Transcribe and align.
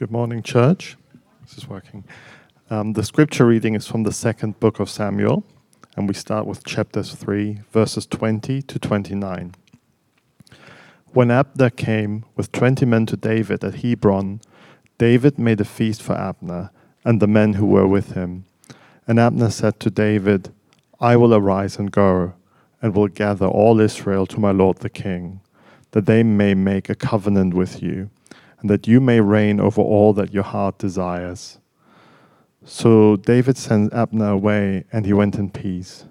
Good 0.00 0.10
morning, 0.10 0.42
church. 0.42 0.96
This 1.42 1.58
is 1.58 1.68
working. 1.68 2.04
Um, 2.70 2.94
the 2.94 3.04
scripture 3.04 3.44
reading 3.44 3.74
is 3.74 3.86
from 3.86 4.04
the 4.04 4.14
second 4.14 4.58
book 4.58 4.80
of 4.80 4.88
Samuel, 4.88 5.44
and 5.94 6.08
we 6.08 6.14
start 6.14 6.46
with 6.46 6.64
chapters 6.64 7.14
3, 7.14 7.60
verses 7.70 8.06
20 8.06 8.62
to 8.62 8.78
29. 8.78 9.54
When 11.12 11.30
Abner 11.30 11.68
came 11.68 12.24
with 12.34 12.50
20 12.50 12.86
men 12.86 13.04
to 13.04 13.16
David 13.18 13.62
at 13.62 13.74
Hebron, 13.74 14.40
David 14.96 15.38
made 15.38 15.60
a 15.60 15.66
feast 15.66 16.02
for 16.02 16.14
Abner 16.14 16.70
and 17.04 17.20
the 17.20 17.26
men 17.28 17.52
who 17.52 17.66
were 17.66 17.86
with 17.86 18.12
him. 18.12 18.46
And 19.06 19.20
Abner 19.20 19.50
said 19.50 19.80
to 19.80 19.90
David, 19.90 20.50
I 20.98 21.16
will 21.16 21.34
arise 21.34 21.76
and 21.76 21.92
go, 21.92 22.32
and 22.80 22.94
will 22.94 23.08
gather 23.08 23.48
all 23.48 23.78
Israel 23.78 24.24
to 24.28 24.40
my 24.40 24.50
lord 24.50 24.78
the 24.78 24.88
king, 24.88 25.42
that 25.90 26.06
they 26.06 26.22
may 26.22 26.54
make 26.54 26.88
a 26.88 26.94
covenant 26.94 27.52
with 27.52 27.82
you 27.82 28.08
and 28.60 28.70
that 28.70 28.86
you 28.86 29.00
may 29.00 29.20
reign 29.20 29.60
over 29.60 29.80
all 29.80 30.12
that 30.14 30.34
your 30.34 30.42
heart 30.42 30.78
desires. 30.78 31.58
So 32.64 33.16
David 33.16 33.56
sent 33.56 33.92
Abner 33.92 34.30
away, 34.30 34.84
and 34.92 35.06
he 35.06 35.12
went 35.12 35.36
in 35.36 35.50
peace. 35.50 36.04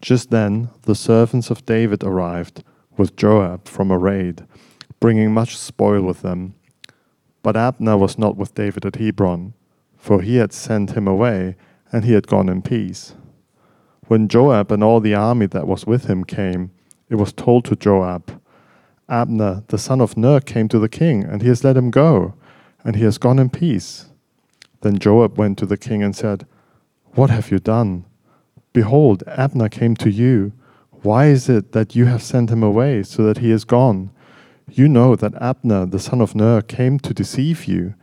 Just 0.00 0.30
then 0.30 0.70
the 0.82 0.94
servants 0.94 1.50
of 1.50 1.66
David 1.66 2.02
arrived 2.02 2.62
with 2.96 3.16
Joab 3.16 3.68
from 3.68 3.90
a 3.90 3.98
raid, 3.98 4.46
bringing 5.00 5.32
much 5.32 5.56
spoil 5.56 6.02
with 6.02 6.22
them. 6.22 6.54
But 7.42 7.56
Abner 7.56 7.96
was 7.96 8.18
not 8.18 8.36
with 8.36 8.54
David 8.54 8.86
at 8.86 8.96
Hebron, 8.96 9.52
for 9.96 10.22
he 10.22 10.36
had 10.36 10.52
sent 10.52 10.92
him 10.92 11.06
away, 11.06 11.56
and 11.92 12.04
he 12.04 12.12
had 12.12 12.26
gone 12.26 12.48
in 12.48 12.62
peace. 12.62 13.14
When 14.08 14.28
Joab 14.28 14.72
and 14.72 14.82
all 14.82 15.00
the 15.00 15.14
army 15.14 15.46
that 15.46 15.66
was 15.66 15.86
with 15.86 16.06
him 16.06 16.24
came, 16.24 16.70
it 17.08 17.16
was 17.16 17.32
told 17.32 17.64
to 17.66 17.76
Joab, 17.76 18.40
Abner, 19.08 19.62
the 19.68 19.78
son 19.78 20.00
of 20.00 20.16
Ner, 20.16 20.40
came 20.40 20.68
to 20.68 20.80
the 20.80 20.88
king, 20.88 21.22
and 21.22 21.40
he 21.40 21.48
has 21.48 21.62
let 21.62 21.76
him 21.76 21.90
go, 21.90 22.34
and 22.82 22.96
he 22.96 23.04
has 23.04 23.18
gone 23.18 23.38
in 23.38 23.50
peace. 23.50 24.06
Then 24.80 24.98
Joab 24.98 25.38
went 25.38 25.58
to 25.58 25.66
the 25.66 25.76
king 25.76 26.02
and 26.02 26.14
said, 26.14 26.46
What 27.14 27.30
have 27.30 27.50
you 27.50 27.58
done? 27.58 28.04
Behold, 28.72 29.22
Abner 29.28 29.68
came 29.68 29.94
to 29.96 30.10
you. 30.10 30.52
Why 31.02 31.26
is 31.26 31.48
it 31.48 31.70
that 31.72 31.94
you 31.94 32.06
have 32.06 32.22
sent 32.22 32.50
him 32.50 32.64
away, 32.64 33.04
so 33.04 33.22
that 33.22 33.38
he 33.38 33.52
is 33.52 33.64
gone? 33.64 34.10
You 34.68 34.88
know 34.88 35.14
that 35.14 35.40
Abner, 35.40 35.86
the 35.86 36.00
son 36.00 36.20
of 36.20 36.34
Ner, 36.34 36.60
came 36.60 36.98
to 36.98 37.14
deceive 37.14 37.66
you, 37.66 37.94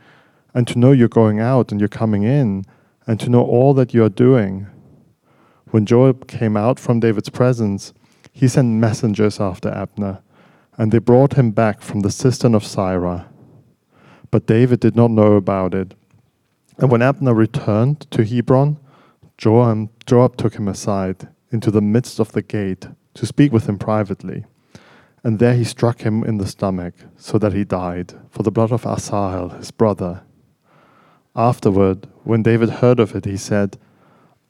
and 0.54 0.66
to 0.67 0.80
know 0.80 0.94
you're 0.94 1.10
going 1.10 1.40
out 1.40 1.72
and 1.72 1.82
you're 1.82 1.90
coming 1.90 2.23
in, 2.23 2.64
and 3.06 3.20
to 3.20 3.30
know 3.30 3.44
all 3.44 3.73
that 3.73 3.94
you 3.94 4.06
are 4.06 4.10
doing. 4.10 4.67
When 5.72 5.86
Joab 5.86 6.28
came 6.28 6.56
out 6.56 6.80
from 6.80 7.02
David's 7.02 7.30
presence, 7.30 7.94
he 8.32 8.48
sent 8.48 8.70
messengers 8.70 9.42
after 9.42 9.70
Abner 9.70 10.22
and 10.78 10.92
they 10.92 11.00
brought 11.00 11.34
him 11.34 11.52
back 11.52 11.82
from 11.82 12.02
the 12.02 12.12
cistern 12.12 12.56
of 12.56 12.64
Sirah. 12.64 13.28
But 14.32 14.48
David 14.48 14.80
did 14.80 14.96
not 14.96 15.12
know 15.12 15.34
about 15.34 15.74
it. 15.74 15.94
And 16.78 16.92
when 16.92 17.02
Abner 17.02 17.34
returned 17.34 18.10
to 18.12 18.24
Hebron, 18.24 18.80
Joab 19.38 20.38
took 20.38 20.56
him 20.56 20.68
aside 20.68 21.28
into 21.52 21.70
the 21.70 21.82
midst 21.82 22.20
of 22.20 22.32
the 22.32 22.42
gate 22.42 22.88
to 23.14 23.26
speak 23.26 23.52
with 23.52 23.68
him 23.68 23.78
privately. 23.78 24.46
And 25.24 25.40
there 25.40 25.54
he 25.54 25.64
struck 25.64 26.02
him 26.02 26.24
in 26.24 26.38
the 26.38 26.48
stomach, 26.48 26.96
so 27.16 27.38
that 27.38 27.54
he 27.54 27.64
died, 27.64 28.14
for 28.30 28.44
the 28.44 28.52
blood 28.52 28.72
of 28.72 28.86
Asahel, 28.86 29.50
his 29.50 29.72
brother. 29.72 30.24
Afterward, 31.36 32.08
when 32.24 32.44
David 32.44 32.70
heard 32.70 33.00
of 33.00 33.16
it, 33.16 33.26
he 33.26 33.38
said, 33.38 33.78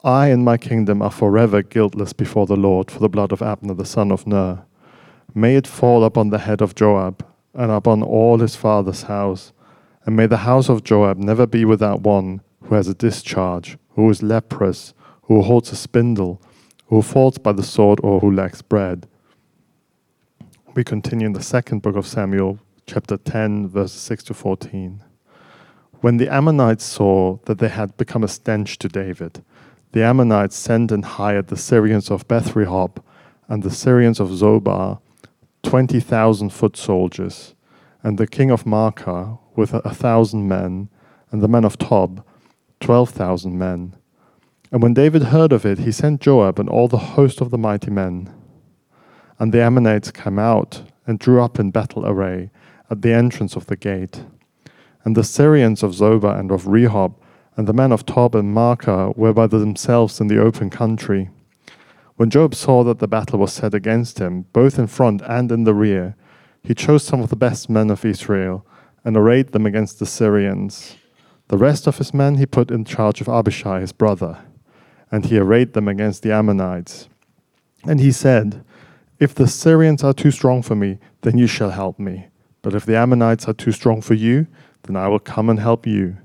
I 0.03 0.27
and 0.27 0.43
my 0.43 0.57
kingdom 0.57 1.01
are 1.01 1.11
forever 1.11 1.61
guiltless 1.61 2.11
before 2.13 2.45
the 2.45 2.57
Lord 2.57 2.89
for 2.89 2.99
the 2.99 3.09
blood 3.09 3.31
of 3.31 3.41
Abner 3.41 3.73
the 3.73 3.85
son 3.85 4.11
of 4.11 4.25
Ner. 4.25 4.63
May 5.35 5.55
it 5.55 5.67
fall 5.67 6.03
upon 6.03 6.29
the 6.29 6.39
head 6.39 6.61
of 6.61 6.75
Joab, 6.75 7.25
and 7.53 7.71
upon 7.71 8.03
all 8.03 8.39
his 8.39 8.55
father's 8.55 9.03
house. 9.03 9.53
And 10.05 10.15
may 10.15 10.27
the 10.27 10.37
house 10.37 10.69
of 10.69 10.83
Joab 10.83 11.17
never 11.17 11.47
be 11.47 11.65
without 11.65 12.01
one 12.01 12.41
who 12.63 12.75
has 12.75 12.87
a 12.87 12.93
discharge, 12.93 13.77
who 13.91 14.09
is 14.09 14.23
leprous, 14.23 14.93
who 15.23 15.41
holds 15.41 15.71
a 15.71 15.75
spindle, 15.75 16.41
who 16.87 17.01
falls 17.01 17.37
by 17.37 17.51
the 17.51 17.63
sword, 17.63 17.99
or 18.03 18.19
who 18.19 18.31
lacks 18.31 18.61
bread. 18.61 19.07
We 20.75 20.83
continue 20.83 21.27
in 21.27 21.33
the 21.33 21.43
second 21.43 21.81
book 21.81 21.95
of 21.95 22.07
Samuel, 22.07 22.59
chapter 22.85 23.17
10, 23.17 23.69
verses 23.69 24.01
6 24.01 24.23
to 24.25 24.33
14. 24.33 25.03
When 26.01 26.17
the 26.17 26.27
Ammonites 26.27 26.83
saw 26.83 27.37
that 27.45 27.59
they 27.59 27.69
had 27.69 27.95
become 27.95 28.23
a 28.23 28.27
stench 28.27 28.77
to 28.79 28.89
David, 28.89 29.43
the 29.93 30.03
Ammonites 30.03 30.55
sent 30.55 30.91
and 30.91 31.05
hired 31.05 31.47
the 31.47 31.57
Syrians 31.57 32.11
of 32.11 32.27
Beth-rehob 32.27 32.97
and 33.47 33.63
the 33.63 33.71
Syrians 33.71 34.19
of 34.19 34.29
Zoba 34.29 34.99
20,000 35.63 36.49
foot 36.49 36.77
soldiers, 36.77 37.55
and 38.03 38.17
the 38.17 38.27
king 38.27 38.51
of 38.51 38.65
Maachah 38.65 39.39
with 39.55 39.73
a 39.73 39.93
thousand 39.93 40.47
men, 40.47 40.89
and 41.31 41.41
the 41.41 41.47
men 41.47 41.65
of 41.65 41.77
Tob, 41.77 42.23
12,000 42.79 43.57
men. 43.57 43.95
And 44.71 44.81
when 44.81 44.93
David 44.93 45.23
heard 45.23 45.51
of 45.51 45.65
it, 45.65 45.79
he 45.79 45.91
sent 45.91 46.21
Joab 46.21 46.59
and 46.59 46.69
all 46.69 46.87
the 46.87 47.15
host 47.15 47.41
of 47.41 47.49
the 47.49 47.57
mighty 47.57 47.91
men. 47.91 48.33
And 49.39 49.53
the 49.53 49.61
Ammonites 49.61 50.11
came 50.11 50.37
out 50.37 50.83
and 51.07 51.19
drew 51.19 51.41
up 51.41 51.59
in 51.59 51.71
battle 51.71 52.05
array 52.05 52.51
at 52.89 53.01
the 53.01 53.13
entrance 53.13 53.55
of 53.55 53.67
the 53.67 53.75
gate. 53.75 54.25
And 55.03 55.15
the 55.15 55.23
Syrians 55.23 55.83
of 55.83 55.91
Zoba 55.91 56.39
and 56.39 56.51
of 56.51 56.63
Rehob, 56.63 57.15
and 57.55 57.67
the 57.67 57.73
men 57.73 57.91
of 57.91 58.05
Tob 58.05 58.35
and 58.35 58.55
Maachah 58.55 59.15
were 59.15 59.33
by 59.33 59.47
themselves 59.47 60.19
in 60.19 60.27
the 60.27 60.41
open 60.41 60.69
country. 60.69 61.29
When 62.23 62.29
Joab 62.29 62.55
saw 62.55 62.85
that 62.85 62.99
the 62.99 63.07
battle 63.09 63.37
was 63.39 63.51
set 63.51 63.73
against 63.73 64.19
him, 64.19 64.43
both 64.53 64.79
in 64.79 64.87
front 64.87 65.21
and 65.27 65.51
in 65.51 65.65
the 65.65 65.73
rear, 65.73 66.15
he 66.61 66.73
chose 66.73 67.03
some 67.03 67.19
of 67.19 67.29
the 67.29 67.35
best 67.35 67.69
men 67.69 67.89
of 67.89 68.05
Israel 68.05 68.65
and 69.03 69.17
arrayed 69.17 69.49
them 69.49 69.65
against 69.65 69.99
the 69.99 70.05
Syrians. 70.05 70.95
The 71.49 71.57
rest 71.57 71.85
of 71.85 71.97
his 71.97 72.13
men 72.13 72.35
he 72.35 72.45
put 72.45 72.71
in 72.71 72.85
charge 72.85 73.19
of 73.19 73.27
Abishai 73.27 73.81
his 73.81 73.91
brother, 73.91 74.37
and 75.11 75.25
he 75.25 75.37
arrayed 75.37 75.73
them 75.73 75.89
against 75.89 76.23
the 76.23 76.31
Ammonites. 76.31 77.09
And 77.83 77.99
he 77.99 78.13
said, 78.13 78.63
If 79.19 79.35
the 79.35 79.49
Syrians 79.49 80.01
are 80.01 80.13
too 80.13 80.31
strong 80.31 80.61
for 80.61 80.75
me, 80.75 80.99
then 81.23 81.37
you 81.37 81.45
shall 81.45 81.71
help 81.71 81.99
me. 81.99 82.27
But 82.61 82.73
if 82.73 82.85
the 82.85 82.95
Ammonites 82.95 83.49
are 83.49 83.53
too 83.53 83.73
strong 83.73 83.99
for 83.99 84.13
you, 84.13 84.47
then 84.83 84.95
I 84.95 85.09
will 85.09 85.19
come 85.19 85.49
and 85.49 85.59
help 85.59 85.85
you. 85.85 86.15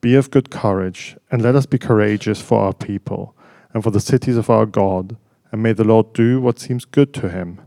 Be 0.00 0.14
of 0.14 0.30
good 0.30 0.48
courage, 0.48 1.18
and 1.30 1.42
let 1.42 1.54
us 1.54 1.66
be 1.66 1.76
courageous 1.76 2.40
for 2.40 2.60
our 2.62 2.72
people, 2.72 3.36
and 3.74 3.84
for 3.84 3.90
the 3.90 4.00
cities 4.00 4.38
of 4.38 4.48
our 4.48 4.64
God 4.64 5.18
and 5.54 5.62
may 5.62 5.72
the 5.72 5.84
Lord 5.84 6.12
do 6.14 6.40
what 6.40 6.58
seems 6.58 6.84
good 6.84 7.14
to 7.14 7.28
him. 7.28 7.60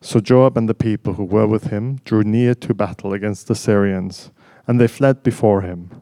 So 0.00 0.20
Joab 0.20 0.56
and 0.56 0.66
the 0.66 0.74
people 0.74 1.12
who 1.12 1.24
were 1.24 1.46
with 1.46 1.64
him 1.64 1.96
drew 1.96 2.22
near 2.22 2.54
to 2.54 2.72
battle 2.72 3.12
against 3.12 3.46
the 3.46 3.54
Syrians, 3.54 4.30
and 4.66 4.80
they 4.80 4.88
fled 4.88 5.22
before 5.22 5.60
him. 5.60 6.00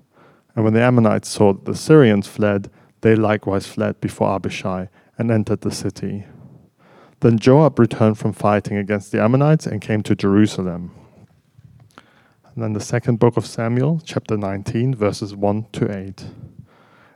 And 0.55 0.65
when 0.65 0.75
the 0.75 0.81
Ammonites 0.81 1.29
saw 1.29 1.55
that 1.55 1.65
the 1.65 1.75
Syrians 1.75 2.29
fled, 2.29 2.71
they 3.01 3.17
likewise 3.17 3.67
fled 3.67 4.01
before 4.01 4.33
Abishai 4.33 4.91
and 5.19 5.33
entered 5.33 5.63
the 5.63 5.73
city. 5.73 6.25
Then 7.19 7.37
Joab 7.37 7.81
returned 7.81 8.17
from 8.17 8.33
fighting 8.33 8.77
against 8.77 9.11
the 9.11 9.21
Ammonites 9.21 9.67
and 9.67 9.81
came 9.81 10.05
to 10.05 10.15
Jerusalem. 10.15 10.93
And 12.55 12.63
then 12.63 12.75
the 12.75 12.81
second 12.81 13.19
book 13.19 13.37
of 13.37 13.45
Samuel, 13.45 14.01
chapter 14.05 14.37
19, 14.37 14.95
verses 14.95 15.35
1 15.35 15.67
to 15.73 15.99
8. 15.99 16.27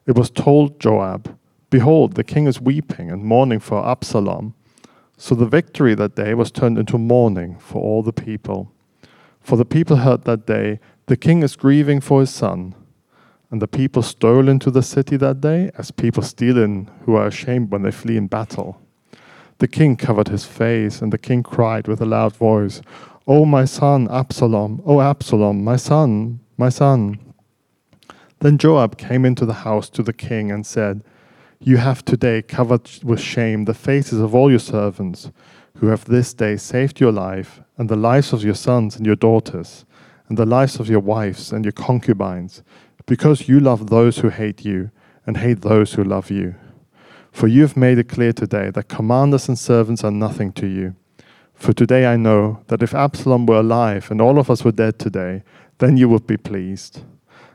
It 0.07 0.17
was 0.17 0.29
told 0.29 0.81
Joab, 0.81 1.39
Behold, 1.73 2.17
the 2.17 2.23
king 2.23 2.47
is 2.47 2.61
weeping 2.61 3.11
and 3.11 3.25
mourning 3.25 3.59
for 3.59 3.83
Absalom. 3.83 4.53
So 5.17 5.35
the 5.35 5.47
victory 5.47 5.95
that 5.95 6.15
day 6.15 6.35
was 6.35 6.51
turned 6.51 6.77
into 6.77 6.99
mourning 6.99 7.59
for 7.59 7.81
all 7.81 8.03
the 8.03 8.13
people. 8.13 8.71
For 9.41 9.57
the 9.57 9.65
people 9.65 9.97
heard 9.97 10.25
that 10.25 10.47
day, 10.47 10.81
The 11.07 11.17
king 11.17 11.43
is 11.43 11.57
grieving 11.57 12.03
for 12.03 12.21
his 12.21 12.29
son. 12.29 12.75
And 13.51 13.63
the 13.63 13.67
people 13.67 14.03
stole 14.03 14.51
into 14.51 14.71
the 14.71 14.83
city 14.83 15.17
that 15.17 15.41
day, 15.41 15.71
as 15.79 15.91
people 15.91 16.23
steal 16.23 16.59
in 16.59 16.91
who 17.07 17.15
are 17.15 17.29
ashamed 17.29 17.71
when 17.71 17.81
they 17.83 17.91
flee 17.91 18.19
in 18.19 18.27
battle. 18.27 18.79
The 19.57 19.67
king 19.67 19.97
covered 19.97 20.29
his 20.29 20.45
face, 20.45 21.01
and 21.01 21.11
the 21.11 21.17
king 21.17 21.43
cried 21.43 21.89
with 21.89 22.03
a 22.03 22.07
loud 22.07 22.37
voice, 22.37 22.83
O 23.27 23.47
my 23.47 23.65
son, 23.65 24.09
Absalom, 24.11 24.83
O 24.85 25.01
Absalom, 25.01 25.65
my 25.65 25.77
son, 25.77 26.41
my 26.59 26.69
son. 26.69 27.19
Then 28.41 28.59
Joab 28.59 28.99
came 28.99 29.25
into 29.25 29.47
the 29.47 29.65
house 29.65 29.89
to 29.89 30.03
the 30.03 30.13
king 30.13 30.51
and 30.51 30.67
said, 30.67 31.03
you 31.65 31.77
have 31.77 32.05
today 32.05 32.43
covered 32.43 32.89
with 33.05 33.21
shame 33.21 33.65
the 33.65 33.75
faces 33.75 34.21
of 34.21 34.35
all 34.35 34.51
your 34.51 34.59
servants, 34.59 35.31
who 35.77 35.87
have 35.89 36.05
this 36.05 36.35
day 36.35 36.57
saved 36.57 37.01
your 37.01 37.13
life, 37.13 37.61
and 37.79 37.89
the 37.89 37.97
lives 37.97 38.33
of 38.33 38.43
your 38.43 38.55
sons 38.55 38.97
and 38.97 39.07
your 39.07 39.17
daughters, 39.17 39.85
and 40.29 40.37
the 40.37 40.47
lives 40.47 40.81
of 40.81 40.89
your 40.89 41.01
wives 41.01 41.53
and 41.53 41.65
your 41.65 41.73
concubines, 41.73 42.63
because 43.07 43.49
you 43.49 43.61
love 43.61 43.91
those 43.91 44.19
who 44.19 44.29
hate 44.29 44.65
you, 44.65 44.91
and 45.25 45.37
hate 45.37 45.61
those 45.61 45.95
who 45.95 46.03
love 46.03 46.31
you. 46.31 46.55
For 47.31 47.47
you 47.47 47.63
have 47.63 47.77
made 47.77 47.99
it 47.99 48.09
clear 48.09 48.33
today 48.33 48.71
that 48.71 48.89
commanders 48.89 49.49
and 49.49 49.59
servants 49.59 50.03
are 50.03 50.11
nothing 50.11 50.53
to 50.55 50.67
you. 50.67 50.97
For 51.55 51.73
today 51.73 52.07
I 52.07 52.17
know 52.17 52.63
that 52.67 52.83
if 52.83 52.93
Absalom 52.93 53.47
were 53.47 53.61
alive 53.61 54.11
and 54.11 54.21
all 54.21 54.39
of 54.39 54.51
us 54.51 54.65
were 54.65 54.73
dead 54.73 54.99
today, 54.99 55.45
then 55.79 55.97
you 55.97 56.09
would 56.09 56.27
be 56.27 56.37
pleased. 56.37 57.05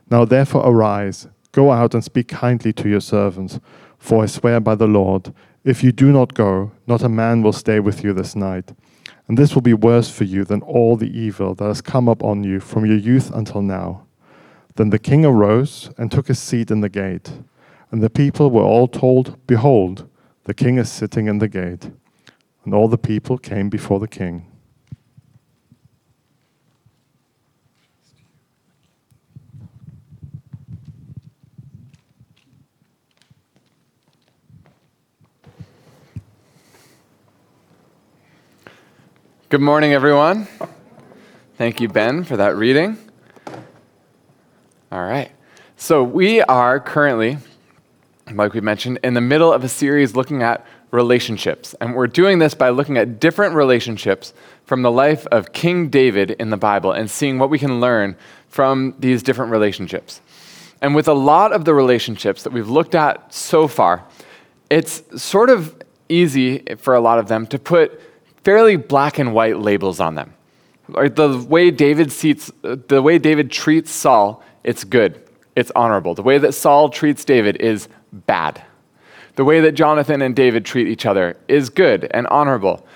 Now 0.10 0.24
therefore 0.24 0.66
arise, 0.66 1.28
go 1.52 1.72
out 1.72 1.94
and 1.94 2.04
speak 2.04 2.30
kindly 2.30 2.72
to 2.74 2.88
your 2.88 3.02
servants 3.02 3.60
for 4.08 4.24
I 4.24 4.26
swear 4.26 4.62
by 4.62 4.76
the 4.76 4.88
Lord, 4.88 5.34
if 5.66 5.84
you 5.84 5.92
do 5.92 6.14
not 6.14 6.34
go, 6.34 6.72
not 6.88 7.04
a 7.04 7.10
man 7.10 7.42
will 7.42 7.52
stay 7.52 7.82
with 7.82 8.06
you 8.06 8.14
this 8.14 8.38
night. 8.38 8.72
And 9.28 9.38
this 9.38 9.54
will 9.54 9.62
be 9.62 9.74
worse 9.74 10.10
for 10.10 10.24
you 10.24 10.46
than 10.46 10.62
all 10.62 10.96
the 10.96 11.12
evil 11.12 11.54
that 11.56 11.66
has 11.66 11.82
come 11.82 12.08
upon 12.08 12.46
you 12.46 12.62
from 12.62 12.86
your 12.86 12.96
youth 12.96 13.30
until 13.34 13.62
now. 13.62 14.08
Then 14.76 14.92
the 14.92 14.98
king 14.98 15.26
arose 15.26 15.90
and 15.98 16.10
took 16.10 16.30
his 16.30 16.40
seat 16.40 16.72
in 16.72 16.80
the 16.80 16.88
gate. 16.88 17.34
And 17.92 18.02
the 18.02 18.10
people 18.10 18.50
were 18.50 18.64
all 18.64 18.88
told, 18.88 19.46
Behold, 19.46 20.08
the 20.46 20.54
king 20.54 20.78
is 20.78 20.90
sitting 20.90 21.28
in 21.28 21.40
the 21.40 21.50
gate. 21.50 21.92
And 22.64 22.74
all 22.74 22.88
the 22.88 22.98
people 22.98 23.38
came 23.38 23.68
before 23.68 24.00
the 24.00 24.08
king. 24.08 24.46
Good 39.50 39.62
morning, 39.62 39.94
everyone. 39.94 40.46
Thank 41.58 41.80
you, 41.80 41.88
Ben, 41.88 42.26
for 42.26 42.36
that 42.36 42.58
reading. 42.58 42.98
All 44.92 45.00
right. 45.02 45.32
So, 45.78 46.04
we 46.04 46.42
are 46.42 46.82
currently, 46.82 47.38
like 48.30 48.52
we 48.52 48.60
mentioned, 48.60 49.00
in 49.06 49.14
the 49.14 49.22
middle 49.22 49.54
of 49.54 49.64
a 49.64 49.70
series 49.70 50.18
looking 50.18 50.44
at 50.44 50.66
relationships. 50.92 51.74
And 51.80 51.96
we're 51.96 52.08
doing 52.08 52.40
this 52.40 52.56
by 52.56 52.72
looking 52.72 52.98
at 52.98 53.22
different 53.22 53.56
relationships 53.56 54.34
from 54.66 54.82
the 54.82 54.92
life 54.92 55.26
of 55.28 55.54
King 55.54 55.88
David 55.88 56.32
in 56.32 56.50
the 56.50 56.58
Bible 56.58 56.92
and 56.92 57.10
seeing 57.10 57.40
what 57.40 57.50
we 57.50 57.58
can 57.58 57.80
learn 57.80 58.18
from 58.50 58.96
these 59.00 59.24
different 59.24 59.54
relationships. 59.54 60.20
And 60.82 60.94
with 60.94 61.08
a 61.08 61.14
lot 61.14 61.54
of 61.54 61.64
the 61.64 61.74
relationships 61.74 62.44
that 62.44 62.52
we've 62.52 62.68
looked 62.68 62.96
at 62.96 63.34
so 63.34 63.70
far, 63.70 64.04
it's 64.70 65.04
sort 65.16 65.50
of 65.50 65.74
easy 66.10 66.64
for 66.80 66.96
a 66.96 67.00
lot 67.00 67.18
of 67.18 67.30
them 67.30 67.48
to 67.48 67.58
put 67.58 68.02
fairly 68.48 68.78
black 68.78 69.20
and 69.20 69.34
white 69.34 69.60
labels 69.60 70.00
on 70.00 70.16
them. 70.16 70.34
The 70.88 71.46
way 71.50 71.70
David 71.70 72.14
seats, 72.14 72.50
the 72.62 73.02
way 73.02 73.18
David 73.18 73.52
treats 73.52 73.92
Saul, 73.92 74.42
it's 74.64 74.86
good, 74.86 75.22
it's 75.58 75.70
honorable. 75.76 76.16
The 76.16 76.22
way 76.22 76.38
that 76.38 76.54
Saul 76.54 76.88
treats 76.88 77.26
David 77.26 77.58
is 77.58 77.90
bad. 78.14 78.64
The 79.36 79.44
way 79.44 79.60
that 79.60 79.74
Jonathan 79.74 80.22
and 80.22 80.34
David 80.34 80.64
treat 80.64 80.88
each 80.88 81.06
other 81.06 81.36
is 81.50 81.70
good 81.70 82.08
and 82.12 82.26
honorable. 82.28 82.88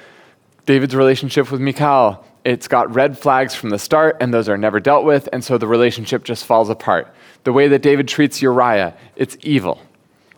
David's 0.66 0.96
relationship 0.96 1.52
with 1.52 1.60
Michal, 1.60 2.26
it's 2.46 2.70
got 2.70 2.96
red 2.96 3.18
flags 3.18 3.54
from 3.54 3.72
the 3.72 3.80
start, 3.80 4.16
and 4.22 4.34
those 4.34 4.48
are 4.48 4.58
never 4.58 4.80
dealt 4.80 5.04
with, 5.04 5.28
and 5.34 5.44
so 5.44 5.58
the 5.58 5.68
relationship 5.68 6.24
just 6.24 6.46
falls 6.46 6.70
apart. 6.70 7.14
The 7.44 7.52
way 7.52 7.68
that 7.68 7.82
David 7.82 8.08
treats 8.08 8.42
Uriah, 8.42 8.96
it's 9.18 9.36
evil. 9.42 9.82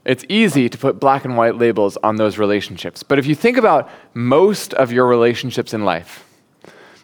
It's 0.05 0.25
easy 0.27 0.67
to 0.67 0.77
put 0.77 1.00
black 1.00 1.23
and 1.23 1.38
white 1.38 1.57
labels 1.57 1.97
on 2.03 2.17
those 2.17 2.38
relationships. 2.38 3.03
But 3.03 3.19
if 3.19 3.25
you 3.25 3.35
think 3.35 3.57
about 3.57 3.89
most 4.13 4.73
of 4.73 4.91
your 4.91 5.07
relationships 5.07 5.73
in 5.73 5.85
life, 5.85 6.25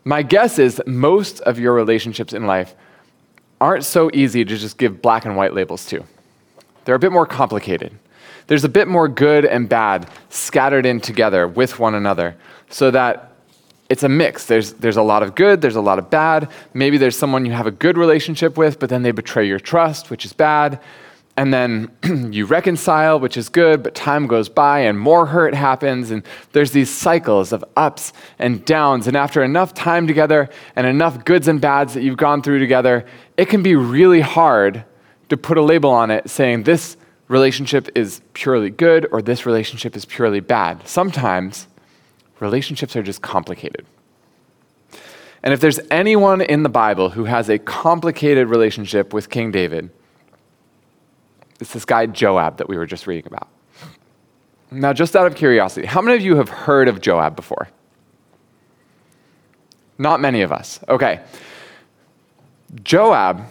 my 0.04 0.22
guess 0.22 0.60
is 0.60 0.82
most 0.86 1.40
of 1.42 1.60
your 1.60 1.74
relationships 1.74 2.34
in 2.34 2.46
life 2.46 2.76
aren't 3.62 3.86
so 3.86 4.10
easy 4.14 4.44
to 4.44 4.58
just 4.58 4.78
give 4.78 5.02
black 5.02 5.26
and 5.26 5.36
white 5.38 5.54
labels 5.54 5.86
to. 5.88 6.04
They're 6.86 6.96
a 6.96 7.00
bit 7.00 7.12
more 7.12 7.26
complicated. 7.26 7.98
There's 8.48 8.64
a 8.64 8.70
bit 8.70 8.88
more 8.88 9.08
good 9.08 9.46
and 9.46 9.70
bad 9.70 10.10
scattered 10.30 10.86
in 10.86 11.00
together 11.00 11.48
with 11.48 11.80
one 11.80 11.96
another 11.96 12.36
so 12.70 12.92
that 12.92 13.34
it's 13.90 14.04
a 14.04 14.10
mix. 14.10 14.46
There's, 14.46 14.74
there's 14.74 14.98
a 14.98 15.02
lot 15.02 15.24
of 15.24 15.36
good, 15.36 15.62
there's 15.62 15.76
a 15.76 15.82
lot 15.82 16.00
of 16.00 16.10
bad. 16.10 16.50
Maybe 16.74 16.98
there's 16.98 17.18
someone 17.18 17.46
you 17.46 17.52
have 17.52 17.68
a 17.68 17.72
good 17.72 17.98
relationship 17.98 18.58
with, 18.58 18.80
but 18.80 18.90
then 18.90 19.04
they 19.04 19.12
betray 19.12 19.48
your 19.48 19.60
trust, 19.60 20.10
which 20.10 20.26
is 20.26 20.34
bad 20.34 20.80
and 21.40 21.54
then 21.54 21.90
you 22.34 22.46
reconcile, 22.46 23.18
which 23.18 23.38
is 23.38 23.48
good, 23.48 23.82
but 23.82 23.96
time 23.96 24.28
goes 24.28 24.50
by 24.50 24.80
and 24.80 25.00
more 25.00 25.26
hurt 25.26 25.56
happens, 25.56 26.12
and 26.12 26.22
there's 26.52 26.74
these 26.74 26.90
cycles 26.90 27.54
of 27.54 27.64
ups 27.78 28.12
and 28.40 28.66
downs. 28.66 29.08
And 29.08 29.16
after 29.16 29.42
enough 29.42 29.74
time 29.74 30.06
together 30.06 30.50
and 30.76 30.86
enough 30.86 31.24
goods 31.24 31.48
and 31.48 31.62
bads 31.62 31.94
that 31.94 32.04
you've 32.04 32.18
gone 32.18 32.42
through 32.42 32.60
together, 32.60 33.06
it 33.38 33.46
can 33.46 33.64
be 33.64 33.74
really 33.74 34.20
hard 34.20 34.84
to 35.30 35.38
put 35.38 35.58
a 35.58 35.62
label 35.62 35.92
on 35.92 36.12
it 36.12 36.30
saying 36.30 36.64
this 36.64 36.98
relationship 37.30 37.88
is 37.96 38.20
purely 38.34 38.70
good 38.70 39.08
or 39.10 39.22
this 39.22 39.46
relationship 39.46 39.96
is 39.96 40.04
purely 40.04 40.42
bad. 40.42 40.86
Sometimes 40.86 41.68
relationships 42.42 42.98
are 42.98 43.04
just 43.04 43.22
complicated. 43.22 43.86
And 45.42 45.54
if 45.54 45.62
there's 45.62 45.80
anyone 45.90 46.42
in 46.42 46.64
the 46.64 46.70
Bible 46.70 47.12
who 47.12 47.24
has 47.24 47.48
a 47.48 47.58
complicated 47.58 48.50
relationship 48.50 49.14
with 49.14 49.30
King 49.30 49.52
David, 49.52 49.90
it's 51.60 51.74
this 51.74 51.86
guy 51.86 52.06
Joab 52.06 52.58
that 52.58 52.70
we 52.70 52.78
were 52.78 52.86
just 52.86 53.08
reading 53.08 53.28
about. 53.28 53.48
Now, 54.72 54.94
just 54.94 55.16
out 55.16 55.26
of 55.26 55.36
curiosity, 55.36 55.88
how 55.88 56.02
many 56.02 56.16
of 56.16 56.24
you 56.24 56.36
have 56.36 56.50
heard 56.50 56.88
of 56.88 57.02
Joab 57.02 57.36
before? 57.36 57.70
Not 59.98 60.22
many 60.22 60.42
of 60.42 60.52
us. 60.52 60.80
Okay. 60.88 61.22
Joab 62.84 63.44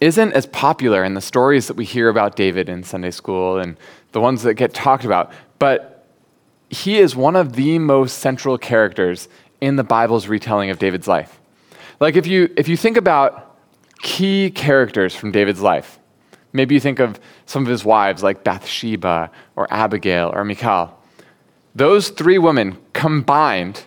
isn't 0.00 0.32
as 0.32 0.46
popular 0.46 1.04
in 1.04 1.14
the 1.14 1.20
stories 1.20 1.66
that 1.66 1.76
we 1.76 1.84
hear 1.84 2.08
about 2.08 2.36
David 2.36 2.68
in 2.68 2.82
Sunday 2.84 3.10
school 3.10 3.58
and 3.58 3.76
the 4.12 4.20
ones 4.20 4.42
that 4.42 4.54
get 4.54 4.72
talked 4.72 5.04
about, 5.04 5.32
but 5.58 6.06
he 6.70 6.98
is 6.98 7.16
one 7.16 7.36
of 7.36 7.54
the 7.54 7.78
most 7.78 8.18
central 8.18 8.58
characters 8.58 9.28
in 9.60 9.76
the 9.76 9.84
Bible's 9.84 10.28
retelling 10.28 10.70
of 10.70 10.78
David's 10.78 11.08
life. 11.08 11.40
Like 12.00 12.16
if 12.16 12.26
you 12.26 12.52
if 12.56 12.68
you 12.68 12.76
think 12.76 12.96
about 12.96 13.56
key 14.00 14.50
characters 14.50 15.14
from 15.14 15.32
David's 15.32 15.60
life, 15.60 15.97
Maybe 16.58 16.74
you 16.74 16.80
think 16.80 16.98
of 16.98 17.20
some 17.46 17.62
of 17.62 17.68
his 17.68 17.84
wives 17.84 18.24
like 18.24 18.42
Bathsheba 18.42 19.30
or 19.54 19.72
Abigail 19.72 20.32
or 20.34 20.44
Michal. 20.44 20.92
Those 21.76 22.08
three 22.08 22.36
women 22.36 22.76
combined 22.94 23.84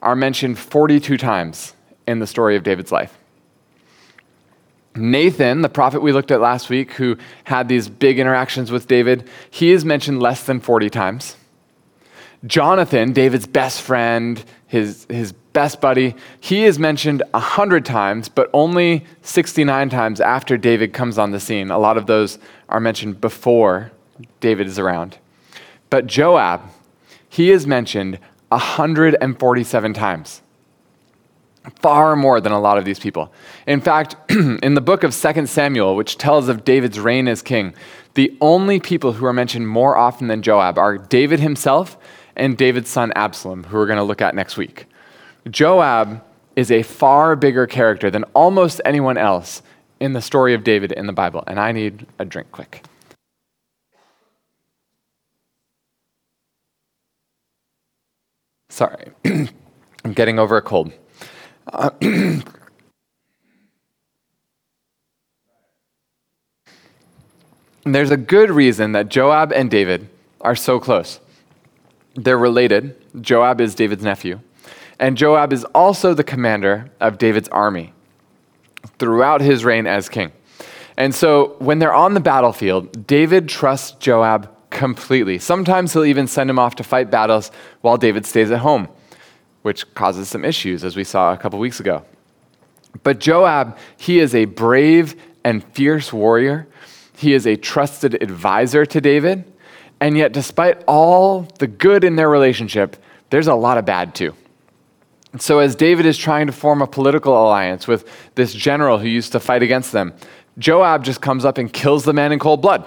are 0.00 0.16
mentioned 0.16 0.58
42 0.58 1.18
times 1.18 1.74
in 2.06 2.18
the 2.18 2.26
story 2.26 2.56
of 2.56 2.62
David's 2.62 2.90
life. 2.90 3.18
Nathan, 4.94 5.60
the 5.60 5.68
prophet 5.68 6.00
we 6.00 6.10
looked 6.10 6.30
at 6.30 6.40
last 6.40 6.70
week, 6.70 6.92
who 6.92 7.18
had 7.44 7.68
these 7.68 7.86
big 7.86 8.18
interactions 8.18 8.70
with 8.70 8.88
David, 8.88 9.28
he 9.50 9.72
is 9.72 9.84
mentioned 9.84 10.22
less 10.22 10.42
than 10.44 10.58
40 10.58 10.88
times. 10.88 11.36
Jonathan, 12.46 13.12
David's 13.12 13.46
best 13.46 13.82
friend, 13.82 14.42
his, 14.68 15.06
his 15.10 15.34
best 15.56 15.80
buddy, 15.80 16.14
he 16.38 16.66
is 16.66 16.78
mentioned 16.78 17.22
100 17.30 17.82
times, 17.82 18.28
but 18.28 18.50
only 18.52 19.06
69 19.22 19.88
times 19.88 20.20
after 20.20 20.58
David 20.58 20.92
comes 20.92 21.16
on 21.16 21.30
the 21.30 21.40
scene. 21.40 21.70
A 21.70 21.78
lot 21.78 21.96
of 21.96 22.04
those 22.04 22.38
are 22.68 22.78
mentioned 22.78 23.22
before 23.22 23.90
David 24.40 24.66
is 24.66 24.78
around. 24.78 25.16
But 25.88 26.08
Joab, 26.08 26.60
he 27.30 27.50
is 27.50 27.66
mentioned 27.66 28.18
147 28.50 29.94
times. 29.94 30.42
Far 31.80 32.16
more 32.16 32.38
than 32.38 32.52
a 32.52 32.60
lot 32.60 32.76
of 32.76 32.84
these 32.84 32.98
people. 32.98 33.32
In 33.66 33.80
fact, 33.80 34.14
in 34.30 34.74
the 34.74 34.82
book 34.82 35.04
of 35.04 35.16
2 35.16 35.46
Samuel, 35.46 35.96
which 35.96 36.18
tells 36.18 36.50
of 36.50 36.66
David's 36.66 37.00
reign 37.00 37.28
as 37.28 37.40
king, 37.40 37.72
the 38.12 38.36
only 38.42 38.78
people 38.78 39.14
who 39.14 39.24
are 39.24 39.32
mentioned 39.32 39.66
more 39.68 39.96
often 39.96 40.28
than 40.28 40.42
Joab 40.42 40.76
are 40.76 40.98
David 40.98 41.40
himself 41.40 41.96
and 42.36 42.58
David's 42.58 42.90
son 42.90 43.10
Absalom, 43.16 43.64
who 43.64 43.78
we're 43.78 43.86
going 43.86 43.96
to 43.96 44.02
look 44.02 44.20
at 44.20 44.34
next 44.34 44.58
week. 44.58 44.86
Joab 45.50 46.22
is 46.56 46.70
a 46.70 46.82
far 46.82 47.36
bigger 47.36 47.66
character 47.66 48.10
than 48.10 48.24
almost 48.34 48.80
anyone 48.84 49.16
else 49.16 49.62
in 50.00 50.12
the 50.12 50.20
story 50.20 50.54
of 50.54 50.64
David 50.64 50.92
in 50.92 51.06
the 51.06 51.12
Bible. 51.12 51.44
And 51.46 51.60
I 51.60 51.72
need 51.72 52.06
a 52.18 52.24
drink 52.24 52.50
quick. 52.50 52.84
Sorry, 58.68 59.12
I'm 60.04 60.12
getting 60.12 60.38
over 60.38 60.56
a 60.58 60.62
cold. 60.62 60.92
Uh, 61.72 61.90
there's 67.84 68.10
a 68.10 68.18
good 68.18 68.50
reason 68.50 68.92
that 68.92 69.08
Joab 69.08 69.52
and 69.52 69.70
David 69.70 70.08
are 70.42 70.54
so 70.56 70.78
close. 70.78 71.20
They're 72.16 72.36
related. 72.36 72.94
Joab 73.22 73.62
is 73.62 73.74
David's 73.74 74.04
nephew. 74.04 74.40
And 74.98 75.16
Joab 75.16 75.52
is 75.52 75.64
also 75.74 76.14
the 76.14 76.24
commander 76.24 76.90
of 77.00 77.18
David's 77.18 77.48
army 77.48 77.92
throughout 78.98 79.40
his 79.40 79.64
reign 79.64 79.86
as 79.86 80.08
king. 80.08 80.32
And 80.96 81.14
so 81.14 81.56
when 81.58 81.78
they're 81.78 81.94
on 81.94 82.14
the 82.14 82.20
battlefield, 82.20 83.06
David 83.06 83.48
trusts 83.48 83.92
Joab 83.98 84.50
completely. 84.70 85.38
Sometimes 85.38 85.92
he'll 85.92 86.04
even 86.04 86.26
send 86.26 86.48
him 86.48 86.58
off 86.58 86.76
to 86.76 86.84
fight 86.84 87.10
battles 87.10 87.50
while 87.82 87.96
David 87.96 88.24
stays 88.24 88.50
at 88.50 88.60
home, 88.60 88.88
which 89.62 89.92
causes 89.94 90.28
some 90.28 90.44
issues, 90.44 90.84
as 90.84 90.96
we 90.96 91.04
saw 91.04 91.32
a 91.32 91.36
couple 91.36 91.58
weeks 91.58 91.80
ago. 91.80 92.04
But 93.02 93.20
Joab, 93.20 93.76
he 93.98 94.20
is 94.20 94.34
a 94.34 94.46
brave 94.46 95.14
and 95.44 95.62
fierce 95.62 96.12
warrior. 96.12 96.66
He 97.16 97.34
is 97.34 97.46
a 97.46 97.56
trusted 97.56 98.22
advisor 98.22 98.86
to 98.86 99.00
David. 99.00 99.44
And 100.00 100.16
yet, 100.16 100.32
despite 100.32 100.82
all 100.86 101.42
the 101.58 101.66
good 101.66 102.04
in 102.04 102.16
their 102.16 102.28
relationship, 102.28 102.96
there's 103.30 103.46
a 103.46 103.54
lot 103.54 103.78
of 103.78 103.84
bad 103.84 104.14
too. 104.14 104.34
So, 105.38 105.58
as 105.58 105.74
David 105.74 106.06
is 106.06 106.16
trying 106.16 106.46
to 106.46 106.52
form 106.52 106.82
a 106.82 106.86
political 106.86 107.32
alliance 107.32 107.86
with 107.86 108.08
this 108.34 108.54
general 108.54 108.98
who 108.98 109.08
used 109.08 109.32
to 109.32 109.40
fight 109.40 109.62
against 109.62 109.92
them, 109.92 110.14
Joab 110.58 111.04
just 111.04 111.20
comes 111.20 111.44
up 111.44 111.58
and 111.58 111.72
kills 111.72 112.04
the 112.04 112.12
man 112.12 112.32
in 112.32 112.38
cold 112.38 112.62
blood. 112.62 112.84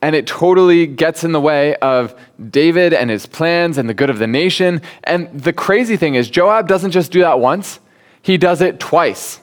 And 0.00 0.14
it 0.14 0.26
totally 0.26 0.86
gets 0.86 1.24
in 1.24 1.32
the 1.32 1.40
way 1.40 1.74
of 1.76 2.14
David 2.50 2.94
and 2.94 3.10
his 3.10 3.26
plans 3.26 3.78
and 3.78 3.88
the 3.88 3.94
good 3.94 4.10
of 4.10 4.18
the 4.18 4.26
nation. 4.26 4.80
And 5.04 5.28
the 5.40 5.52
crazy 5.52 5.96
thing 5.96 6.14
is, 6.14 6.30
Joab 6.30 6.68
doesn't 6.68 6.92
just 6.92 7.10
do 7.10 7.20
that 7.20 7.40
once, 7.40 7.80
he 8.22 8.36
does 8.36 8.60
it 8.60 8.78
twice. 8.78 9.40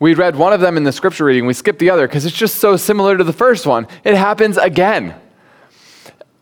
We 0.00 0.12
read 0.14 0.36
one 0.36 0.52
of 0.52 0.60
them 0.60 0.76
in 0.76 0.84
the 0.84 0.92
scripture 0.92 1.24
reading, 1.24 1.46
we 1.46 1.54
skipped 1.54 1.78
the 1.78 1.90
other 1.90 2.06
because 2.06 2.26
it's 2.26 2.36
just 2.36 2.56
so 2.56 2.76
similar 2.76 3.16
to 3.16 3.24
the 3.24 3.32
first 3.32 3.66
one. 3.66 3.86
It 4.02 4.16
happens 4.16 4.56
again. 4.56 5.14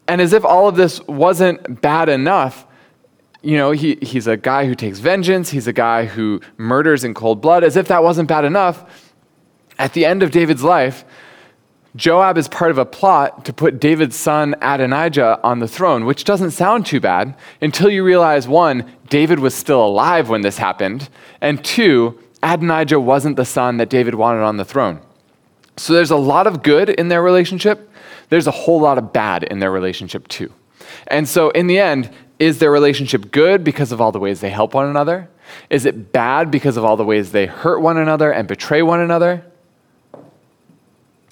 And 0.09 0.21
as 0.21 0.33
if 0.33 0.45
all 0.45 0.69
of 0.69 0.75
this 0.75 1.01
wasn't 1.07 1.81
bad 1.81 2.09
enough, 2.09 2.67
you 3.43 3.57
know, 3.57 3.73
he, 3.73 3.99
he's 4.03 4.27
a 4.27 4.37
guy 4.37 4.67
who 4.67 4.75
takes 4.75 4.99
vengeance, 5.01 5.51
he's 5.51 5.67
a 5.67 5.73
guy 5.73 6.07
who 6.07 6.41
murders 6.57 7.05
in 7.05 7.15
cold 7.15 7.41
blood. 7.41 7.65
As 7.65 7.77
if 7.77 7.89
that 7.89 8.03
wasn't 8.03 8.29
bad 8.29 8.45
enough, 8.45 9.11
at 9.79 9.93
the 9.95 10.05
end 10.05 10.23
of 10.23 10.31
David's 10.31 10.63
life, 10.63 11.05
Joab 11.95 12.39
is 12.39 12.49
part 12.49 12.71
of 12.71 12.79
a 12.79 12.87
plot 12.87 13.45
to 13.45 13.53
put 13.53 13.79
David's 13.79 14.17
son 14.17 14.55
Adonijah 14.63 15.41
on 15.43 15.59
the 15.59 15.69
throne, 15.69 16.07
which 16.07 16.25
doesn't 16.25 16.53
sound 16.53 16.87
too 16.87 17.01
bad 17.01 17.35
until 17.61 17.91
you 17.91 18.03
realize 18.03 18.49
one, 18.49 18.91
David 19.11 19.41
was 19.41 19.55
still 19.55 19.85
alive 19.85 20.31
when 20.31 20.41
this 20.41 20.57
happened, 20.57 21.11
and 21.43 21.63
two, 21.63 22.19
Adonijah 22.43 22.99
wasn't 22.99 23.37
the 23.37 23.45
son 23.45 23.77
that 23.77 23.91
David 23.91 24.15
wanted 24.15 24.43
on 24.43 24.57
the 24.57 24.65
throne. 24.65 25.01
So 25.77 25.93
there's 25.93 26.11
a 26.11 26.17
lot 26.17 26.47
of 26.47 26.63
good 26.63 26.89
in 26.89 27.09
their 27.09 27.23
relationship. 27.23 27.91
There's 28.31 28.47
a 28.47 28.53
whole 28.53 28.81
lot 28.81 28.99
of 28.99 29.13
bad 29.13 29.45
in 29.45 29.59
their 29.59 29.71
relationship 29.71 30.29
too. 30.29 30.53
And 31.09 31.29
so 31.29 31.51
in 31.51 31.67
the 31.67 31.79
end, 31.79 32.11
is 32.43 32.59
their 32.59 32.73
relationship 32.73 33.31
good 33.31 33.63
because 33.63 33.93
of 33.93 34.01
all 34.01 34.11
the 34.11 34.19
ways 34.19 34.41
they 34.41 34.51
help 34.51 34.75
one 34.75 34.89
another? 34.89 35.29
Is 35.71 35.87
it 35.87 36.11
bad 36.11 36.51
because 36.51 36.77
of 36.77 36.85
all 36.85 36.97
the 36.97 37.05
ways 37.05 37.31
they 37.31 37.47
hurt 37.47 37.79
one 37.79 37.97
another 37.97 38.33
and 38.33 38.49
betray 38.49 38.83
one 38.83 38.99
another? 38.99 39.45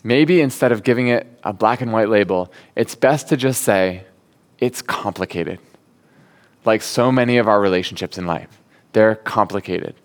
Maybe 0.04 0.40
instead 0.40 0.70
of 0.70 0.84
giving 0.84 1.08
it 1.08 1.26
a 1.42 1.52
black 1.52 1.80
and 1.80 1.92
white 1.92 2.08
label, 2.08 2.52
it's 2.76 2.94
best 2.94 3.28
to 3.30 3.36
just 3.36 3.62
say, 3.62 4.04
it's 4.60 4.82
complicated. 4.82 5.58
Like 6.64 6.80
so 6.80 7.10
many 7.10 7.38
of 7.38 7.48
our 7.48 7.60
relationships 7.60 8.16
in 8.16 8.26
life, 8.26 8.60
they're 8.92 9.16
complicated. 9.16 9.96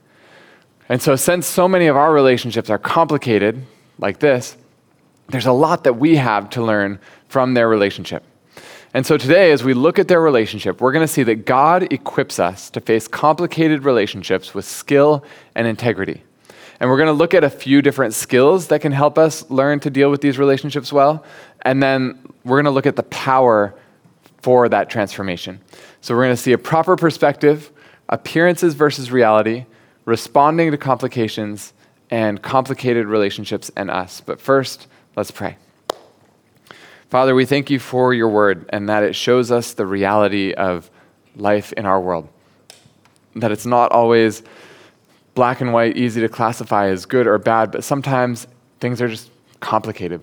And 0.90 1.00
so, 1.04 1.16
since 1.16 1.46
so 1.46 1.68
many 1.68 1.86
of 1.86 1.96
our 1.96 2.12
relationships 2.12 2.72
are 2.72 2.80
complicated, 2.80 3.64
like 4.00 4.20
this, 4.20 4.58
there's 5.30 5.46
a 5.46 5.52
lot 5.52 5.84
that 5.84 5.94
we 5.94 6.16
have 6.16 6.50
to 6.52 6.64
learn 6.64 7.00
from 7.28 7.54
their 7.54 7.70
relationship. 7.70 8.24
And 8.96 9.06
so, 9.06 9.18
today, 9.18 9.52
as 9.52 9.62
we 9.62 9.74
look 9.74 10.00
at 10.00 10.08
their 10.08 10.22
relationship, 10.22 10.80
we're 10.80 10.94
going 10.94 11.06
to 11.06 11.14
see 11.14 11.24
that 11.24 11.46
God 11.46 11.92
equips 11.92 12.40
us 12.40 12.70
to 12.70 12.80
face 12.80 13.10
complicated 13.10 13.84
relationships 13.84 14.54
with 14.54 14.64
skill 14.64 15.22
and 15.54 15.68
integrity. 15.68 16.24
And 16.80 16.90
we're 16.90 16.96
going 16.96 17.08
to 17.08 17.12
look 17.12 17.34
at 17.34 17.44
a 17.44 17.50
few 17.50 17.82
different 17.82 18.14
skills 18.14 18.68
that 18.68 18.80
can 18.80 18.94
help 18.94 19.18
us 19.18 19.52
learn 19.52 19.82
to 19.82 19.90
deal 19.90 20.10
with 20.10 20.22
these 20.22 20.40
relationships 20.40 20.94
well. 20.94 21.26
And 21.64 21.84
then 21.84 22.18
we're 22.46 22.56
going 22.56 22.72
to 22.72 22.72
look 22.72 22.86
at 22.86 22.96
the 22.96 23.04
power 23.04 23.76
for 24.42 24.70
that 24.70 24.90
transformation. 24.90 25.60
So 26.00 26.16
we're 26.16 26.24
going 26.24 26.38
to 26.38 26.42
see 26.42 26.54
a 26.54 26.58
proper 26.58 26.96
perspective, 26.96 27.74
appearances 28.08 28.76
versus 28.76 29.12
reality, 29.12 29.66
responding 30.06 30.72
to 30.72 30.78
complications, 30.78 31.74
and 32.12 32.42
complicated 32.42 33.08
relationships 33.08 33.70
and 33.76 33.92
us. 33.92 34.22
But 34.22 34.40
first, 34.40 34.88
let's 35.18 35.32
pray. 35.32 35.58
Father, 37.10 37.36
we 37.36 37.46
thank 37.46 37.70
you 37.70 37.80
for 37.80 38.14
your 38.14 38.30
word 38.30 38.68
and 38.70 38.90
that 38.90 39.04
it 39.04 39.16
shows 39.16 39.52
us 39.52 39.74
the 39.74 39.86
reality 39.86 40.54
of 40.54 40.90
life 41.36 41.72
in 41.74 41.86
our 41.86 42.02
world. 42.02 42.28
That 43.36 43.52
it's 43.52 43.66
not 43.66 43.92
always 43.92 44.42
black 45.36 45.62
and 45.62 45.72
white, 45.72 45.98
easy 45.98 46.22
to 46.22 46.30
classify 46.30 46.88
as 46.88 47.06
good 47.06 47.28
or 47.28 47.38
bad, 47.38 47.72
but 47.72 47.84
sometimes 47.84 48.48
things 48.80 49.02
are 49.02 49.08
just 49.08 49.30
complicated. 49.60 50.22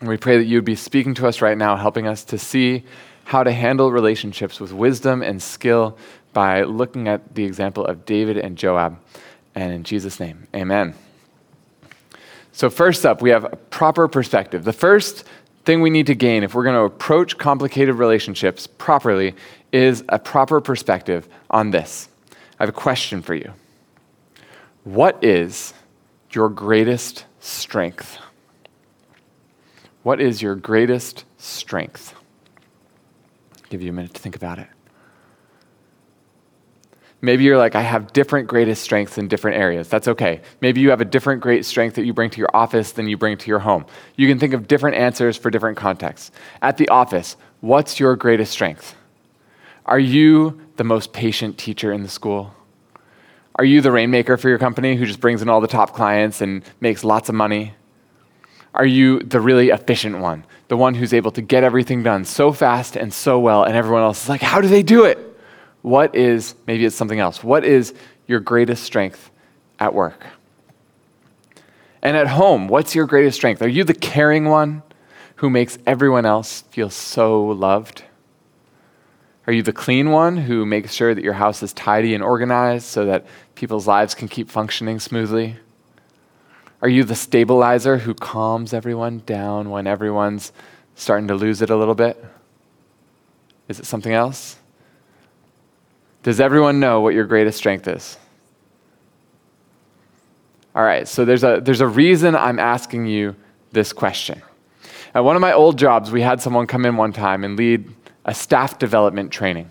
And 0.00 0.08
we 0.08 0.16
pray 0.16 0.36
that 0.36 0.44
you 0.44 0.58
would 0.58 0.64
be 0.64 0.76
speaking 0.76 1.14
to 1.14 1.26
us 1.26 1.40
right 1.40 1.56
now, 1.56 1.76
helping 1.76 2.06
us 2.06 2.24
to 2.24 2.38
see 2.38 2.84
how 3.24 3.42
to 3.42 3.52
handle 3.52 3.90
relationships 3.90 4.60
with 4.60 4.72
wisdom 4.72 5.22
and 5.22 5.42
skill 5.42 5.96
by 6.32 6.62
looking 6.62 7.08
at 7.08 7.34
the 7.34 7.44
example 7.44 7.84
of 7.84 8.04
David 8.04 8.36
and 8.36 8.56
Joab. 8.56 8.98
And 9.54 9.72
in 9.72 9.84
Jesus' 9.84 10.20
name, 10.20 10.46
amen. 10.54 10.94
So, 12.52 12.70
first 12.70 13.06
up, 13.06 13.22
we 13.22 13.30
have 13.30 13.44
a 13.44 13.56
proper 13.56 14.08
perspective. 14.08 14.64
The 14.64 14.72
first 14.72 15.24
thing 15.68 15.82
we 15.82 15.90
need 15.90 16.06
to 16.06 16.14
gain 16.14 16.44
if 16.44 16.54
we're 16.54 16.62
going 16.64 16.74
to 16.74 16.94
approach 16.94 17.36
complicated 17.36 17.94
relationships 17.94 18.66
properly 18.66 19.34
is 19.70 20.02
a 20.08 20.18
proper 20.18 20.62
perspective 20.62 21.28
on 21.50 21.72
this. 21.72 22.08
I 22.58 22.62
have 22.62 22.70
a 22.70 22.72
question 22.72 23.20
for 23.20 23.34
you. 23.34 23.52
What 24.84 25.22
is 25.22 25.74
your 26.30 26.48
greatest 26.48 27.26
strength? 27.40 28.16
What 30.04 30.22
is 30.22 30.40
your 30.40 30.54
greatest 30.54 31.26
strength? 31.36 32.14
I'll 33.52 33.68
give 33.68 33.82
you 33.82 33.90
a 33.90 33.92
minute 33.92 34.14
to 34.14 34.22
think 34.22 34.36
about 34.36 34.58
it. 34.58 34.68
Maybe 37.20 37.42
you're 37.42 37.58
like, 37.58 37.74
I 37.74 37.82
have 37.82 38.12
different 38.12 38.46
greatest 38.46 38.82
strengths 38.82 39.18
in 39.18 39.26
different 39.26 39.56
areas. 39.56 39.88
That's 39.88 40.06
okay. 40.06 40.40
Maybe 40.60 40.80
you 40.80 40.90
have 40.90 41.00
a 41.00 41.04
different 41.04 41.40
great 41.40 41.64
strength 41.64 41.96
that 41.96 42.04
you 42.04 42.12
bring 42.12 42.30
to 42.30 42.38
your 42.38 42.50
office 42.54 42.92
than 42.92 43.08
you 43.08 43.16
bring 43.16 43.36
to 43.38 43.48
your 43.48 43.58
home. 43.58 43.86
You 44.16 44.28
can 44.28 44.38
think 44.38 44.54
of 44.54 44.68
different 44.68 44.96
answers 44.96 45.36
for 45.36 45.50
different 45.50 45.76
contexts. 45.76 46.30
At 46.62 46.76
the 46.76 46.88
office, 46.88 47.36
what's 47.60 47.98
your 47.98 48.14
greatest 48.14 48.52
strength? 48.52 48.94
Are 49.84 49.98
you 49.98 50.60
the 50.76 50.84
most 50.84 51.12
patient 51.12 51.58
teacher 51.58 51.92
in 51.92 52.02
the 52.02 52.08
school? 52.08 52.54
Are 53.56 53.64
you 53.64 53.80
the 53.80 53.90
rainmaker 53.90 54.36
for 54.36 54.48
your 54.48 54.58
company 54.58 54.94
who 54.94 55.04
just 55.04 55.18
brings 55.18 55.42
in 55.42 55.48
all 55.48 55.60
the 55.60 55.66
top 55.66 55.94
clients 55.94 56.40
and 56.40 56.62
makes 56.80 57.02
lots 57.02 57.28
of 57.28 57.34
money? 57.34 57.74
Are 58.74 58.86
you 58.86 59.18
the 59.20 59.40
really 59.40 59.70
efficient 59.70 60.18
one, 60.18 60.44
the 60.68 60.76
one 60.76 60.94
who's 60.94 61.12
able 61.12 61.32
to 61.32 61.42
get 61.42 61.64
everything 61.64 62.04
done 62.04 62.24
so 62.24 62.52
fast 62.52 62.94
and 62.94 63.12
so 63.12 63.40
well, 63.40 63.64
and 63.64 63.74
everyone 63.74 64.02
else 64.02 64.22
is 64.22 64.28
like, 64.28 64.42
how 64.42 64.60
do 64.60 64.68
they 64.68 64.84
do 64.84 65.04
it? 65.04 65.18
What 65.82 66.14
is, 66.14 66.54
maybe 66.66 66.84
it's 66.84 66.96
something 66.96 67.20
else, 67.20 67.42
what 67.42 67.64
is 67.64 67.94
your 68.26 68.40
greatest 68.40 68.82
strength 68.82 69.30
at 69.78 69.94
work? 69.94 70.26
And 72.02 72.16
at 72.16 72.28
home, 72.28 72.68
what's 72.68 72.94
your 72.94 73.06
greatest 73.06 73.36
strength? 73.36 73.62
Are 73.62 73.68
you 73.68 73.84
the 73.84 73.94
caring 73.94 74.46
one 74.46 74.82
who 75.36 75.50
makes 75.50 75.78
everyone 75.86 76.26
else 76.26 76.62
feel 76.70 76.90
so 76.90 77.44
loved? 77.46 78.04
Are 79.46 79.52
you 79.52 79.62
the 79.62 79.72
clean 79.72 80.10
one 80.10 80.36
who 80.36 80.66
makes 80.66 80.92
sure 80.92 81.14
that 81.14 81.24
your 81.24 81.32
house 81.32 81.62
is 81.62 81.72
tidy 81.72 82.14
and 82.14 82.22
organized 82.22 82.84
so 82.84 83.06
that 83.06 83.24
people's 83.54 83.86
lives 83.86 84.14
can 84.14 84.28
keep 84.28 84.50
functioning 84.50 85.00
smoothly? 85.00 85.56
Are 86.82 86.88
you 86.88 87.02
the 87.02 87.16
stabilizer 87.16 87.96
who 87.98 88.12
calms 88.12 88.74
everyone 88.74 89.22
down 89.24 89.70
when 89.70 89.86
everyone's 89.86 90.52
starting 90.94 91.28
to 91.28 91.34
lose 91.34 91.62
it 91.62 91.70
a 91.70 91.76
little 91.76 91.94
bit? 91.94 92.22
Is 93.68 93.80
it 93.80 93.86
something 93.86 94.12
else? 94.12 94.57
Does 96.22 96.40
everyone 96.40 96.80
know 96.80 97.00
what 97.00 97.14
your 97.14 97.24
greatest 97.24 97.58
strength 97.58 97.88
is? 97.88 98.16
All 100.74 100.84
right, 100.84 101.08
so 101.08 101.24
there's 101.24 101.44
a, 101.44 101.60
there's 101.62 101.80
a 101.80 101.86
reason 101.86 102.36
I'm 102.36 102.58
asking 102.58 103.06
you 103.06 103.34
this 103.72 103.92
question. 103.92 104.42
At 105.14 105.24
one 105.24 105.36
of 105.36 105.40
my 105.42 105.52
old 105.52 105.78
jobs, 105.78 106.10
we 106.10 106.20
had 106.20 106.40
someone 106.40 106.66
come 106.66 106.84
in 106.84 106.96
one 106.96 107.12
time 107.12 107.44
and 107.44 107.56
lead 107.56 107.88
a 108.24 108.34
staff 108.34 108.78
development 108.78 109.32
training. 109.32 109.70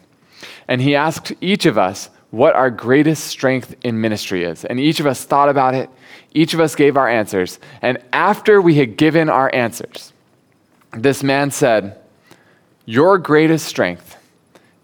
And 0.68 0.82
he 0.82 0.96
asked 0.96 1.32
each 1.40 1.66
of 1.66 1.78
us 1.78 2.10
what 2.32 2.56
our 2.56 2.70
greatest 2.70 3.26
strength 3.26 3.76
in 3.84 4.02
ministry 4.02 4.44
is. 4.44 4.66
And 4.66 4.80
each 4.80 5.00
of 5.00 5.08
us 5.08 5.24
thought 5.24 5.50
about 5.50 5.76
it, 5.76 5.90
each 6.34 6.54
of 6.54 6.60
us 6.60 6.76
gave 6.76 6.98
our 6.98 7.08
answers. 7.08 7.60
And 7.82 8.00
after 8.12 8.62
we 8.62 8.76
had 8.76 8.98
given 8.98 9.30
our 9.30 9.54
answers, 9.54 10.12
this 10.92 11.24
man 11.24 11.52
said, 11.52 12.00
Your 12.86 13.18
greatest 13.18 13.66
strength 13.66 14.17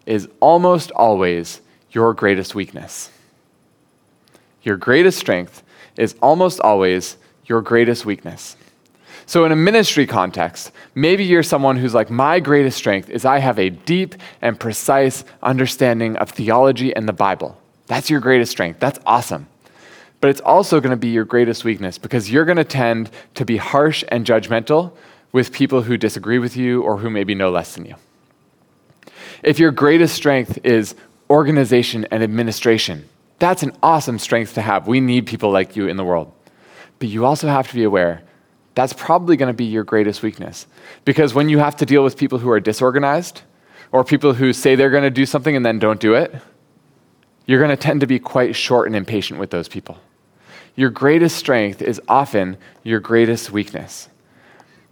is 0.06 0.28
almost 0.40 0.92
always 0.92 1.62
your 1.92 2.14
greatest 2.14 2.56
weakness. 2.56 3.12
Your 4.64 4.78
greatest 4.78 5.20
strength 5.20 5.64
is 5.98 6.16
almost 6.22 6.60
always 6.62 7.18
your 7.46 7.62
greatest 7.62 8.06
weakness. 8.06 8.56
So, 9.26 9.46
in 9.46 9.52
a 9.52 9.56
ministry 9.56 10.06
context, 10.06 10.72
maybe 10.96 11.24
you're 11.24 11.44
someone 11.44 11.78
who's 11.78 11.94
like, 11.94 12.10
my 12.10 12.40
greatest 12.40 12.78
strength 12.78 13.10
is 13.10 13.24
I 13.24 13.40
have 13.40 13.58
a 13.58 13.70
deep 13.70 14.16
and 14.42 14.60
precise 14.60 15.24
understanding 15.42 16.18
of 16.18 16.30
theology 16.30 16.94
and 16.96 17.08
the 17.08 17.14
Bible. 17.14 17.58
That's 17.88 18.10
your 18.10 18.20
greatest 18.20 18.52
strength. 18.52 18.80
That's 18.80 19.00
awesome. 19.06 19.48
But 20.20 20.30
it's 20.30 20.42
also 20.42 20.80
going 20.80 20.92
to 20.92 20.98
be 20.98 21.10
your 21.10 21.26
greatest 21.26 21.64
weakness 21.64 21.98
because 21.98 22.32
you're 22.32 22.46
going 22.46 22.58
to 22.58 22.64
tend 22.64 23.10
to 23.36 23.46
be 23.46 23.58
harsh 23.58 24.04
and 24.10 24.26
judgmental 24.26 24.94
with 25.32 25.52
people 25.52 25.82
who 25.82 25.98
disagree 25.98 26.40
with 26.40 26.56
you 26.56 26.82
or 26.82 26.98
who 26.98 27.10
maybe 27.10 27.36
know 27.36 27.50
less 27.50 27.76
than 27.76 27.86
you. 27.86 27.96
If 29.44 29.60
your 29.60 29.72
greatest 29.72 30.16
strength 30.16 30.60
is 30.64 30.96
organization 31.30 32.06
and 32.12 32.24
administration, 32.24 33.08
that's 33.40 33.64
an 33.64 33.76
awesome 33.84 34.20
strength 34.20 34.54
to 34.54 34.62
have. 34.62 34.88
We 34.88 35.02
need 35.02 35.28
people 35.28 35.52
like 35.52 35.76
you 35.76 35.88
in 35.88 35.98
the 35.98 36.04
world. 36.04 36.32
But 37.00 37.10
you 37.10 37.26
also 37.26 37.48
have 37.48 37.68
to 37.68 37.76
be 37.76 37.84
aware 37.84 38.24
that's 38.76 38.94
probably 38.94 39.38
going 39.38 39.52
to 39.52 39.56
be 39.56 39.66
your 39.66 39.84
greatest 39.84 40.24
weakness. 40.24 40.66
Because 41.06 41.34
when 41.34 41.50
you 41.50 41.60
have 41.60 41.76
to 41.78 41.86
deal 41.86 42.04
with 42.04 42.18
people 42.18 42.40
who 42.40 42.50
are 42.50 42.60
disorganized 42.60 43.44
or 43.92 44.04
people 44.04 44.34
who 44.34 44.52
say 44.52 44.76
they're 44.76 44.90
going 44.90 45.04
to 45.04 45.12
do 45.12 45.26
something 45.26 45.56
and 45.56 45.66
then 45.66 45.78
don't 45.78 46.00
do 46.00 46.16
it, 46.16 46.34
you're 47.46 47.60
going 47.60 47.70
to 47.70 47.78
tend 47.78 48.02
to 48.02 48.08
be 48.08 48.20
quite 48.20 48.56
short 48.56 48.88
and 48.88 48.96
impatient 48.96 49.40
with 49.40 49.52
those 49.52 49.68
people. 49.68 50.00
Your 50.76 50.90
greatest 50.90 51.38
strength 51.38 51.82
is 51.82 52.02
often 52.08 52.58
your 52.84 53.00
greatest 53.00 53.52
weakness. 53.52 54.10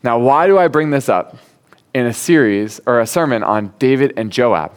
Now, 0.03 0.19
why 0.19 0.45
do 0.45 0.59
I 0.59 0.67
bring 0.67 0.91
this 0.91 1.09
up 1.09 1.37
in 1.93 2.05
a 2.05 2.13
series 2.13 2.79
or 2.85 2.99
a 2.99 3.07
sermon 3.07 3.43
on 3.43 3.73
David 3.79 4.13
and 4.17 4.31
Joab? 4.31 4.73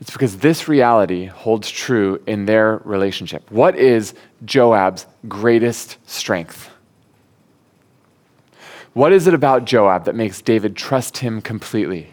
It's 0.00 0.10
because 0.10 0.38
this 0.38 0.68
reality 0.68 1.26
holds 1.26 1.70
true 1.70 2.20
in 2.26 2.46
their 2.46 2.78
relationship. 2.84 3.50
What 3.50 3.76
is 3.76 4.14
Joab's 4.44 5.06
greatest 5.28 5.96
strength? 6.08 6.70
What 8.92 9.12
is 9.12 9.26
it 9.26 9.34
about 9.34 9.64
Joab 9.64 10.04
that 10.04 10.14
makes 10.14 10.42
David 10.42 10.76
trust 10.76 11.18
him 11.18 11.40
completely? 11.40 12.12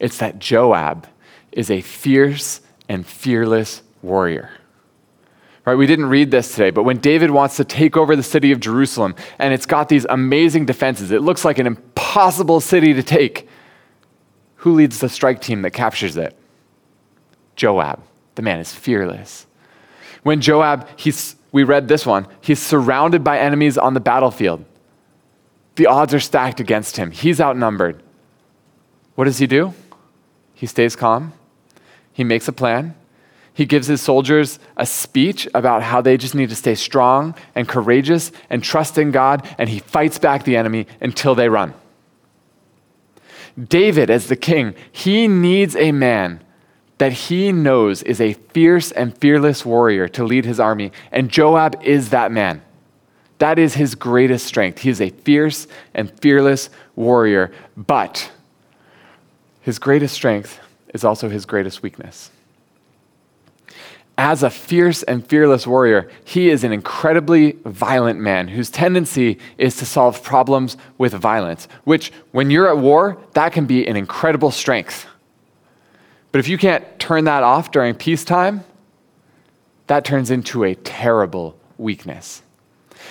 It's 0.00 0.18
that 0.18 0.38
Joab 0.38 1.06
is 1.52 1.70
a 1.70 1.80
fierce 1.80 2.60
and 2.88 3.06
fearless 3.06 3.82
warrior. 4.02 4.50
Right, 5.64 5.76
we 5.76 5.86
didn't 5.86 6.06
read 6.06 6.32
this 6.32 6.50
today, 6.50 6.70
but 6.70 6.82
when 6.82 6.98
David 6.98 7.30
wants 7.30 7.56
to 7.58 7.64
take 7.64 7.96
over 7.96 8.16
the 8.16 8.22
city 8.22 8.50
of 8.50 8.58
Jerusalem 8.58 9.14
and 9.38 9.54
it's 9.54 9.66
got 9.66 9.88
these 9.88 10.04
amazing 10.08 10.66
defenses, 10.66 11.12
it 11.12 11.22
looks 11.22 11.44
like 11.44 11.58
an 11.58 11.68
impossible 11.68 12.60
city 12.60 12.92
to 12.94 13.02
take. 13.02 13.48
Who 14.56 14.74
leads 14.74 14.98
the 14.98 15.08
strike 15.08 15.40
team 15.40 15.62
that 15.62 15.70
captures 15.70 16.16
it? 16.16 16.36
Joab. 17.54 18.02
The 18.34 18.42
man 18.42 18.58
is 18.58 18.72
fearless. 18.72 19.46
When 20.24 20.40
Joab, 20.40 20.88
he's, 20.96 21.36
we 21.52 21.62
read 21.62 21.86
this 21.86 22.04
one, 22.04 22.26
he's 22.40 22.60
surrounded 22.60 23.22
by 23.22 23.38
enemies 23.38 23.78
on 23.78 23.94
the 23.94 24.00
battlefield. 24.00 24.64
The 25.76 25.86
odds 25.86 26.12
are 26.12 26.20
stacked 26.20 26.58
against 26.58 26.96
him. 26.96 27.12
He's 27.12 27.40
outnumbered. 27.40 28.02
What 29.14 29.24
does 29.24 29.38
he 29.38 29.46
do? 29.46 29.74
He 30.54 30.66
stays 30.66 30.96
calm. 30.96 31.32
He 32.12 32.24
makes 32.24 32.48
a 32.48 32.52
plan. 32.52 32.94
He 33.54 33.66
gives 33.66 33.86
his 33.86 34.00
soldiers 34.00 34.58
a 34.76 34.86
speech 34.86 35.46
about 35.54 35.82
how 35.82 36.00
they 36.00 36.16
just 36.16 36.34
need 36.34 36.48
to 36.48 36.56
stay 36.56 36.74
strong 36.74 37.34
and 37.54 37.68
courageous 37.68 38.32
and 38.48 38.64
trust 38.64 38.96
in 38.96 39.10
God, 39.10 39.46
and 39.58 39.68
he 39.68 39.78
fights 39.78 40.18
back 40.18 40.44
the 40.44 40.56
enemy 40.56 40.86
until 41.00 41.34
they 41.34 41.48
run. 41.48 41.74
David, 43.62 44.08
as 44.08 44.28
the 44.28 44.36
king, 44.36 44.74
he 44.90 45.28
needs 45.28 45.76
a 45.76 45.92
man 45.92 46.40
that 46.96 47.12
he 47.12 47.52
knows 47.52 48.02
is 48.04 48.20
a 48.20 48.32
fierce 48.32 48.90
and 48.92 49.16
fearless 49.18 49.66
warrior 49.66 50.08
to 50.08 50.24
lead 50.24 50.44
his 50.44 50.60
army, 50.60 50.92
and 51.10 51.28
Joab 51.28 51.82
is 51.82 52.10
that 52.10 52.32
man. 52.32 52.62
That 53.38 53.58
is 53.58 53.74
his 53.74 53.96
greatest 53.96 54.46
strength. 54.46 54.78
He 54.78 54.88
is 54.88 55.00
a 55.00 55.10
fierce 55.10 55.66
and 55.94 56.10
fearless 56.20 56.70
warrior, 56.94 57.50
but 57.76 58.30
his 59.62 59.78
greatest 59.78 60.14
strength 60.14 60.60
is 60.94 61.04
also 61.04 61.28
his 61.28 61.44
greatest 61.44 61.82
weakness. 61.82 62.30
As 64.18 64.42
a 64.42 64.50
fierce 64.50 65.02
and 65.02 65.26
fearless 65.26 65.66
warrior, 65.66 66.10
he 66.24 66.50
is 66.50 66.64
an 66.64 66.72
incredibly 66.72 67.52
violent 67.64 68.20
man 68.20 68.48
whose 68.48 68.70
tendency 68.70 69.38
is 69.56 69.76
to 69.76 69.86
solve 69.86 70.22
problems 70.22 70.76
with 70.98 71.14
violence, 71.14 71.66
which, 71.84 72.12
when 72.30 72.50
you're 72.50 72.68
at 72.68 72.78
war, 72.78 73.18
that 73.32 73.52
can 73.52 73.64
be 73.64 73.86
an 73.86 73.96
incredible 73.96 74.50
strength. 74.50 75.06
But 76.30 76.40
if 76.40 76.48
you 76.48 76.58
can't 76.58 76.84
turn 76.98 77.24
that 77.24 77.42
off 77.42 77.70
during 77.70 77.94
peacetime, 77.94 78.64
that 79.86 80.04
turns 80.04 80.30
into 80.30 80.64
a 80.64 80.74
terrible 80.74 81.58
weakness. 81.78 82.42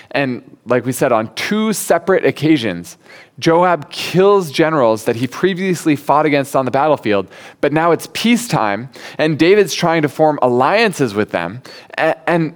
And 0.09 0.57
like 0.65 0.85
we 0.85 0.91
said, 0.91 1.11
on 1.11 1.33
two 1.35 1.73
separate 1.73 2.25
occasions, 2.25 2.97
Joab 3.39 3.89
kills 3.91 4.51
generals 4.51 5.05
that 5.05 5.15
he 5.15 5.27
previously 5.27 5.95
fought 5.95 6.25
against 6.25 6.55
on 6.55 6.65
the 6.65 6.71
battlefield, 6.71 7.27
but 7.59 7.71
now 7.71 7.91
it's 7.91 8.07
peacetime, 8.13 8.89
and 9.17 9.37
David's 9.37 9.73
trying 9.73 10.01
to 10.01 10.09
form 10.09 10.37
alliances 10.41 11.13
with 11.13 11.31
them. 11.31 11.61
And 11.97 12.55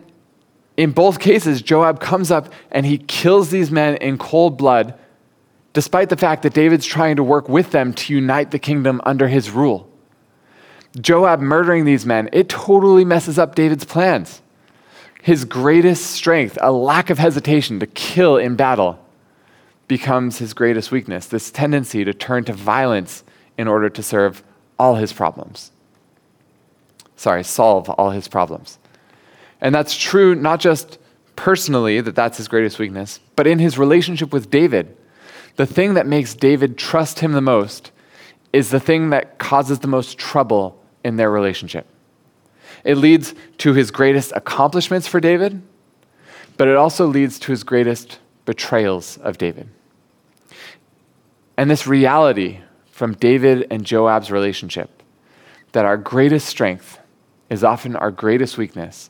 in 0.78 0.92
both 0.92 1.20
cases, 1.20 1.62
Joab 1.62 2.00
comes 2.00 2.32
up 2.32 2.52
and 2.72 2.86
he 2.86 2.98
kills 2.98 3.50
these 3.50 3.72
men 3.72 3.96
in 3.98 4.18
cold 4.18 4.58
blood, 4.58 4.94
despite 5.74 6.10
the 6.10 6.18
fact 6.18 6.44
that 6.44 6.54
David's 6.54 6.86
trying 6.86 7.16
to 7.16 7.24
work 7.24 7.50
with 7.50 7.72
them 7.72 7.94
to 7.94 8.14
unite 8.14 8.52
the 8.52 8.60
kingdom 8.60 9.02
under 9.06 9.28
his 9.28 9.50
rule. 9.50 9.90
Joab 11.00 11.40
murdering 11.40 11.86
these 11.86 12.06
men, 12.06 12.30
it 12.32 12.48
totally 12.48 13.04
messes 13.04 13.40
up 13.40 13.56
David's 13.56 13.86
plans 13.86 14.42
his 15.26 15.44
greatest 15.44 16.12
strength, 16.12 16.56
a 16.62 16.72
lack 16.72 17.10
of 17.10 17.18
hesitation 17.18 17.80
to 17.80 17.88
kill 17.88 18.38
in 18.38 18.56
battle, 18.56 19.00
becomes 19.88 20.38
his 20.38 20.54
greatest 20.54 20.92
weakness 20.92 21.26
this 21.26 21.50
tendency 21.50 22.04
to 22.04 22.14
turn 22.14 22.44
to 22.44 22.54
violence 22.54 23.24
in 23.58 23.68
order 23.68 23.90
to 23.90 24.04
serve 24.04 24.44
all 24.78 24.94
his 24.94 25.12
problems. 25.12 25.72
Sorry, 27.16 27.44
solve 27.44 27.90
all 27.90 28.12
his 28.12 28.28
problems. 28.28 28.78
And 29.62 29.74
that's 29.74 29.98
true 29.98 30.36
not 30.36 30.60
just 30.60 31.00
personally, 31.36 32.02
that 32.02 32.14
that's 32.14 32.38
his 32.38 32.48
greatest 32.48 32.78
weakness, 32.78 33.20
but 33.36 33.48
in 33.48 33.58
his 33.58 33.80
relationship 33.80 34.32
with 34.32 34.52
David. 34.52 34.96
The 35.56 35.66
thing 35.66 35.96
that 35.96 36.06
makes 36.06 36.36
David 36.36 36.78
trust 36.78 37.22
him 37.22 37.32
the 37.32 37.42
most 37.42 37.92
is 38.54 38.70
the 38.70 38.80
thing 38.80 39.10
that 39.10 39.40
causes 39.40 39.80
the 39.80 39.88
most 39.88 40.20
trouble 40.20 40.80
in 41.04 41.16
their 41.16 41.32
relationship. 41.32 41.88
It 42.86 42.96
leads 42.96 43.34
to 43.58 43.74
his 43.74 43.92
greatest 43.92 44.32
accomplishments 44.36 45.08
for 45.08 45.20
David, 45.20 45.62
but 46.56 46.68
it 46.68 46.78
also 46.78 47.08
leads 47.08 47.40
to 47.40 47.52
his 47.52 47.64
greatest 47.64 48.20
betrayals 48.46 49.18
of 49.18 49.38
David. 49.38 49.68
And 51.58 51.70
this 51.70 51.88
reality 51.88 52.60
from 52.92 53.16
David 53.16 53.68
and 53.72 53.84
Joab's 53.84 54.32
relationship 54.32 55.02
that 55.72 55.84
our 55.84 55.98
greatest 55.98 56.48
strength 56.48 57.00
is 57.50 57.64
often 57.64 57.96
our 57.96 58.12
greatest 58.12 58.58
weakness 58.58 59.10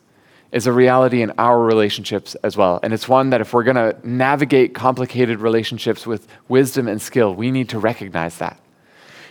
is 0.52 0.68
a 0.68 0.72
reality 0.72 1.22
in 1.22 1.32
our 1.38 1.62
relationships 1.62 2.36
as 2.36 2.56
well. 2.56 2.80
And 2.82 2.94
it's 2.94 3.10
one 3.10 3.32
that 3.32 3.42
if 3.42 3.54
we're 3.54 3.64
going 3.64 3.76
to 3.76 3.96
navigate 4.08 4.74
complicated 4.74 5.40
relationships 5.40 6.08
with 6.08 6.28
wisdom 6.48 6.88
and 6.88 7.02
skill, 7.02 7.36
we 7.36 7.52
need 7.52 7.70
to 7.70 7.80
recognize 7.80 8.38
that. 8.38 8.60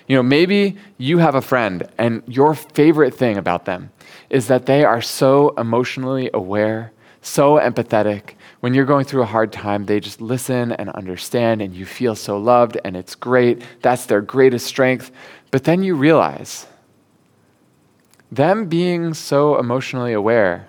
You 0.06 0.16
know, 0.16 0.22
maybe 0.22 0.76
you 0.98 1.18
have 1.18 1.34
a 1.34 1.40
friend 1.40 1.88
and 1.98 2.22
your 2.26 2.54
favorite 2.54 3.14
thing 3.14 3.36
about 3.38 3.64
them 3.64 3.90
is 4.28 4.48
that 4.48 4.66
they 4.66 4.84
are 4.84 5.00
so 5.00 5.50
emotionally 5.56 6.30
aware, 6.34 6.92
so 7.22 7.54
empathetic. 7.54 8.34
When 8.60 8.74
you're 8.74 8.84
going 8.84 9.04
through 9.04 9.22
a 9.22 9.26
hard 9.26 9.52
time, 9.52 9.86
they 9.86 10.00
just 10.00 10.20
listen 10.20 10.72
and 10.72 10.90
understand, 10.90 11.62
and 11.62 11.74
you 11.74 11.86
feel 11.86 12.14
so 12.14 12.38
loved, 12.38 12.78
and 12.84 12.96
it's 12.96 13.14
great. 13.14 13.62
That's 13.82 14.06
their 14.06 14.20
greatest 14.20 14.66
strength. 14.66 15.10
But 15.50 15.64
then 15.64 15.82
you 15.82 15.94
realize 15.94 16.66
them 18.32 18.66
being 18.66 19.14
so 19.14 19.58
emotionally 19.58 20.12
aware 20.12 20.66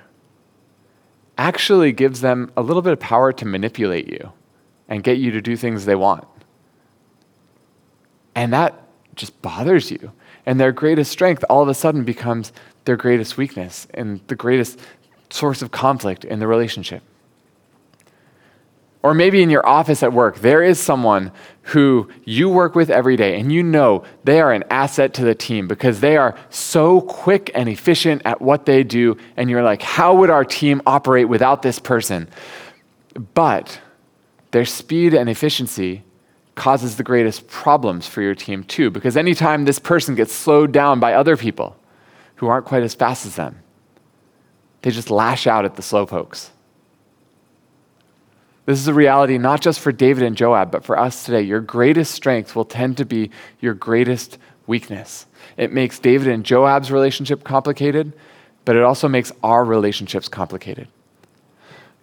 actually 1.37 1.91
gives 1.91 2.21
them 2.21 2.51
a 2.55 2.61
little 2.61 2.81
bit 2.81 2.93
of 2.93 2.99
power 2.99 3.33
to 3.33 3.45
manipulate 3.45 4.07
you 4.07 4.31
and 4.87 5.03
get 5.03 5.17
you 5.17 5.31
to 5.31 5.41
do 5.41 5.57
things 5.57 5.85
they 5.85 5.95
want. 5.95 6.27
And 8.35 8.53
that 8.53 8.84
just 9.15 9.41
bothers 9.41 9.91
you. 9.91 10.11
And 10.45 10.59
their 10.59 10.71
greatest 10.71 11.11
strength 11.11 11.43
all 11.49 11.61
of 11.61 11.67
a 11.67 11.73
sudden 11.73 12.03
becomes 12.03 12.51
their 12.85 12.95
greatest 12.95 13.37
weakness 13.37 13.87
and 13.93 14.21
the 14.27 14.35
greatest 14.35 14.79
source 15.29 15.61
of 15.61 15.71
conflict 15.71 16.23
in 16.23 16.39
the 16.39 16.47
relationship. 16.47 17.01
Or 19.01 19.13
maybe 19.13 19.43
in 19.43 19.51
your 19.51 19.65
office 19.67 20.01
at 20.01 20.13
work, 20.13 20.39
there 20.39 20.63
is 20.63 20.79
someone 20.79 21.31
who 21.61 22.09
you 22.23 22.49
work 22.49 22.73
with 22.73 22.89
every 22.89 23.15
day 23.15 23.39
and 23.39 23.51
you 23.51 23.61
know 23.61 24.03
they 24.23 24.41
are 24.41 24.51
an 24.51 24.63
asset 24.71 25.13
to 25.15 25.23
the 25.23 25.35
team 25.35 25.67
because 25.67 25.99
they 25.99 26.17
are 26.17 26.35
so 26.49 27.01
quick 27.01 27.51
and 27.53 27.69
efficient 27.69 28.23
at 28.25 28.41
what 28.41 28.65
they 28.65 28.83
do. 28.83 29.15
And 29.37 29.49
you're 29.49 29.61
like, 29.61 29.83
how 29.83 30.15
would 30.15 30.31
our 30.31 30.43
team 30.43 30.81
operate 30.87 31.29
without 31.29 31.61
this 31.61 31.77
person? 31.77 32.27
But 33.35 33.79
their 34.49 34.65
speed 34.65 35.13
and 35.13 35.29
efficiency 35.29 36.03
causes 36.55 36.95
the 36.95 37.03
greatest 37.03 37.47
problems 37.47 38.07
for 38.07 38.21
your 38.21 38.33
team 38.35 38.63
too, 38.63 38.89
because 38.89 39.17
anytime 39.17 39.65
this 39.65 39.79
person 39.79 40.15
gets 40.15 40.33
slowed 40.33 40.71
down 40.71 40.99
by 40.99 41.13
other 41.13 41.37
people 41.37 41.75
who 42.35 42.47
aren't 42.47 42.65
quite 42.65 42.83
as 42.83 42.95
fast 42.95 43.25
as 43.25 43.35
them, 43.35 43.59
they 44.81 44.91
just 44.91 45.11
lash 45.11 45.47
out 45.47 45.65
at 45.65 45.75
the 45.75 45.81
slowpokes. 45.81 46.49
This 48.65 48.79
is 48.79 48.87
a 48.87 48.93
reality 48.93 49.37
not 49.37 49.61
just 49.61 49.79
for 49.79 49.91
David 49.91 50.23
and 50.23 50.35
Joab, 50.35 50.71
but 50.71 50.83
for 50.83 50.97
us 50.97 51.25
today. 51.25 51.41
Your 51.41 51.59
greatest 51.59 52.13
strength 52.13 52.55
will 52.55 52.65
tend 52.65 52.97
to 52.97 53.05
be 53.05 53.29
your 53.59 53.75
greatest 53.75 54.39
weakness. 54.65 55.27
It 55.57 55.71
makes 55.71 55.99
David 55.99 56.27
and 56.27 56.43
Joab's 56.43 56.91
relationship 56.91 57.43
complicated, 57.43 58.13
but 58.63 58.75
it 58.75 58.81
also 58.81 59.07
makes 59.07 59.31
our 59.43 59.63
relationships 59.63 60.27
complicated. 60.27 60.87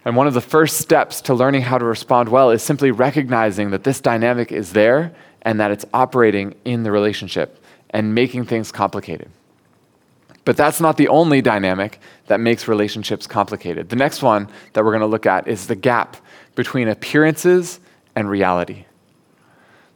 And 0.04 0.16
one 0.16 0.26
of 0.26 0.34
the 0.34 0.40
first 0.40 0.78
steps 0.78 1.20
to 1.22 1.34
learning 1.34 1.62
how 1.62 1.78
to 1.78 1.84
respond 1.84 2.28
well 2.28 2.50
is 2.50 2.62
simply 2.62 2.90
recognizing 2.90 3.70
that 3.70 3.84
this 3.84 4.00
dynamic 4.00 4.50
is 4.50 4.72
there 4.72 5.14
and 5.42 5.60
that 5.60 5.70
it's 5.70 5.84
operating 5.94 6.54
in 6.64 6.82
the 6.82 6.90
relationship 6.90 7.62
and 7.90 8.14
making 8.14 8.46
things 8.46 8.72
complicated. 8.72 9.30
But 10.44 10.56
that's 10.56 10.80
not 10.80 10.96
the 10.96 11.08
only 11.08 11.40
dynamic 11.40 12.00
that 12.26 12.40
makes 12.40 12.66
relationships 12.66 13.26
complicated. 13.26 13.90
The 13.90 13.96
next 13.96 14.22
one 14.22 14.48
that 14.72 14.84
we're 14.84 14.90
going 14.90 15.00
to 15.00 15.06
look 15.06 15.26
at 15.26 15.46
is 15.46 15.66
the 15.66 15.76
gap 15.76 16.16
between 16.56 16.88
appearances 16.88 17.78
and 18.16 18.28
reality. 18.28 18.86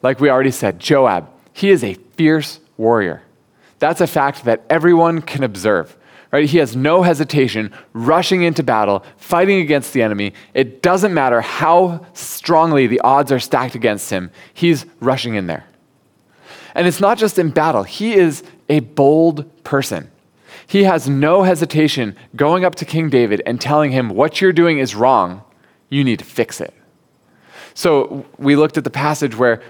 Like 0.03 0.21
we 0.21 0.31
already 0.31 0.53
said, 0.53 0.79
Joab, 0.79 1.29
he 1.53 1.71
is 1.71 1.83
a 1.83 1.95
fierce 1.95 2.61
warrior. 2.77 3.23
That's 3.79 4.01
a 4.01 4.07
fact 4.07 4.45
that 4.45 4.63
everyone 4.71 5.21
can 5.21 5.43
observe. 5.43 5.96
Right? 6.33 6.49
He 6.49 6.59
has 6.59 6.75
no 6.75 7.03
hesitation 7.03 7.73
rushing 7.93 8.43
into 8.43 8.63
battle, 8.63 9.05
fighting 9.17 9.61
against 9.61 9.93
the 9.93 10.03
enemy. 10.03 10.35
It 10.55 10.83
doesn't 10.83 11.15
matter 11.15 11.41
how 11.41 12.05
strongly 12.15 12.87
the 12.87 13.01
odds 13.01 13.31
are 13.31 13.39
stacked 13.39 13.75
against 13.75 14.11
him, 14.11 14.31
he's 14.53 14.87
rushing 15.01 15.35
in 15.35 15.47
there. 15.47 15.65
And 16.75 16.87
it's 16.87 17.01
not 17.01 17.17
just 17.17 17.39
in 17.39 17.51
battle, 17.51 17.85
he 17.85 18.15
is 18.15 18.43
a 18.69 18.81
bold 18.81 19.65
person. 19.65 20.11
He 20.67 20.83
has 20.85 21.09
no 21.09 21.43
hesitation 21.43 22.17
going 22.35 22.65
up 22.65 22.75
to 22.77 22.85
King 22.85 23.09
David 23.09 23.41
and 23.47 23.61
telling 23.61 23.93
him, 23.93 24.11
What 24.11 24.41
you're 24.41 24.53
doing 24.53 24.79
is 24.79 24.95
wrong. 24.95 25.43
You 25.89 26.03
need 26.03 26.19
to 26.19 26.25
fix 26.25 26.61
it. 26.61 26.75
So 27.75 28.27
we 28.39 28.57
looked 28.57 28.77
at 28.77 28.85
the 28.85 28.91
passage 28.91 29.37
where 29.37 29.63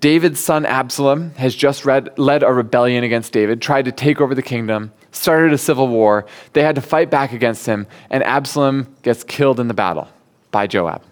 David's 0.00 0.40
son 0.40 0.66
Absalom 0.66 1.30
has 1.32 1.54
just 1.54 1.84
read, 1.84 2.18
led 2.18 2.42
a 2.42 2.52
rebellion 2.52 3.04
against 3.04 3.32
David, 3.32 3.62
tried 3.62 3.84
to 3.84 3.92
take 3.92 4.20
over 4.20 4.34
the 4.34 4.42
kingdom, 4.42 4.92
started 5.12 5.52
a 5.52 5.58
civil 5.58 5.86
war. 5.86 6.26
They 6.54 6.62
had 6.62 6.74
to 6.74 6.80
fight 6.80 7.10
back 7.10 7.32
against 7.32 7.66
him, 7.66 7.86
and 8.10 8.24
Absalom 8.24 8.94
gets 9.02 9.22
killed 9.22 9.60
in 9.60 9.68
the 9.68 9.74
battle 9.74 10.08
by 10.50 10.66
Joab. 10.66 11.02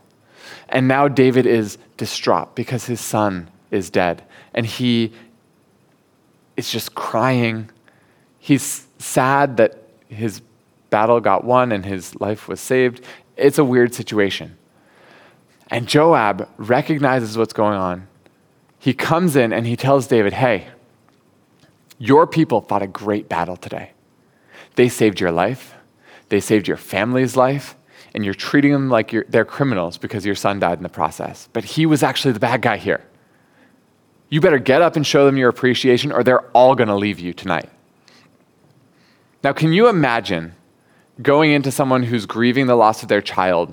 And 0.68 0.88
now 0.88 1.08
David 1.08 1.46
is 1.46 1.78
distraught 1.96 2.54
because 2.54 2.86
his 2.86 3.00
son 3.00 3.48
is 3.70 3.90
dead. 3.90 4.24
And 4.54 4.66
he 4.66 5.12
is 6.56 6.70
just 6.70 6.94
crying. 6.94 7.70
He's 8.38 8.86
sad 8.98 9.56
that 9.58 9.78
his 10.08 10.40
battle 10.90 11.20
got 11.20 11.44
won 11.44 11.72
and 11.72 11.84
his 11.84 12.14
life 12.20 12.48
was 12.48 12.60
saved. 12.60 13.04
It's 13.36 13.58
a 13.58 13.64
weird 13.64 13.94
situation. 13.94 14.56
And 15.68 15.88
Joab 15.88 16.48
recognizes 16.56 17.36
what's 17.36 17.52
going 17.52 17.78
on. 17.78 18.06
He 18.84 18.92
comes 18.92 19.34
in 19.34 19.50
and 19.50 19.66
he 19.66 19.76
tells 19.76 20.08
David, 20.08 20.34
Hey, 20.34 20.66
your 21.98 22.26
people 22.26 22.60
fought 22.60 22.82
a 22.82 22.86
great 22.86 23.30
battle 23.30 23.56
today. 23.56 23.92
They 24.74 24.90
saved 24.90 25.20
your 25.20 25.32
life, 25.32 25.74
they 26.28 26.38
saved 26.38 26.68
your 26.68 26.76
family's 26.76 27.34
life, 27.34 27.76
and 28.12 28.26
you're 28.26 28.34
treating 28.34 28.72
them 28.72 28.90
like 28.90 29.14
they're 29.30 29.46
criminals 29.46 29.96
because 29.96 30.26
your 30.26 30.34
son 30.34 30.60
died 30.60 30.76
in 30.76 30.82
the 30.82 30.90
process. 30.90 31.48
But 31.54 31.64
he 31.64 31.86
was 31.86 32.02
actually 32.02 32.32
the 32.32 32.40
bad 32.40 32.60
guy 32.60 32.76
here. 32.76 33.02
You 34.28 34.42
better 34.42 34.58
get 34.58 34.82
up 34.82 34.96
and 34.96 35.06
show 35.06 35.24
them 35.24 35.38
your 35.38 35.48
appreciation, 35.48 36.12
or 36.12 36.22
they're 36.22 36.50
all 36.50 36.74
going 36.74 36.88
to 36.88 36.94
leave 36.94 37.18
you 37.18 37.32
tonight. 37.32 37.70
Now, 39.42 39.54
can 39.54 39.72
you 39.72 39.88
imagine 39.88 40.52
going 41.22 41.52
into 41.52 41.70
someone 41.70 42.02
who's 42.02 42.26
grieving 42.26 42.66
the 42.66 42.76
loss 42.76 43.02
of 43.02 43.08
their 43.08 43.22
child 43.22 43.72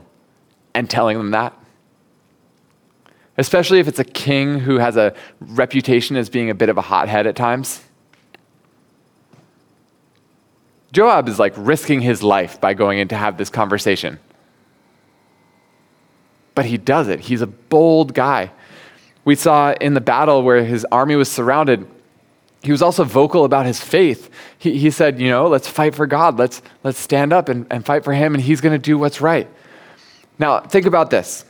and 0.73 0.89
telling 0.89 1.17
them 1.17 1.31
that? 1.31 1.60
Especially 3.41 3.79
if 3.79 3.87
it's 3.87 3.97
a 3.97 4.03
king 4.03 4.59
who 4.59 4.77
has 4.77 4.95
a 4.97 5.15
reputation 5.39 6.15
as 6.15 6.29
being 6.29 6.51
a 6.51 6.53
bit 6.53 6.69
of 6.69 6.77
a 6.77 6.81
hothead 6.81 7.25
at 7.25 7.35
times. 7.35 7.81
Joab 10.91 11.27
is 11.27 11.39
like 11.39 11.53
risking 11.57 12.01
his 12.01 12.21
life 12.21 12.61
by 12.61 12.75
going 12.75 12.99
in 12.99 13.07
to 13.07 13.17
have 13.17 13.39
this 13.39 13.49
conversation. 13.49 14.19
But 16.53 16.65
he 16.65 16.77
does 16.77 17.07
it. 17.07 17.21
He's 17.21 17.41
a 17.41 17.47
bold 17.47 18.13
guy. 18.13 18.51
We 19.25 19.33
saw 19.33 19.71
in 19.71 19.95
the 19.95 20.01
battle 20.01 20.43
where 20.43 20.63
his 20.63 20.85
army 20.91 21.15
was 21.15 21.31
surrounded, 21.31 21.87
he 22.61 22.71
was 22.71 22.83
also 22.83 23.03
vocal 23.03 23.43
about 23.43 23.65
his 23.65 23.79
faith. 23.79 24.29
He, 24.59 24.77
he 24.77 24.91
said, 24.91 25.19
you 25.19 25.31
know, 25.31 25.47
let's 25.47 25.67
fight 25.67 25.95
for 25.95 26.05
God. 26.05 26.37
Let's, 26.37 26.61
let's 26.83 26.99
stand 26.99 27.33
up 27.33 27.49
and, 27.49 27.65
and 27.71 27.83
fight 27.83 28.03
for 28.03 28.13
him, 28.13 28.35
and 28.35 28.43
he's 28.43 28.61
going 28.61 28.79
to 28.79 28.85
do 28.91 28.99
what's 28.99 29.19
right. 29.19 29.47
Now, 30.37 30.59
think 30.59 30.85
about 30.85 31.09
this. 31.09 31.43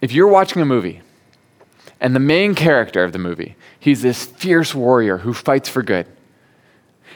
If 0.00 0.12
you're 0.12 0.28
watching 0.28 0.62
a 0.62 0.66
movie, 0.66 1.02
and 2.00 2.14
the 2.14 2.20
main 2.20 2.54
character 2.54 3.04
of 3.04 3.12
the 3.12 3.18
movie, 3.18 3.56
he's 3.78 4.02
this 4.02 4.24
fierce 4.24 4.74
warrior 4.74 5.18
who 5.18 5.34
fights 5.34 5.68
for 5.68 5.82
good. 5.82 6.06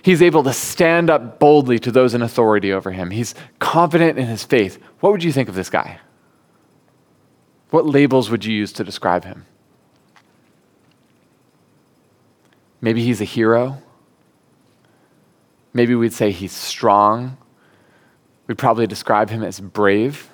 He's 0.02 0.20
able 0.20 0.42
to 0.42 0.52
stand 0.52 1.08
up 1.08 1.38
boldly 1.38 1.78
to 1.78 1.90
those 1.90 2.12
in 2.12 2.20
authority 2.20 2.72
over 2.72 2.92
him. 2.92 3.10
He's 3.10 3.34
confident 3.58 4.18
in 4.18 4.26
his 4.26 4.44
faith. 4.44 4.78
What 5.00 5.12
would 5.12 5.24
you 5.24 5.32
think 5.32 5.48
of 5.48 5.54
this 5.54 5.70
guy? 5.70 5.98
What 7.70 7.86
labels 7.86 8.30
would 8.30 8.44
you 8.44 8.54
use 8.54 8.72
to 8.74 8.84
describe 8.84 9.24
him? 9.24 9.46
Maybe 12.82 13.02
he's 13.02 13.22
a 13.22 13.24
hero. 13.24 13.78
Maybe 15.72 15.94
we'd 15.94 16.12
say 16.12 16.30
he's 16.30 16.52
strong. 16.52 17.38
We'd 18.46 18.58
probably 18.58 18.86
describe 18.86 19.30
him 19.30 19.42
as 19.42 19.58
brave. 19.58 20.30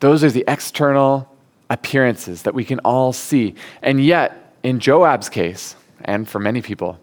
Those 0.00 0.22
are 0.22 0.30
the 0.30 0.44
external 0.46 1.28
appearances 1.70 2.42
that 2.42 2.54
we 2.54 2.64
can 2.64 2.78
all 2.80 3.12
see. 3.12 3.54
And 3.82 4.02
yet, 4.02 4.54
in 4.62 4.80
Joab's 4.80 5.28
case, 5.28 5.76
and 6.04 6.28
for 6.28 6.38
many 6.38 6.62
people, 6.62 6.98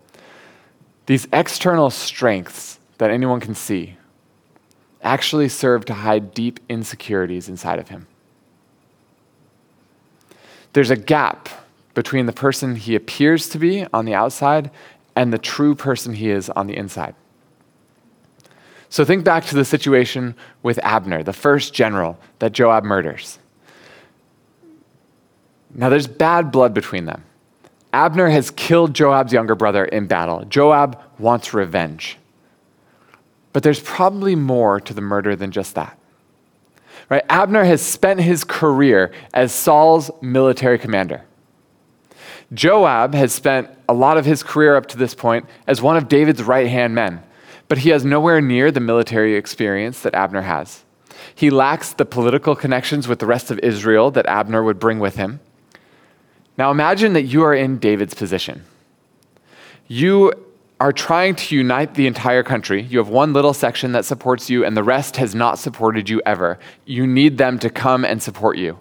these 1.05 1.27
external 1.31 1.89
strengths 1.89 2.79
that 2.97 3.11
anyone 3.11 3.39
can 3.39 3.55
see 3.55 3.97
actually 5.01 5.49
serve 5.49 5.85
to 5.85 5.93
hide 5.93 6.33
deep 6.33 6.59
insecurities 6.67 7.47
inside 7.47 7.79
of 7.79 7.89
him. 7.89 8.07
There's 10.73 10.89
a 10.89 10.95
gap 10.95 11.47
between 11.93 12.25
the 12.25 12.33
person 12.33 12.75
he 12.75 12.95
appears 12.95 13.47
to 13.49 13.59
be 13.59 13.85
on 13.93 14.05
the 14.05 14.13
outside 14.13 14.71
and 15.15 15.31
the 15.31 15.37
true 15.37 15.75
person 15.75 16.13
he 16.13 16.29
is 16.29 16.49
on 16.49 16.67
the 16.67 16.75
inside. 16.75 17.15
So 18.89 19.03
think 19.03 19.23
back 19.23 19.45
to 19.45 19.55
the 19.55 19.65
situation 19.65 20.35
with 20.63 20.79
Abner, 20.83 21.23
the 21.23 21.33
first 21.33 21.73
general 21.73 22.19
that 22.39 22.51
Joab 22.53 22.83
murders. 22.83 23.39
Now, 25.73 25.89
there's 25.89 26.07
bad 26.07 26.51
blood 26.51 26.73
between 26.73 27.05
them. 27.05 27.23
Abner 27.91 28.29
has 28.29 28.51
killed 28.51 28.93
Joab's 28.93 29.33
younger 29.33 29.55
brother 29.55 29.85
in 29.85 30.07
battle. 30.07 30.45
Joab 30.45 31.01
wants 31.17 31.53
revenge. 31.53 32.17
But 33.53 33.63
there's 33.63 33.79
probably 33.79 34.35
more 34.35 34.79
to 34.81 34.93
the 34.93 35.01
murder 35.01 35.35
than 35.35 35.51
just 35.51 35.75
that. 35.75 35.97
Right? 37.09 37.23
Abner 37.29 37.63
has 37.63 37.81
spent 37.81 38.19
his 38.19 38.43
career 38.43 39.13
as 39.33 39.53
Saul's 39.53 40.11
military 40.21 40.79
commander. 40.79 41.23
Joab 42.53 43.13
has 43.13 43.33
spent 43.33 43.69
a 43.87 43.93
lot 43.93 44.17
of 44.17 44.25
his 44.25 44.43
career 44.43 44.75
up 44.75 44.87
to 44.87 44.97
this 44.97 45.13
point 45.13 45.45
as 45.67 45.81
one 45.81 45.97
of 45.97 46.07
David's 46.07 46.43
right 46.43 46.67
hand 46.67 46.95
men, 46.95 47.23
but 47.67 47.79
he 47.79 47.89
has 47.89 48.05
nowhere 48.05 48.41
near 48.41 48.71
the 48.71 48.79
military 48.79 49.35
experience 49.35 50.01
that 50.01 50.13
Abner 50.13 50.41
has. 50.41 50.83
He 51.33 51.49
lacks 51.49 51.93
the 51.93 52.05
political 52.05 52.55
connections 52.55 53.07
with 53.07 53.19
the 53.19 53.25
rest 53.25 53.51
of 53.51 53.59
Israel 53.59 54.11
that 54.11 54.25
Abner 54.27 54.63
would 54.63 54.79
bring 54.79 54.99
with 54.99 55.15
him. 55.15 55.39
Now 56.57 56.71
imagine 56.71 57.13
that 57.13 57.23
you 57.23 57.43
are 57.43 57.53
in 57.53 57.79
David's 57.79 58.13
position. 58.13 58.63
You 59.87 60.33
are 60.79 60.91
trying 60.91 61.35
to 61.35 61.55
unite 61.55 61.95
the 61.95 62.07
entire 62.07 62.43
country. 62.43 62.81
You 62.81 62.97
have 62.97 63.07
one 63.07 63.33
little 63.33 63.53
section 63.53 63.93
that 63.93 64.05
supports 64.05 64.49
you, 64.49 64.65
and 64.65 64.75
the 64.75 64.83
rest 64.83 65.17
has 65.17 65.33
not 65.33 65.57
supported 65.57 66.09
you 66.09 66.21
ever. 66.25 66.59
You 66.85 67.07
need 67.07 67.37
them 67.37 67.59
to 67.59 67.69
come 67.69 68.03
and 68.03 68.21
support 68.21 68.57
you. 68.57 68.79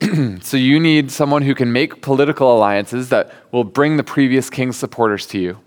so 0.40 0.56
you 0.56 0.80
need 0.80 1.10
someone 1.10 1.42
who 1.42 1.54
can 1.54 1.72
make 1.72 2.00
political 2.00 2.56
alliances 2.56 3.08
that 3.10 3.32
will 3.52 3.64
bring 3.64 3.96
the 3.96 4.04
previous 4.04 4.48
king's 4.48 4.76
supporters 4.76 5.26
to 5.26 5.38
you. 5.38 5.58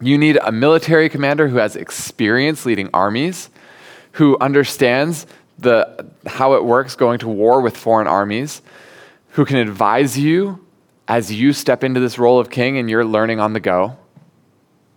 You 0.00 0.16
need 0.16 0.38
a 0.42 0.50
military 0.50 1.08
commander 1.08 1.48
who 1.48 1.58
has 1.58 1.76
experience 1.76 2.64
leading 2.64 2.88
armies, 2.94 3.50
who 4.12 4.38
understands 4.40 5.26
the, 5.58 6.06
how 6.26 6.54
it 6.54 6.64
works 6.64 6.96
going 6.96 7.18
to 7.18 7.28
war 7.28 7.60
with 7.60 7.76
foreign 7.76 8.06
armies, 8.06 8.62
who 9.30 9.44
can 9.44 9.56
advise 9.56 10.18
you 10.18 10.64
as 11.06 11.32
you 11.32 11.52
step 11.52 11.84
into 11.84 12.00
this 12.00 12.18
role 12.18 12.38
of 12.38 12.50
king 12.50 12.78
and 12.78 12.88
you're 12.88 13.04
learning 13.04 13.40
on 13.40 13.52
the 13.52 13.60
go. 13.60 13.96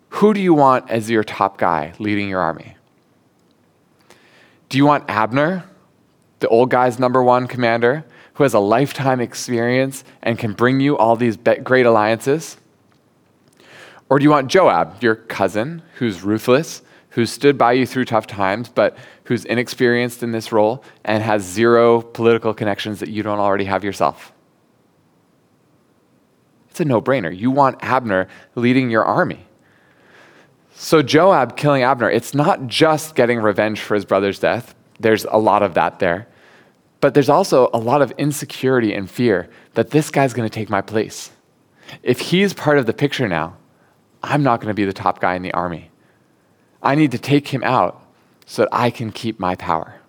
Who 0.09 0.33
do 0.33 0.39
you 0.39 0.53
want 0.53 0.89
as 0.89 1.09
your 1.09 1.23
top 1.23 1.57
guy 1.57 1.93
leading 1.99 2.29
your 2.29 2.39
army? 2.39 2.77
Do 4.69 4.77
you 4.77 4.85
want 4.85 5.09
Abner, 5.09 5.65
the 6.39 6.47
old 6.47 6.69
guy's 6.69 6.97
number 6.97 7.21
one 7.21 7.47
commander, 7.47 8.05
who 8.35 8.43
has 8.43 8.53
a 8.53 8.59
lifetime 8.59 9.19
experience 9.19 10.03
and 10.21 10.39
can 10.39 10.53
bring 10.53 10.79
you 10.79 10.97
all 10.97 11.15
these 11.15 11.37
great 11.63 11.85
alliances? 11.85 12.57
Or 14.09 14.19
do 14.19 14.23
you 14.23 14.29
want 14.29 14.49
Joab, 14.49 15.01
your 15.01 15.15
cousin, 15.15 15.81
who's 15.95 16.23
ruthless, 16.23 16.81
who's 17.09 17.31
stood 17.31 17.57
by 17.57 17.73
you 17.73 17.85
through 17.85 18.05
tough 18.05 18.27
times, 18.27 18.69
but 18.69 18.97
who's 19.25 19.45
inexperienced 19.45 20.23
in 20.23 20.31
this 20.31 20.51
role 20.51 20.83
and 21.05 21.23
has 21.23 21.43
zero 21.43 22.01
political 22.01 22.53
connections 22.53 22.99
that 22.99 23.09
you 23.09 23.23
don't 23.23 23.39
already 23.39 23.65
have 23.65 23.83
yourself? 23.83 24.33
It's 26.69 26.79
a 26.79 26.85
no 26.85 27.01
brainer. 27.01 27.35
You 27.35 27.51
want 27.51 27.77
Abner 27.81 28.27
leading 28.55 28.89
your 28.89 29.03
army. 29.03 29.45
So, 30.75 31.03
Joab 31.03 31.55
killing 31.55 31.83
Abner, 31.83 32.09
it's 32.09 32.33
not 32.33 32.65
just 32.65 33.13
getting 33.13 33.39
revenge 33.39 33.79
for 33.79 33.93
his 33.93 34.05
brother's 34.05 34.39
death. 34.39 34.73
There's 34.99 35.23
a 35.25 35.37
lot 35.37 35.61
of 35.61 35.75
that 35.75 35.99
there. 35.99 36.27
But 36.99 37.13
there's 37.13 37.29
also 37.29 37.69
a 37.73 37.77
lot 37.77 38.01
of 38.01 38.11
insecurity 38.17 38.93
and 38.93 39.09
fear 39.09 39.49
that 39.75 39.91
this 39.91 40.09
guy's 40.09 40.33
going 40.33 40.49
to 40.49 40.53
take 40.53 40.69
my 40.69 40.81
place. 40.81 41.29
If 42.01 42.19
he's 42.19 42.53
part 42.53 42.79
of 42.79 42.87
the 42.87 42.93
picture 42.93 43.27
now, 43.27 43.55
I'm 44.33 44.41
not 44.41 44.61
going 44.61 44.69
to 44.69 44.73
be 44.73 44.85
the 44.85 44.93
top 44.93 45.19
guy 45.19 45.35
in 45.35 45.43
the 45.43 45.53
army. 45.53 45.91
I 46.81 46.95
need 46.95 47.11
to 47.11 47.19
take 47.19 47.49
him 47.49 47.63
out 47.63 48.03
so 48.47 48.63
that 48.63 48.69
I 48.71 48.89
can 48.89 49.11
keep 49.11 49.39
my 49.39 49.53
power. 49.53 49.99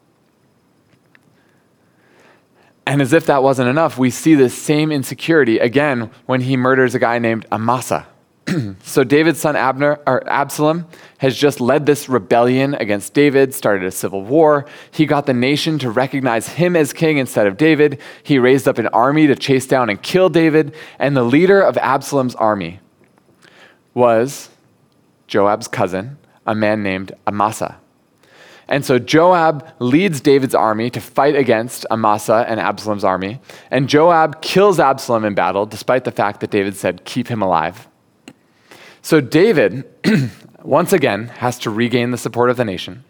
And 2.87 3.03
as 3.03 3.13
if 3.13 3.27
that 3.27 3.43
wasn't 3.43 3.69
enough, 3.69 3.99
we 3.99 4.09
see 4.09 4.35
this 4.35 4.57
same 4.57 4.91
insecurity 4.91 5.59
again 5.59 6.11
when 6.25 6.41
he 6.41 6.57
murders 6.57 6.95
a 6.95 6.99
guy 6.99 7.19
named 7.19 7.45
Amasa. 7.53 8.07
so 8.83 9.05
David's 9.05 9.41
son 9.41 9.57
Abner 9.57 10.01
or 10.07 10.27
Absalom 10.27 10.87
has 11.19 11.37
just 11.37 11.61
led 11.61 11.85
this 11.85 12.09
rebellion 12.09 12.73
against 12.77 13.13
David, 13.13 13.53
started 13.55 13.87
a 13.87 13.91
civil 13.91 14.25
war. 14.25 14.65
He 14.91 15.05
got 15.05 15.27
the 15.27 15.35
nation 15.35 15.79
to 15.81 15.91
recognize 15.91 16.49
him 16.49 16.77
as 16.77 16.95
king 16.95 17.19
instead 17.19 17.47
of 17.47 17.59
David. 17.59 18.01
He 18.23 18.39
raised 18.39 18.69
up 18.69 18.79
an 18.79 18.87
army 18.87 19.27
to 19.27 19.37
chase 19.37 19.67
down 19.67 19.91
and 19.91 20.01
kill 20.01 20.31
David, 20.31 20.75
and 20.99 21.15
the 21.15 21.25
leader 21.25 21.61
of 21.61 21.77
Absalom's 21.77 22.35
army 22.37 22.81
was 23.95 24.51
Joab's 25.27 25.69
cousin, 25.69 26.19
a 26.47 26.55
man 26.55 26.83
named 26.83 27.13
Amasa. 27.27 27.79
And 28.69 28.85
so 28.85 28.99
Joab 28.99 29.67
leads 29.79 30.21
David's 30.21 30.55
army 30.55 30.91
to 30.91 31.01
fight 31.01 31.37
against 31.37 31.87
Amasa 31.91 32.47
and 32.49 32.59
Absalom's 32.59 33.05
army. 33.05 33.41
And 33.71 33.89
Joab 33.89 34.41
kills 34.41 34.81
Absalom 34.81 35.25
in 35.25 35.35
battle, 35.35 35.67
despite 35.67 36.05
the 36.05 36.11
fact 36.11 36.41
that 36.41 36.51
David 36.51 36.77
said, 36.77 37.05
Keep 37.05 37.29
him 37.29 37.43
alive. 37.43 37.87
So 39.03 39.21
David, 39.21 39.85
once 40.63 40.93
again, 40.93 41.29
has 41.29 41.59
to 41.61 41.71
regain 41.71 42.11
the 42.11 42.19
support 42.19 42.49
of 42.49 42.57
the 42.57 42.65
nation 42.65 43.05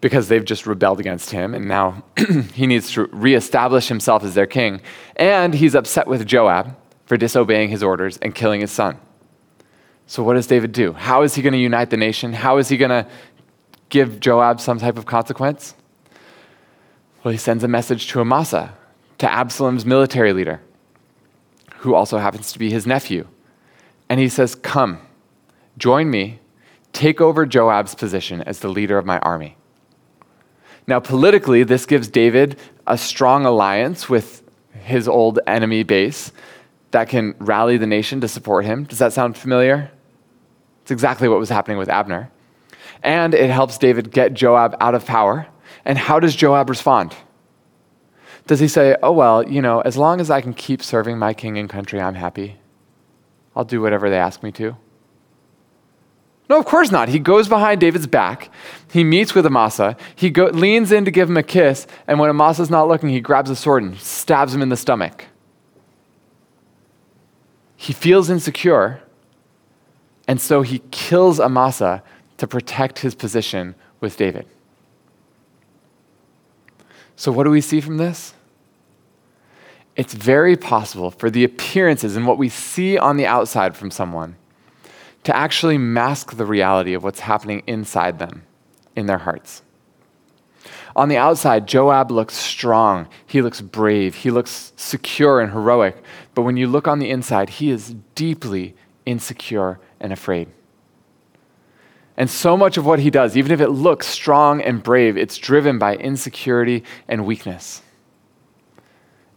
because 0.00 0.28
they've 0.28 0.44
just 0.44 0.66
rebelled 0.66 1.00
against 1.00 1.30
him, 1.30 1.54
and 1.54 1.66
now 1.66 2.04
he 2.54 2.68
needs 2.68 2.92
to 2.92 3.06
reestablish 3.06 3.88
himself 3.88 4.22
as 4.22 4.34
their 4.34 4.46
king. 4.46 4.80
And 5.16 5.54
he's 5.54 5.74
upset 5.74 6.06
with 6.06 6.24
Joab 6.24 6.76
for 7.06 7.16
disobeying 7.16 7.70
his 7.70 7.82
orders 7.82 8.18
and 8.18 8.32
killing 8.32 8.60
his 8.60 8.70
son. 8.70 8.98
So, 10.08 10.22
what 10.22 10.34
does 10.34 10.46
David 10.46 10.72
do? 10.72 10.94
How 10.94 11.20
is 11.20 11.34
he 11.34 11.42
going 11.42 11.52
to 11.52 11.58
unite 11.58 11.90
the 11.90 11.98
nation? 11.98 12.32
How 12.32 12.56
is 12.56 12.70
he 12.70 12.78
going 12.78 12.88
to 12.88 13.06
give 13.90 14.20
Joab 14.20 14.58
some 14.58 14.78
type 14.78 14.96
of 14.96 15.04
consequence? 15.04 15.74
Well, 17.22 17.32
he 17.32 17.38
sends 17.38 17.62
a 17.62 17.68
message 17.68 18.06
to 18.08 18.20
Amasa, 18.20 18.72
to 19.18 19.30
Absalom's 19.30 19.84
military 19.84 20.32
leader, 20.32 20.62
who 21.80 21.94
also 21.94 22.16
happens 22.16 22.52
to 22.52 22.58
be 22.58 22.70
his 22.70 22.86
nephew. 22.86 23.28
And 24.08 24.18
he 24.18 24.30
says, 24.30 24.54
Come, 24.54 24.98
join 25.76 26.10
me, 26.10 26.38
take 26.94 27.20
over 27.20 27.44
Joab's 27.44 27.94
position 27.94 28.40
as 28.40 28.60
the 28.60 28.68
leader 28.68 28.96
of 28.96 29.04
my 29.04 29.18
army. 29.18 29.58
Now, 30.86 31.00
politically, 31.00 31.64
this 31.64 31.84
gives 31.84 32.08
David 32.08 32.58
a 32.86 32.96
strong 32.96 33.44
alliance 33.44 34.08
with 34.08 34.42
his 34.72 35.06
old 35.06 35.38
enemy 35.46 35.82
base 35.82 36.32
that 36.92 37.10
can 37.10 37.34
rally 37.40 37.76
the 37.76 37.86
nation 37.86 38.22
to 38.22 38.28
support 38.28 38.64
him. 38.64 38.84
Does 38.84 39.00
that 39.00 39.12
sound 39.12 39.36
familiar? 39.36 39.90
It's 40.88 40.90
exactly 40.90 41.28
what 41.28 41.38
was 41.38 41.50
happening 41.50 41.76
with 41.76 41.90
Abner. 41.90 42.30
And 43.02 43.34
it 43.34 43.50
helps 43.50 43.76
David 43.76 44.10
get 44.10 44.32
Joab 44.32 44.74
out 44.80 44.94
of 44.94 45.04
power. 45.04 45.46
And 45.84 45.98
how 45.98 46.18
does 46.18 46.34
Joab 46.34 46.70
respond? 46.70 47.14
Does 48.46 48.58
he 48.58 48.68
say, 48.68 48.96
Oh, 49.02 49.12
well, 49.12 49.46
you 49.46 49.60
know, 49.60 49.82
as 49.82 49.98
long 49.98 50.18
as 50.18 50.30
I 50.30 50.40
can 50.40 50.54
keep 50.54 50.82
serving 50.82 51.18
my 51.18 51.34
king 51.34 51.58
and 51.58 51.68
country, 51.68 52.00
I'm 52.00 52.14
happy? 52.14 52.56
I'll 53.54 53.66
do 53.66 53.82
whatever 53.82 54.08
they 54.08 54.16
ask 54.16 54.42
me 54.42 54.50
to. 54.52 54.78
No, 56.48 56.58
of 56.58 56.64
course 56.64 56.90
not. 56.90 57.10
He 57.10 57.18
goes 57.18 57.48
behind 57.48 57.82
David's 57.82 58.06
back. 58.06 58.50
He 58.90 59.04
meets 59.04 59.34
with 59.34 59.44
Amasa. 59.44 59.94
He 60.16 60.30
go, 60.30 60.46
leans 60.46 60.90
in 60.90 61.04
to 61.04 61.10
give 61.10 61.28
him 61.28 61.36
a 61.36 61.42
kiss, 61.42 61.86
and 62.06 62.18
when 62.18 62.30
Amasa's 62.30 62.70
not 62.70 62.88
looking, 62.88 63.10
he 63.10 63.20
grabs 63.20 63.50
a 63.50 63.56
sword 63.56 63.82
and 63.82 63.98
stabs 63.98 64.54
him 64.54 64.62
in 64.62 64.70
the 64.70 64.76
stomach. 64.78 65.26
He 67.76 67.92
feels 67.92 68.30
insecure, 68.30 69.02
and 70.28 70.40
so 70.40 70.62
he 70.62 70.80
kills 70.92 71.40
Amasa 71.40 72.02
to 72.36 72.46
protect 72.46 73.00
his 73.00 73.16
position 73.16 73.74
with 73.98 74.16
David. 74.16 74.46
So, 77.16 77.32
what 77.32 77.42
do 77.42 77.50
we 77.50 77.60
see 77.60 77.80
from 77.80 77.96
this? 77.96 78.34
it's 79.98 80.14
very 80.14 80.56
possible 80.56 81.10
for 81.10 81.28
the 81.28 81.42
appearances 81.42 82.16
and 82.16 82.24
what 82.24 82.38
we 82.38 82.48
see 82.48 82.96
on 82.96 83.16
the 83.16 83.26
outside 83.26 83.76
from 83.76 83.90
someone 83.90 84.36
to 85.24 85.36
actually 85.36 85.76
mask 85.76 86.36
the 86.36 86.46
reality 86.46 86.94
of 86.94 87.02
what's 87.02 87.18
happening 87.18 87.64
inside 87.66 88.20
them, 88.20 88.44
in 88.94 89.06
their 89.06 89.18
hearts. 89.18 89.62
On 90.94 91.08
the 91.08 91.16
outside, 91.16 91.66
Joab 91.66 92.12
looks 92.12 92.34
strong. 92.34 93.08
He 93.26 93.42
looks 93.42 93.60
brave. 93.60 94.14
He 94.14 94.30
looks 94.30 94.72
secure 94.76 95.40
and 95.40 95.52
heroic. 95.52 96.00
But 96.32 96.42
when 96.42 96.56
you 96.56 96.68
look 96.68 96.86
on 96.86 97.00
the 97.00 97.10
inside, 97.10 97.50
he 97.50 97.70
is 97.70 97.96
deeply 98.14 98.76
insecure 99.08 99.80
and 99.98 100.12
afraid. 100.12 100.48
And 102.16 102.28
so 102.28 102.56
much 102.56 102.76
of 102.76 102.84
what 102.84 102.98
he 102.98 103.10
does, 103.10 103.36
even 103.36 103.52
if 103.52 103.60
it 103.60 103.68
looks 103.68 104.06
strong 104.06 104.60
and 104.60 104.82
brave, 104.82 105.16
it's 105.16 105.38
driven 105.38 105.78
by 105.78 105.96
insecurity 105.96 106.82
and 107.06 107.24
weakness. 107.24 107.80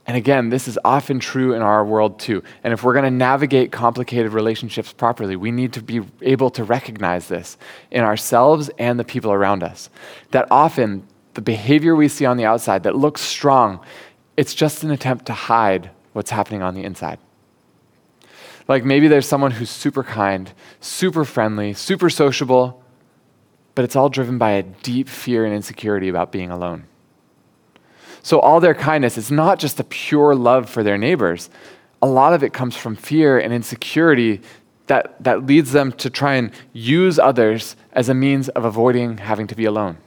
And 0.08 0.18
again, 0.18 0.50
this 0.50 0.68
is 0.68 0.80
often 0.84 1.20
true 1.20 1.54
in 1.54 1.62
our 1.62 1.86
world 1.86 2.20
too. 2.20 2.44
And 2.64 2.74
if 2.74 2.84
we're 2.84 2.94
going 2.94 3.06
to 3.06 3.12
navigate 3.12 3.72
complicated 3.72 4.34
relationships 4.34 4.92
properly, 4.92 5.36
we 5.36 5.52
need 5.52 5.74
to 5.74 5.82
be 5.82 6.02
able 6.24 6.50
to 6.50 6.64
recognize 6.64 7.28
this 7.28 7.56
in 7.92 8.02
ourselves 8.02 8.70
and 8.80 9.00
the 9.00 9.04
people 9.04 9.32
around 9.32 9.62
us. 9.64 9.90
That 10.32 10.48
often 10.50 11.08
the 11.36 11.42
behavior 11.42 11.96
we 11.96 12.08
see 12.08 12.26
on 12.26 12.38
the 12.38 12.46
outside 12.46 12.84
that 12.84 12.96
looks 12.96 13.22
strong, 13.22 13.80
it's 14.36 14.56
just 14.56 14.84
an 14.84 14.92
attempt 14.92 15.28
to 15.28 15.34
hide 15.34 15.92
what's 16.14 16.32
happening 16.32 16.64
on 16.64 16.74
the 16.74 16.84
inside. 16.84 17.20
Like 18.72 18.86
maybe 18.86 19.10
there's 19.10 19.28
someone 19.28 19.52
who's 19.52 19.70
super 19.70 20.02
kind, 20.02 20.50
super 20.80 21.26
friendly, 21.26 21.74
super 21.74 22.10
sociable, 22.10 22.82
but 23.76 23.84
it's 23.84 23.98
all 23.98 24.08
driven 24.08 24.38
by 24.38 24.52
a 24.52 24.64
deep 24.64 25.10
fear 25.10 25.44
and 25.44 25.54
insecurity 25.54 26.08
about 26.08 26.32
being 26.32 26.52
alone. 26.52 26.86
So, 28.24 28.40
all 28.40 28.62
their 28.62 28.74
kindness 28.74 29.18
is 29.18 29.30
not 29.30 29.60
just 29.60 29.82
a 29.82 29.84
pure 29.84 30.34
love 30.36 30.70
for 30.70 30.84
their 30.84 30.98
neighbors. 30.98 31.50
A 32.02 32.08
lot 32.08 32.34
of 32.34 32.44
it 32.44 32.54
comes 32.54 32.78
from 32.78 32.96
fear 32.96 33.38
and 33.38 33.54
insecurity 33.54 34.40
that, 34.88 35.22
that 35.22 35.46
leads 35.46 35.74
them 35.74 35.92
to 35.92 36.10
try 36.10 36.36
and 36.36 36.50
use 36.72 37.20
others 37.20 37.76
as 37.92 38.08
a 38.08 38.14
means 38.14 38.48
of 38.48 38.64
avoiding 38.64 39.18
having 39.18 39.48
to 39.48 39.56
be 39.56 39.66
alone. 39.66 39.98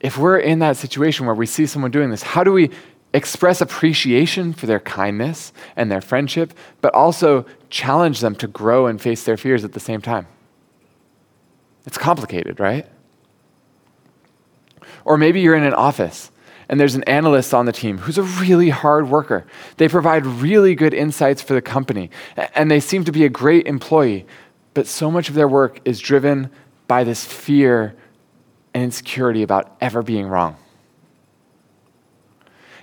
If 0.00 0.16
we're 0.16 0.38
in 0.38 0.60
that 0.60 0.78
situation 0.78 1.26
where 1.26 1.34
we 1.34 1.44
see 1.44 1.66
someone 1.66 1.90
doing 1.90 2.08
this, 2.08 2.22
how 2.22 2.44
do 2.44 2.52
we 2.52 2.70
express 3.14 3.60
appreciation 3.62 4.52
for 4.52 4.66
their 4.66 4.80
kindness 4.80 5.52
and 5.76 5.90
their 5.90 6.02
friendship, 6.02 6.52
but 6.82 6.92
also 6.94 7.46
challenge 7.70 8.20
them 8.20 8.34
to 8.34 8.46
grow 8.46 8.86
and 8.86 9.00
face 9.00 9.24
their 9.24 9.38
fears 9.38 9.64
at 9.64 9.72
the 9.72 9.80
same 9.80 10.02
time? 10.02 10.26
It's 11.86 11.96
complicated, 11.96 12.60
right? 12.60 12.86
Or 15.04 15.16
maybe 15.16 15.40
you're 15.40 15.54
in 15.54 15.64
an 15.64 15.74
office 15.74 16.30
and 16.68 16.80
there's 16.80 16.94
an 16.94 17.04
analyst 17.04 17.54
on 17.54 17.66
the 17.66 17.72
team 17.72 17.98
who's 17.98 18.18
a 18.18 18.22
really 18.22 18.70
hard 18.70 19.08
worker. 19.08 19.46
They 19.76 19.88
provide 19.88 20.26
really 20.26 20.74
good 20.74 20.94
insights 20.94 21.42
for 21.42 21.54
the 21.54 21.62
company 21.62 22.10
and 22.54 22.70
they 22.70 22.80
seem 22.80 23.04
to 23.04 23.12
be 23.12 23.24
a 23.24 23.28
great 23.28 23.66
employee, 23.66 24.26
but 24.72 24.86
so 24.86 25.10
much 25.10 25.28
of 25.28 25.34
their 25.34 25.48
work 25.48 25.80
is 25.84 26.00
driven 26.00 26.50
by 26.88 27.04
this 27.04 27.24
fear 27.24 27.94
and 28.72 28.82
insecurity 28.82 29.42
about 29.42 29.76
ever 29.80 30.02
being 30.02 30.26
wrong. 30.26 30.56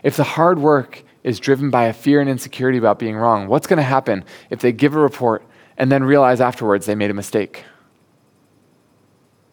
If 0.04 0.18
the 0.18 0.24
hard 0.24 0.60
work 0.60 1.04
is 1.24 1.40
driven 1.40 1.70
by 1.70 1.86
a 1.86 1.94
fear 1.94 2.20
and 2.22 2.30
insecurity 2.30 2.78
about 2.78 3.00
being 3.00 3.16
wrong, 3.16 3.48
what's 3.48 3.68
going 3.68 3.78
to 3.78 3.84
happen 3.84 4.24
if 4.50 4.60
they 4.60 4.72
give 4.72 4.96
a 4.96 5.00
report 5.00 5.44
and 5.78 5.92
then 5.92 6.04
realize 6.04 6.42
afterwards 6.42 6.86
they 6.86 6.96
made 6.96 7.12
a 7.12 7.14
mistake? 7.14 7.64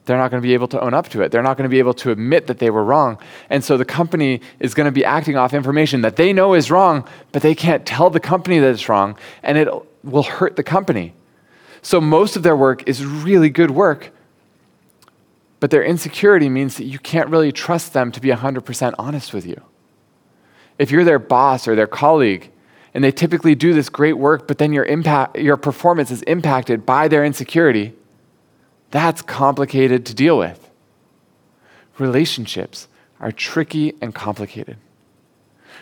they're 0.08 0.16
not 0.16 0.30
going 0.30 0.42
to 0.42 0.46
be 0.46 0.54
able 0.54 0.66
to 0.68 0.80
own 0.80 0.94
up 0.94 1.10
to 1.10 1.20
it. 1.20 1.30
They're 1.30 1.42
not 1.42 1.58
going 1.58 1.68
to 1.68 1.68
be 1.68 1.78
able 1.78 1.92
to 1.94 2.10
admit 2.10 2.46
that 2.46 2.58
they 2.58 2.70
were 2.70 2.82
wrong. 2.82 3.18
And 3.50 3.62
so 3.62 3.76
the 3.76 3.84
company 3.84 4.40
is 4.58 4.72
going 4.72 4.86
to 4.86 4.90
be 4.92 5.04
acting 5.04 5.36
off 5.36 5.52
information 5.52 6.00
that 6.00 6.16
they 6.16 6.32
know 6.32 6.54
is 6.54 6.70
wrong, 6.70 7.06
but 7.30 7.42
they 7.42 7.54
can't 7.54 7.84
tell 7.84 8.08
the 8.08 8.18
company 8.18 8.58
that 8.58 8.70
it's 8.70 8.88
wrong, 8.88 9.18
and 9.42 9.58
it 9.58 9.68
will 10.02 10.22
hurt 10.22 10.56
the 10.56 10.62
company. 10.62 11.12
So 11.82 12.00
most 12.00 12.36
of 12.36 12.42
their 12.42 12.56
work 12.56 12.88
is 12.88 13.04
really 13.04 13.50
good 13.50 13.70
work, 13.70 14.10
but 15.60 15.70
their 15.70 15.84
insecurity 15.84 16.48
means 16.48 16.78
that 16.78 16.84
you 16.84 16.98
can't 16.98 17.28
really 17.28 17.52
trust 17.52 17.92
them 17.92 18.10
to 18.12 18.20
be 18.20 18.30
100% 18.30 18.94
honest 18.98 19.34
with 19.34 19.44
you. 19.44 19.60
If 20.78 20.90
you're 20.90 21.04
their 21.04 21.18
boss 21.18 21.66
or 21.66 21.74
their 21.74 21.86
colleague, 21.86 22.50
and 22.94 23.04
they 23.04 23.12
typically 23.12 23.54
do 23.54 23.74
this 23.74 23.88
great 23.88 24.14
work, 24.14 24.48
but 24.48 24.58
then 24.58 24.72
your, 24.72 24.84
impact, 24.84 25.38
your 25.38 25.56
performance 25.56 26.10
is 26.10 26.22
impacted 26.22 26.86
by 26.86 27.08
their 27.08 27.24
insecurity, 27.24 27.92
that's 28.90 29.22
complicated 29.22 30.06
to 30.06 30.14
deal 30.14 30.38
with. 30.38 30.70
Relationships 31.98 32.88
are 33.20 33.32
tricky 33.32 33.94
and 34.00 34.14
complicated. 34.14 34.76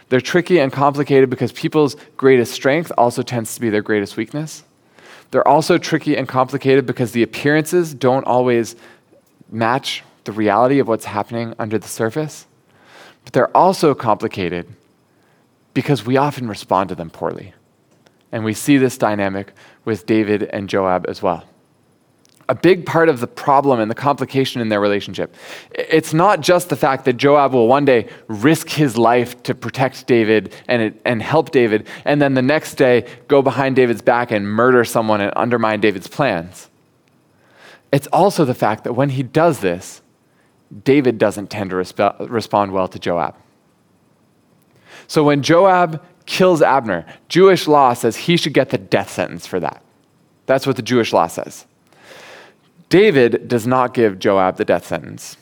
They're 0.09 0.21
tricky 0.21 0.59
and 0.59 0.73
complicated 0.73 1.31
because 1.31 1.53
people's 1.53 1.97
greatest 2.17 2.53
strength 2.53 2.91
also 2.97 3.23
tends 3.23 3.55
to 3.55 3.61
be 3.61 3.71
their 3.71 3.83
greatest 3.83 4.17
weakness. 4.17 4.65
They're 5.31 5.47
also 5.47 5.79
tricky 5.79 6.17
and 6.17 6.29
complicated 6.29 6.87
because 6.87 7.13
the 7.13 7.23
appearances 7.23 7.93
don't 7.93 8.25
always 8.25 8.77
match 9.51 10.03
the 10.25 10.33
reality 10.33 10.79
of 10.79 10.89
what's 10.89 11.05
happening 11.05 11.55
under 11.59 11.79
the 11.79 11.89
surface. 11.89 12.47
But 13.25 13.33
they're 13.33 13.57
also 13.57 13.95
complicated 13.95 14.67
because 15.77 16.07
we 16.07 16.17
often 16.17 16.49
respond 16.49 16.89
to 16.89 16.95
them 16.95 17.11
poorly. 17.11 17.53
And 18.33 18.45
we 18.45 18.55
see 18.55 18.79
this 18.79 18.97
dynamic 18.97 19.53
with 19.85 20.07
David 20.07 20.45
and 20.45 20.71
Joab 20.71 21.05
as 21.07 21.21
well. 21.23 21.45
a 22.49 22.55
big 22.55 22.87
part 22.87 23.09
of 23.09 23.21
the 23.21 23.27
problem 23.27 23.81
and 23.81 23.91
the 23.91 23.95
complication 23.95 24.61
in 24.61 24.69
their 24.69 24.81
relationship. 24.81 25.35
It's 25.73 26.15
not 26.15 26.41
just 26.41 26.69
the 26.69 26.77
fact 26.77 27.05
that 27.07 27.15
Joab 27.15 27.53
will 27.53 27.67
one 27.67 27.85
day 27.85 28.09
risk 28.29 28.69
his 28.69 28.97
life 28.97 29.43
to 29.45 29.55
protect 29.55 30.07
David 30.07 30.55
and, 30.69 30.99
and 31.05 31.23
help 31.23 31.51
David, 31.51 31.89
and 32.05 32.23
then 32.23 32.35
the 32.35 32.43
next 32.43 32.75
day 32.75 33.07
go 33.29 33.43
behind 33.43 33.77
David's 33.77 34.03
back 34.03 34.31
and 34.31 34.49
murder 34.49 34.85
someone 34.85 35.21
and 35.21 35.33
undermine 35.37 35.81
David's 35.81 36.09
plans. 36.09 36.71
It's 37.93 38.07
also 38.09 38.45
the 38.45 38.55
fact 38.55 38.85
that 38.85 38.93
when 38.93 39.11
he 39.11 39.23
does 39.23 39.61
this, 39.61 40.03
David 40.85 41.19
doesn't 41.19 41.49
tend 41.49 41.71
to 41.71 41.77
resp- 41.77 42.31
respond 42.31 42.73
well 42.73 42.89
to 42.89 42.99
Joab. 42.99 43.35
So 45.09 45.25
when 45.25 45.43
Joab 45.43 46.03
kills 46.27 46.63
Abner, 46.63 47.07
Jewish 47.29 47.69
law 47.69 47.95
says 47.95 48.17
he 48.17 48.37
should 48.37 48.53
get 48.53 48.71
the 48.71 48.79
death 48.79 49.11
sentence 49.11 49.47
for 49.47 49.61
that. 49.61 49.83
That's 50.47 50.67
what 50.67 50.77
the 50.77 50.83
Jewish 50.83 51.13
law 51.13 51.27
says. 51.27 51.67
David 52.89 53.49
does 53.49 53.67
not 53.67 53.95
give 53.95 54.19
Joab 54.19 54.57
the 54.57 54.65
death 54.65 54.87
sentence. 54.87 55.37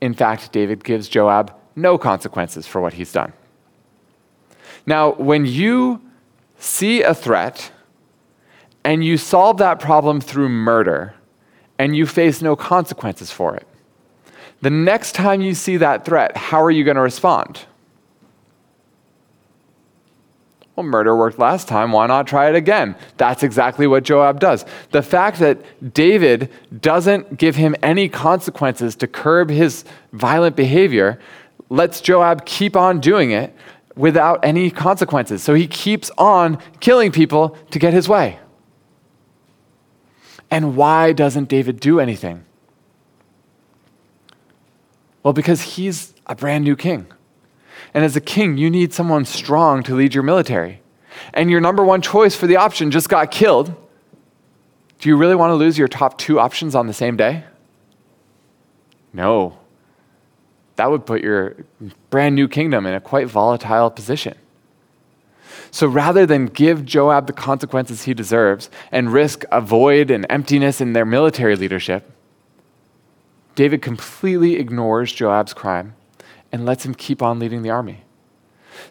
In 0.00 0.14
fact, 0.14 0.52
David 0.52 0.82
gives 0.82 1.08
Joab 1.08 1.54
no 1.76 1.98
consequences 1.98 2.66
for 2.66 2.80
what 2.80 2.94
he's 2.94 3.12
done. 3.12 3.32
Now, 4.86 5.12
when 5.12 5.46
you 5.46 6.00
see 6.58 7.02
a 7.02 7.14
threat 7.14 7.70
and 8.84 9.04
you 9.04 9.16
solve 9.16 9.58
that 9.58 9.78
problem 9.78 10.20
through 10.20 10.48
murder 10.48 11.14
and 11.78 11.94
you 11.96 12.06
face 12.06 12.42
no 12.42 12.56
consequences 12.56 13.30
for 13.30 13.54
it, 13.54 13.66
the 14.62 14.70
next 14.70 15.14
time 15.14 15.40
you 15.40 15.54
see 15.54 15.76
that 15.76 16.04
threat, 16.04 16.36
how 16.36 16.62
are 16.62 16.70
you 16.70 16.84
going 16.84 16.96
to 16.96 17.02
respond? 17.02 17.60
Well, 20.80 20.88
murder 20.88 21.14
worked 21.14 21.38
last 21.38 21.68
time. 21.68 21.92
Why 21.92 22.06
not 22.06 22.26
try 22.26 22.48
it 22.48 22.54
again? 22.54 22.96
That's 23.18 23.42
exactly 23.42 23.86
what 23.86 24.02
Joab 24.02 24.40
does. 24.40 24.64
The 24.92 25.02
fact 25.02 25.38
that 25.40 25.58
David 25.92 26.48
doesn't 26.80 27.36
give 27.36 27.54
him 27.54 27.76
any 27.82 28.08
consequences 28.08 28.96
to 28.96 29.06
curb 29.06 29.50
his 29.50 29.84
violent 30.14 30.56
behavior 30.56 31.20
lets 31.68 32.00
Joab 32.00 32.46
keep 32.46 32.76
on 32.76 32.98
doing 32.98 33.30
it 33.30 33.54
without 33.94 34.42
any 34.42 34.70
consequences. 34.70 35.42
So 35.42 35.52
he 35.52 35.66
keeps 35.66 36.10
on 36.16 36.56
killing 36.80 37.12
people 37.12 37.58
to 37.72 37.78
get 37.78 37.92
his 37.92 38.08
way. 38.08 38.38
And 40.50 40.76
why 40.76 41.12
doesn't 41.12 41.50
David 41.50 41.78
do 41.78 42.00
anything? 42.00 42.46
Well, 45.22 45.34
because 45.34 45.60
he's 45.60 46.14
a 46.24 46.34
brand 46.34 46.64
new 46.64 46.74
king. 46.74 47.06
And 47.92 48.04
as 48.04 48.16
a 48.16 48.20
king, 48.20 48.56
you 48.56 48.70
need 48.70 48.92
someone 48.92 49.24
strong 49.24 49.82
to 49.84 49.94
lead 49.94 50.14
your 50.14 50.22
military. 50.22 50.80
And 51.34 51.50
your 51.50 51.60
number 51.60 51.84
one 51.84 52.02
choice 52.02 52.36
for 52.36 52.46
the 52.46 52.56
option 52.56 52.90
just 52.90 53.08
got 53.08 53.30
killed. 53.30 53.74
Do 55.00 55.08
you 55.08 55.16
really 55.16 55.34
want 55.34 55.50
to 55.50 55.54
lose 55.54 55.78
your 55.78 55.88
top 55.88 56.18
two 56.18 56.38
options 56.38 56.74
on 56.74 56.86
the 56.86 56.92
same 56.92 57.16
day? 57.16 57.44
No. 59.12 59.58
That 60.76 60.90
would 60.90 61.04
put 61.04 61.22
your 61.22 61.56
brand 62.10 62.34
new 62.34 62.48
kingdom 62.48 62.86
in 62.86 62.94
a 62.94 63.00
quite 63.00 63.26
volatile 63.26 63.90
position. 63.90 64.36
So 65.72 65.86
rather 65.86 66.26
than 66.26 66.46
give 66.46 66.84
Joab 66.84 67.26
the 67.26 67.32
consequences 67.32 68.04
he 68.04 68.14
deserves 68.14 68.70
and 68.90 69.12
risk 69.12 69.44
a 69.50 69.60
void 69.60 70.10
and 70.10 70.26
emptiness 70.28 70.80
in 70.80 70.92
their 70.92 71.04
military 71.04 71.56
leadership, 71.56 72.10
David 73.54 73.82
completely 73.82 74.56
ignores 74.56 75.12
Joab's 75.12 75.52
crime 75.52 75.94
and 76.52 76.66
lets 76.66 76.84
him 76.84 76.94
keep 76.94 77.22
on 77.22 77.38
leading 77.38 77.62
the 77.62 77.70
army. 77.70 78.04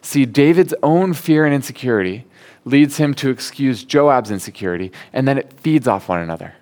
See, 0.02 0.24
David's 0.24 0.74
own 0.82 1.14
fear 1.14 1.44
and 1.44 1.54
insecurity 1.54 2.26
leads 2.64 2.98
him 2.98 3.14
to 3.14 3.30
excuse 3.30 3.84
Joab's 3.84 4.30
insecurity, 4.30 4.92
and 5.12 5.26
then 5.26 5.38
it 5.38 5.52
feeds 5.60 5.88
off 5.88 6.08
one 6.08 6.20
another. 6.20 6.54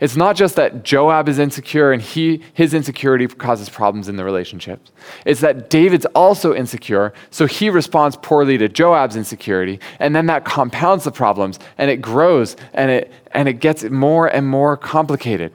It's 0.00 0.16
not 0.16 0.36
just 0.36 0.56
that 0.56 0.84
Joab 0.84 1.28
is 1.28 1.38
insecure 1.38 1.92
and 1.92 2.00
he, 2.00 2.42
his 2.54 2.74
insecurity 2.74 3.26
causes 3.26 3.68
problems 3.68 4.08
in 4.08 4.16
the 4.16 4.24
relationships. 4.24 4.90
It's 5.24 5.40
that 5.40 5.70
David's 5.70 6.06
also 6.06 6.54
insecure, 6.54 7.12
so 7.30 7.46
he 7.46 7.70
responds 7.70 8.16
poorly 8.16 8.58
to 8.58 8.68
Joab's 8.68 9.16
insecurity, 9.16 9.80
and 9.98 10.16
then 10.16 10.26
that 10.26 10.44
compounds 10.44 11.04
the 11.04 11.12
problems, 11.12 11.58
and 11.78 11.90
it 11.90 11.98
grows, 11.98 12.56
and 12.72 12.90
it, 12.90 13.12
and 13.32 13.48
it 13.48 13.54
gets 13.54 13.84
more 13.84 14.26
and 14.26 14.46
more 14.46 14.76
complicated. 14.76 15.52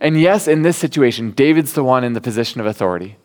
And 0.00 0.20
yes, 0.20 0.48
in 0.48 0.62
this 0.62 0.76
situation, 0.76 1.30
David's 1.32 1.72
the 1.72 1.84
one 1.84 2.04
in 2.04 2.12
the 2.12 2.20
position 2.20 2.60
of 2.60 2.66
authority. 2.66 3.16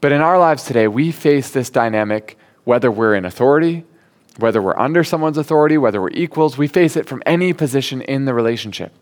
But 0.00 0.12
in 0.12 0.20
our 0.20 0.38
lives 0.38 0.64
today, 0.64 0.88
we 0.88 1.12
face 1.12 1.50
this 1.50 1.70
dynamic 1.70 2.36
whether 2.64 2.90
we're 2.90 3.14
in 3.14 3.24
authority, 3.24 3.84
whether 4.38 4.60
we're 4.60 4.78
under 4.78 5.04
someone's 5.04 5.38
authority, 5.38 5.78
whether 5.78 6.00
we're 6.00 6.10
equals, 6.10 6.58
we 6.58 6.66
face 6.66 6.96
it 6.96 7.06
from 7.06 7.22
any 7.24 7.52
position 7.52 8.02
in 8.02 8.24
the 8.24 8.34
relationship. 8.34 8.92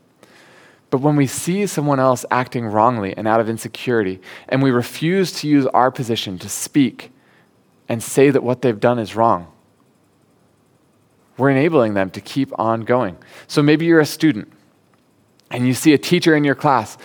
But 0.90 1.00
when 1.00 1.16
we 1.16 1.26
see 1.26 1.66
someone 1.66 1.98
else 1.98 2.26
acting 2.30 2.66
wrongly 2.66 3.16
and 3.16 3.26
out 3.26 3.40
of 3.40 3.48
insecurity, 3.48 4.20
and 4.48 4.62
we 4.62 4.70
refuse 4.70 5.32
to 5.40 5.48
use 5.48 5.66
our 5.66 5.90
position 5.90 6.38
to 6.38 6.48
speak 6.48 7.10
and 7.88 8.02
say 8.02 8.30
that 8.30 8.42
what 8.42 8.60
they've 8.60 8.78
done 8.78 8.98
is 8.98 9.16
wrong, 9.16 9.50
we're 11.38 11.50
enabling 11.50 11.94
them 11.94 12.10
to 12.10 12.20
keep 12.20 12.56
on 12.58 12.82
going. 12.82 13.16
So 13.46 13.62
maybe 13.62 13.86
you're 13.86 14.00
a 14.00 14.06
student 14.06 14.52
and 15.52 15.66
you 15.66 15.74
see 15.74 15.92
a 15.92 15.98
teacher 15.98 16.34
in 16.34 16.42
your 16.42 16.54
class 16.54 16.98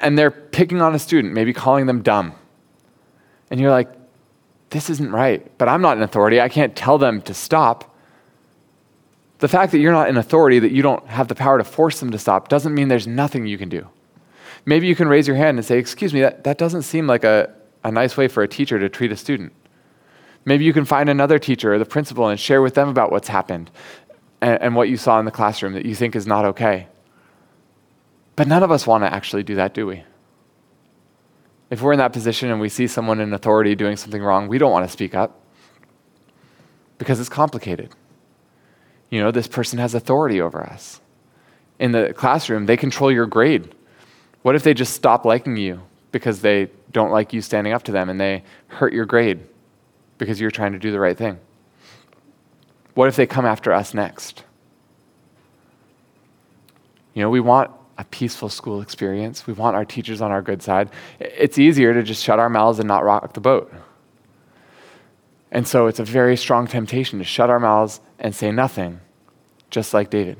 and 0.00 0.18
they're 0.18 0.30
picking 0.30 0.80
on 0.80 0.94
a 0.94 0.98
student, 0.98 1.34
maybe 1.34 1.52
calling 1.52 1.86
them 1.86 2.02
dumb. 2.02 2.32
And 3.50 3.60
you're 3.60 3.70
like, 3.70 3.88
this 4.70 4.88
isn't 4.90 5.12
right, 5.12 5.46
but 5.58 5.68
I'm 5.68 5.82
not 5.82 5.96
an 5.96 6.02
authority. 6.02 6.40
I 6.40 6.48
can't 6.48 6.74
tell 6.74 6.96
them 6.98 7.20
to 7.22 7.34
stop. 7.34 7.94
The 9.38 9.48
fact 9.48 9.72
that 9.72 9.78
you're 9.78 9.92
not 9.92 10.08
an 10.08 10.16
authority, 10.16 10.58
that 10.60 10.72
you 10.72 10.82
don't 10.82 11.06
have 11.06 11.28
the 11.28 11.34
power 11.34 11.58
to 11.58 11.64
force 11.64 12.00
them 12.00 12.10
to 12.10 12.18
stop, 12.18 12.48
doesn't 12.48 12.74
mean 12.74 12.88
there's 12.88 13.06
nothing 13.06 13.46
you 13.46 13.58
can 13.58 13.68
do. 13.68 13.86
Maybe 14.64 14.86
you 14.86 14.94
can 14.94 15.08
raise 15.08 15.26
your 15.26 15.36
hand 15.36 15.58
and 15.58 15.66
say, 15.66 15.78
Excuse 15.78 16.12
me, 16.12 16.20
that, 16.20 16.44
that 16.44 16.58
doesn't 16.58 16.82
seem 16.82 17.06
like 17.06 17.24
a, 17.24 17.52
a 17.82 17.90
nice 17.90 18.16
way 18.16 18.28
for 18.28 18.42
a 18.42 18.48
teacher 18.48 18.78
to 18.78 18.88
treat 18.88 19.10
a 19.12 19.16
student. 19.16 19.52
Maybe 20.44 20.64
you 20.64 20.72
can 20.72 20.84
find 20.84 21.08
another 21.08 21.38
teacher 21.38 21.74
or 21.74 21.78
the 21.78 21.84
principal 21.86 22.28
and 22.28 22.38
share 22.38 22.62
with 22.62 22.74
them 22.74 22.88
about 22.88 23.10
what's 23.10 23.28
happened 23.28 23.70
and, 24.40 24.60
and 24.62 24.76
what 24.76 24.88
you 24.88 24.96
saw 24.96 25.18
in 25.18 25.24
the 25.24 25.30
classroom 25.30 25.72
that 25.72 25.84
you 25.84 25.94
think 25.94 26.14
is 26.14 26.26
not 26.26 26.44
okay. 26.44 26.86
But 28.40 28.48
none 28.48 28.62
of 28.62 28.70
us 28.70 28.86
want 28.86 29.04
to 29.04 29.12
actually 29.12 29.42
do 29.42 29.56
that, 29.56 29.74
do 29.74 29.86
we? 29.86 30.02
If 31.68 31.82
we're 31.82 31.92
in 31.92 31.98
that 31.98 32.14
position 32.14 32.50
and 32.50 32.58
we 32.58 32.70
see 32.70 32.86
someone 32.86 33.20
in 33.20 33.34
authority 33.34 33.74
doing 33.74 33.98
something 33.98 34.22
wrong, 34.22 34.48
we 34.48 34.56
don't 34.56 34.72
want 34.72 34.86
to 34.86 34.90
speak 34.90 35.14
up 35.14 35.38
because 36.96 37.20
it's 37.20 37.28
complicated. 37.28 37.90
You 39.10 39.20
know, 39.20 39.30
this 39.30 39.46
person 39.46 39.78
has 39.78 39.94
authority 39.94 40.40
over 40.40 40.62
us. 40.62 41.02
In 41.78 41.92
the 41.92 42.14
classroom, 42.14 42.64
they 42.64 42.78
control 42.78 43.12
your 43.12 43.26
grade. 43.26 43.74
What 44.40 44.54
if 44.54 44.62
they 44.62 44.72
just 44.72 44.94
stop 44.94 45.26
liking 45.26 45.58
you 45.58 45.82
because 46.10 46.40
they 46.40 46.70
don't 46.92 47.10
like 47.10 47.34
you 47.34 47.42
standing 47.42 47.74
up 47.74 47.82
to 47.82 47.92
them 47.92 48.08
and 48.08 48.18
they 48.18 48.42
hurt 48.68 48.94
your 48.94 49.04
grade 49.04 49.40
because 50.16 50.40
you're 50.40 50.50
trying 50.50 50.72
to 50.72 50.78
do 50.78 50.90
the 50.90 50.98
right 50.98 51.18
thing? 51.18 51.38
What 52.94 53.06
if 53.06 53.16
they 53.16 53.26
come 53.26 53.44
after 53.44 53.70
us 53.70 53.92
next? 53.92 54.44
You 57.12 57.20
know, 57.20 57.28
we 57.28 57.40
want 57.40 57.70
a 58.00 58.04
peaceful 58.04 58.48
school 58.48 58.80
experience. 58.80 59.46
We 59.46 59.52
want 59.52 59.76
our 59.76 59.84
teachers 59.84 60.22
on 60.22 60.30
our 60.30 60.40
good 60.40 60.62
side. 60.62 60.88
It's 61.20 61.58
easier 61.58 61.92
to 61.92 62.02
just 62.02 62.24
shut 62.24 62.38
our 62.38 62.48
mouths 62.48 62.78
and 62.78 62.88
not 62.88 63.04
rock 63.04 63.34
the 63.34 63.42
boat. 63.42 63.70
And 65.52 65.68
so 65.68 65.86
it's 65.86 65.98
a 65.98 66.04
very 66.04 66.34
strong 66.38 66.66
temptation 66.66 67.18
to 67.18 67.24
shut 67.26 67.50
our 67.50 67.60
mouths 67.60 68.00
and 68.18 68.34
say 68.34 68.52
nothing, 68.52 69.00
just 69.68 69.92
like 69.92 70.08
David. 70.08 70.38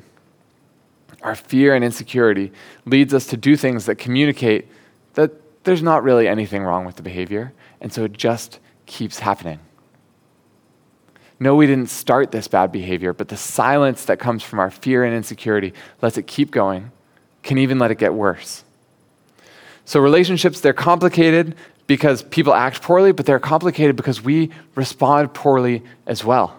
Our 1.20 1.34
fear 1.34 1.74
and 1.74 1.84
insecurity 1.84 2.50
leads 2.86 3.12
us 3.12 3.26
to 3.26 3.36
do 3.36 3.56
things 3.56 3.84
that 3.84 3.96
communicate 3.96 4.66
that 5.14 5.32
there's 5.64 5.82
not 5.82 6.02
really 6.02 6.26
anything 6.26 6.62
wrong 6.62 6.86
with 6.86 6.96
the 6.96 7.02
behavior, 7.02 7.52
and 7.82 7.92
so 7.92 8.04
it 8.04 8.14
just 8.14 8.58
keeps 8.86 9.18
happening. 9.18 9.58
No, 11.38 11.54
we 11.54 11.66
didn't 11.66 11.90
start 11.90 12.32
this 12.32 12.48
bad 12.48 12.72
behavior, 12.72 13.12
but 13.12 13.28
the 13.28 13.36
silence 13.36 14.06
that 14.06 14.18
comes 14.18 14.42
from 14.42 14.60
our 14.60 14.70
fear 14.70 15.04
and 15.04 15.14
insecurity 15.14 15.74
lets 16.00 16.16
it 16.16 16.26
keep 16.26 16.50
going 16.50 16.90
can 17.42 17.58
even 17.58 17.78
let 17.78 17.90
it 17.90 17.98
get 17.98 18.14
worse. 18.14 18.64
So, 19.84 20.00
relationships, 20.00 20.60
they're 20.60 20.72
complicated 20.72 21.56
because 21.86 22.22
people 22.22 22.54
act 22.54 22.82
poorly, 22.82 23.12
but 23.12 23.26
they're 23.26 23.40
complicated 23.40 23.96
because 23.96 24.22
we 24.22 24.50
respond 24.76 25.34
poorly 25.34 25.82
as 26.06 26.24
well. 26.24 26.56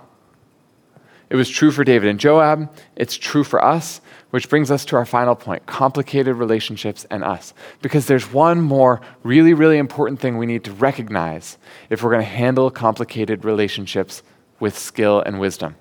It 1.30 1.38
was 1.38 1.50
true 1.50 1.72
for 1.72 1.86
David 1.86 2.10
and 2.10 2.20
Joab, 2.20 2.70
it's 2.98 3.16
true 3.16 3.46
for 3.46 3.64
us, 3.64 4.02
which 4.32 4.50
brings 4.50 4.70
us 4.70 4.84
to 4.86 4.98
our 4.98 5.06
final 5.06 5.34
point 5.34 5.66
complicated 5.66 6.36
relationships 6.36 7.06
and 7.10 7.24
us. 7.24 7.54
Because 7.82 8.08
there's 8.08 8.34
one 8.34 8.60
more 8.60 9.00
really, 9.24 9.54
really 9.54 9.78
important 9.78 10.20
thing 10.20 10.38
we 10.38 10.46
need 10.46 10.66
to 10.66 10.74
recognize 10.74 11.58
if 11.90 12.04
we're 12.04 12.12
going 12.12 12.24
to 12.24 12.28
handle 12.28 12.70
complicated 12.70 13.46
relationships 13.46 14.24
with 14.60 14.78
skill 14.78 15.22
and 15.22 15.40
wisdom. 15.40 15.76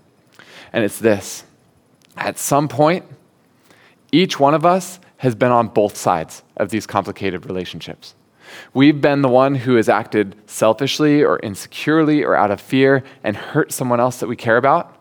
And 0.73 0.85
it's 0.85 1.01
this 1.01 1.43
at 2.17 2.39
some 2.39 2.69
point, 2.69 3.05
each 4.13 4.39
one 4.39 4.55
of 4.55 4.67
us 4.67 5.01
has 5.19 5.35
been 5.35 5.51
on 5.53 5.69
both 5.69 5.97
sides 5.97 6.43
of 6.57 6.71
these 6.71 6.87
complicated 6.87 7.47
relationships. 7.47 8.15
We've 8.75 9.01
been 9.01 9.23
the 9.23 9.29
one 9.29 9.55
who 9.55 9.77
has 9.77 9.89
acted 9.89 10.35
selfishly 10.47 11.23
or 11.23 11.39
insecurely 11.39 12.25
or 12.25 12.35
out 12.35 12.51
of 12.51 12.61
fear 12.61 13.05
and 13.23 13.37
hurt 13.37 13.73
someone 13.73 14.01
else 14.01 14.19
that 14.21 14.29
we 14.29 14.37
care 14.37 14.57
about. 14.57 14.97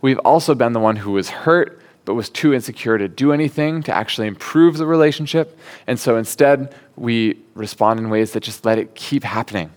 We've 0.00 0.18
also 0.20 0.54
been 0.54 0.72
the 0.72 0.80
one 0.80 0.96
who 0.96 1.12
was 1.12 1.30
hurt, 1.30 1.80
but 2.04 2.14
was 2.14 2.28
too 2.28 2.54
insecure 2.54 2.98
to 2.98 3.08
do 3.08 3.32
anything 3.32 3.82
to 3.84 3.92
actually 3.92 4.28
improve 4.28 4.76
the 4.76 4.86
relationship. 4.86 5.58
And 5.86 5.98
so 5.98 6.16
instead, 6.16 6.74
we 6.96 7.38
respond 7.54 7.98
in 7.98 8.10
ways 8.10 8.32
that 8.32 8.42
just 8.42 8.64
let 8.64 8.78
it 8.78 8.94
keep 8.94 9.24
happening. 9.24 9.70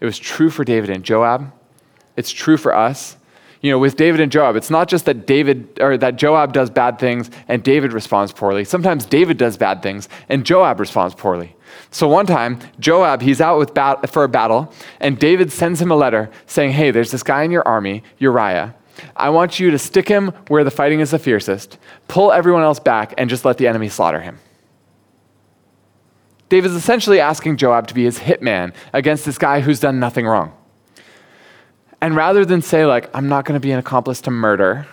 It 0.00 0.06
was 0.06 0.18
true 0.18 0.48
for 0.48 0.64
David 0.64 0.90
and 0.90 1.04
Joab. 1.04 1.52
It's 2.16 2.30
true 2.30 2.56
for 2.56 2.74
us. 2.74 3.16
You 3.62 3.70
know, 3.70 3.78
with 3.78 3.96
David 3.96 4.20
and 4.20 4.30
Joab, 4.30 4.56
it's 4.56 4.70
not 4.70 4.88
just 4.88 5.04
that 5.04 5.24
David 5.24 5.78
or 5.80 5.96
that 5.96 6.16
Joab 6.16 6.52
does 6.52 6.68
bad 6.68 6.98
things 6.98 7.30
and 7.46 7.62
David 7.62 7.92
responds 7.92 8.32
poorly. 8.32 8.64
Sometimes 8.64 9.06
David 9.06 9.38
does 9.38 9.56
bad 9.56 9.82
things 9.82 10.08
and 10.28 10.44
Joab 10.44 10.80
responds 10.80 11.14
poorly. 11.14 11.54
So 11.90 12.08
one 12.08 12.26
time, 12.26 12.58
Joab, 12.80 13.22
he's 13.22 13.40
out 13.40 13.58
with 13.58 13.72
bat- 13.72 14.10
for 14.10 14.24
a 14.24 14.28
battle, 14.28 14.72
and 15.00 15.18
David 15.18 15.52
sends 15.52 15.80
him 15.80 15.90
a 15.90 15.96
letter 15.96 16.30
saying, 16.46 16.72
Hey, 16.72 16.90
there's 16.90 17.12
this 17.12 17.22
guy 17.22 17.44
in 17.44 17.50
your 17.50 17.66
army, 17.66 18.02
Uriah. 18.18 18.74
I 19.16 19.30
want 19.30 19.58
you 19.58 19.70
to 19.70 19.78
stick 19.78 20.08
him 20.08 20.32
where 20.48 20.64
the 20.64 20.70
fighting 20.70 21.00
is 21.00 21.12
the 21.12 21.18
fiercest, 21.18 21.78
pull 22.08 22.32
everyone 22.32 22.62
else 22.62 22.80
back, 22.80 23.14
and 23.16 23.30
just 23.30 23.44
let 23.44 23.58
the 23.58 23.68
enemy 23.68 23.88
slaughter 23.88 24.20
him. 24.20 24.38
David's 26.48 26.74
essentially 26.74 27.20
asking 27.20 27.56
Joab 27.56 27.86
to 27.86 27.94
be 27.94 28.04
his 28.04 28.18
hitman 28.18 28.74
against 28.92 29.24
this 29.24 29.38
guy 29.38 29.60
who's 29.60 29.80
done 29.80 29.98
nothing 29.98 30.26
wrong. 30.26 30.52
And 32.02 32.16
rather 32.16 32.44
than 32.44 32.60
say, 32.62 32.84
like, 32.84 33.08
I'm 33.14 33.28
not 33.28 33.44
going 33.44 33.54
to 33.54 33.60
be 33.60 33.70
an 33.70 33.78
accomplice 33.78 34.20
to 34.22 34.30
murder, 34.32 34.88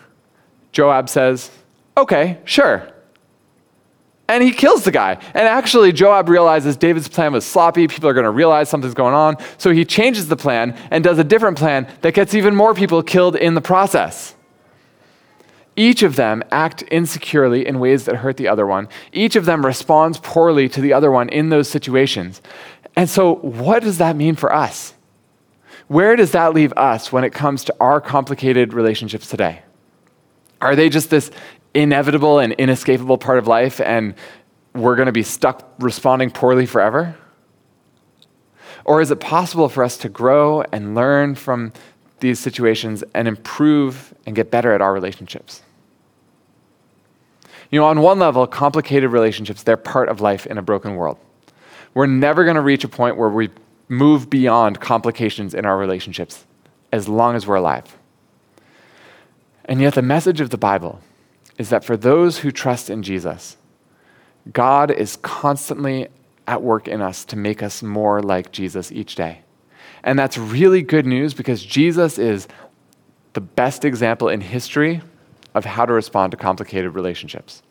Joab 0.72 1.10
says, 1.10 1.49
Okay, 1.97 2.38
sure. 2.45 2.88
And 4.30 4.43
he 4.43 4.51
kills 4.51 4.84
the 4.84 4.91
guy. 4.91 5.14
And 5.34 5.47
actually, 5.47 5.91
Joab 5.91 6.30
realizes 6.30 6.78
David's 6.78 7.07
plan 7.10 7.34
was 7.34 7.45
sloppy. 7.45 7.88
People 7.88 8.07
are 8.07 8.14
going 8.14 8.26
to 8.26 8.32
realize 8.32 8.70
something's 8.70 8.93
going 8.93 9.16
on. 9.16 9.38
So 9.57 9.72
he 9.72 9.84
changes 9.84 10.28
the 10.28 10.38
plan 10.38 10.78
and 10.91 11.03
does 11.03 11.18
a 11.18 11.24
different 11.24 11.57
plan 11.57 11.91
that 12.01 12.14
gets 12.14 12.36
even 12.36 12.55
more 12.55 12.76
people 12.76 13.01
killed 13.01 13.36
in 13.36 13.55
the 13.55 13.62
process. 13.62 14.36
Each 15.76 16.03
of 16.03 16.16
them 16.16 16.43
act 16.51 16.84
insecurely 16.84 17.66
in 17.66 17.80
ways 17.80 18.05
that 18.05 18.18
hurt 18.18 18.38
the 18.38 18.47
other 18.47 18.68
one. 18.68 18.88
Each 19.12 19.36
of 19.36 19.45
them 19.45 19.66
responds 19.66 20.20
poorly 20.20 20.70
to 20.70 20.80
the 20.80 20.93
other 20.93 21.10
one 21.10 21.28
in 21.30 21.49
those 21.49 21.68
situations. 21.68 22.39
And 22.95 23.10
so, 23.10 23.36
what 23.38 23.82
does 23.82 23.97
that 23.97 24.16
mean 24.16 24.36
for 24.36 24.53
us? 24.53 24.93
Where 25.89 26.15
does 26.15 26.33
that 26.33 26.53
leave 26.53 26.71
us 26.77 27.11
when 27.11 27.23
it 27.23 27.31
comes 27.31 27.63
to 27.63 27.75
our 27.79 27.99
complicated 27.99 28.73
relationships 28.73 29.27
today? 29.27 29.63
Are 30.61 30.75
they 30.75 30.87
just 30.87 31.09
this 31.09 31.31
inevitable 31.73 32.37
and 32.37 32.53
inescapable 32.53 33.17
part 33.17 33.39
of 33.39 33.47
life 33.47 33.81
and 33.81 34.13
we're 34.75 34.95
going 34.95 35.07
to 35.07 35.11
be 35.11 35.23
stuck 35.23 35.67
responding 35.79 36.29
poorly 36.29 36.67
forever? 36.67 37.17
Or 38.85 39.01
is 39.01 39.09
it 39.09 39.19
possible 39.19 39.67
for 39.67 39.83
us 39.83 39.97
to 39.97 40.09
grow 40.09 40.61
and 40.71 40.93
learn 40.93 41.33
from 41.33 41.73
these 42.19 42.37
situations 42.37 43.03
and 43.15 43.27
improve 43.27 44.13
and 44.27 44.35
get 44.35 44.51
better 44.51 44.73
at 44.73 44.81
our 44.81 44.93
relationships? 44.93 45.63
You 47.71 47.79
know, 47.79 47.87
on 47.87 48.01
one 48.01 48.19
level, 48.19 48.45
complicated 48.45 49.09
relationships, 49.09 49.63
they're 49.63 49.75
part 49.75 50.07
of 50.07 50.21
life 50.21 50.45
in 50.45 50.59
a 50.59 50.61
broken 50.61 50.95
world. 50.95 51.17
We're 51.95 52.05
never 52.05 52.43
going 52.43 52.57
to 52.57 52.61
reach 52.61 52.83
a 52.83 52.87
point 52.87 53.17
where 53.17 53.29
we 53.29 53.49
move 53.89 54.29
beyond 54.29 54.79
complications 54.79 55.53
in 55.53 55.65
our 55.65 55.77
relationships 55.77 56.45
as 56.91 57.09
long 57.09 57.35
as 57.35 57.45
we're 57.45 57.55
alive. 57.55 57.97
And 59.65 59.81
yet, 59.81 59.95
the 59.95 60.01
message 60.01 60.39
of 60.39 60.51
the 60.51 60.57
Bible 60.57 61.01
is 61.57 61.69
that 61.69 61.83
for 61.83 61.97
those 61.97 62.39
who 62.39 62.51
trust 62.51 62.89
in 62.89 63.03
Jesus, 63.03 63.57
God 64.51 64.89
is 64.89 65.17
constantly 65.17 66.07
at 66.47 66.61
work 66.63 66.87
in 66.87 67.01
us 67.01 67.25
to 67.25 67.35
make 67.35 67.61
us 67.61 67.83
more 67.83 68.21
like 68.23 68.51
Jesus 68.51 68.91
each 68.91 69.15
day. 69.15 69.41
And 70.03 70.17
that's 70.17 70.37
really 70.37 70.81
good 70.81 71.05
news 71.05 71.33
because 71.33 71.63
Jesus 71.63 72.17
is 72.17 72.47
the 73.33 73.41
best 73.41 73.85
example 73.85 74.29
in 74.29 74.41
history 74.41 75.01
of 75.53 75.65
how 75.65 75.85
to 75.85 75.93
respond 75.93 76.31
to 76.31 76.37
complicated 76.37 76.95
relationships 76.95 77.61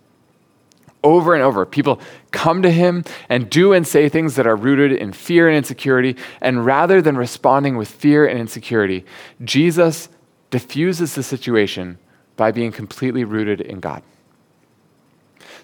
over 1.05 1.34
and 1.34 1.42
over. 1.42 1.64
People 1.64 2.01
come 2.30 2.62
to 2.62 2.70
him 2.70 3.05
and 3.28 3.49
do 3.49 3.72
and 3.72 3.86
say 3.86 4.09
things 4.09 4.34
that 4.36 4.46
are 4.46 4.57
rooted 4.57 4.92
in 4.92 5.12
fear 5.12 5.49
and 5.49 5.57
insecurity. 5.57 6.16
And 6.40 6.64
rather 6.64 7.01
than 7.01 7.16
responding 7.16 7.76
with 7.76 7.88
fear 7.88 8.26
and 8.26 8.38
insecurity, 8.38 9.05
Jesus 9.44 10.09
diffuses 10.51 11.14
the 11.14 11.22
situation 11.22 11.99
by 12.36 12.53
being 12.53 12.72
completely 12.72 13.24
rooted 13.24 13.61
in 13.61 13.80
God. 13.80 14.03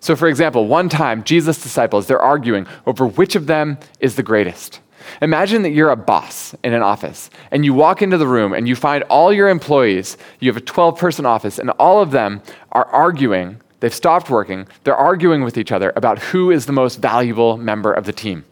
So, 0.01 0.15
for 0.15 0.29
example, 0.29 0.67
one 0.67 0.91
time, 0.91 1.25
Jesus' 1.25 1.63
disciples, 1.63 2.07
they're 2.07 2.21
arguing 2.21 2.67
over 2.87 3.07
which 3.07 3.37
of 3.37 3.47
them 3.47 3.79
is 4.01 4.17
the 4.17 4.23
greatest. 4.23 4.81
Imagine 5.23 5.63
that 5.63 5.71
you're 5.71 5.91
a 5.91 5.97
boss 5.97 6.55
in 6.63 6.73
an 6.73 6.83
office 6.83 7.31
and 7.51 7.65
you 7.65 7.75
walk 7.75 8.03
into 8.03 8.19
the 8.19 8.27
room 8.27 8.53
and 8.53 8.69
you 8.69 8.77
find 8.77 9.05
all 9.05 9.33
your 9.33 9.49
employees, 9.49 10.17
you 10.41 10.51
have 10.51 10.57
a 10.57 10.65
12 10.65 10.99
person 10.99 11.27
office, 11.27 11.59
and 11.59 11.71
all 11.71 12.03
of 12.03 12.11
them 12.11 12.43
are 12.73 12.87
arguing 12.87 13.61
They've 13.85 13.93
stopped 13.93 14.31
working. 14.31 14.67
They're 14.85 14.97
arguing 14.97 15.45
with 15.45 15.59
each 15.59 15.71
other 15.71 15.93
about 15.95 16.19
who 16.19 16.51
is 16.51 16.65
the 16.65 16.73
most 16.73 17.01
valuable 17.01 17.59
member 17.59 17.93
of 17.93 18.07
the 18.07 18.15
team. 18.15 18.47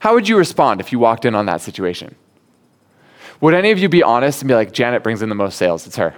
How 0.00 0.12
would 0.12 0.28
you 0.28 0.36
respond 0.36 0.82
if 0.82 0.92
you 0.92 0.98
walked 0.98 1.24
in 1.24 1.34
on 1.34 1.46
that 1.46 1.62
situation? 1.62 2.14
Would 3.40 3.54
any 3.54 3.70
of 3.70 3.78
you 3.78 3.88
be 3.88 4.02
honest 4.02 4.42
and 4.42 4.48
be 4.48 4.54
like, 4.54 4.72
Janet 4.72 5.02
brings 5.02 5.22
in 5.22 5.30
the 5.30 5.34
most 5.34 5.56
sales? 5.56 5.86
It's 5.86 5.96
her. 5.96 6.14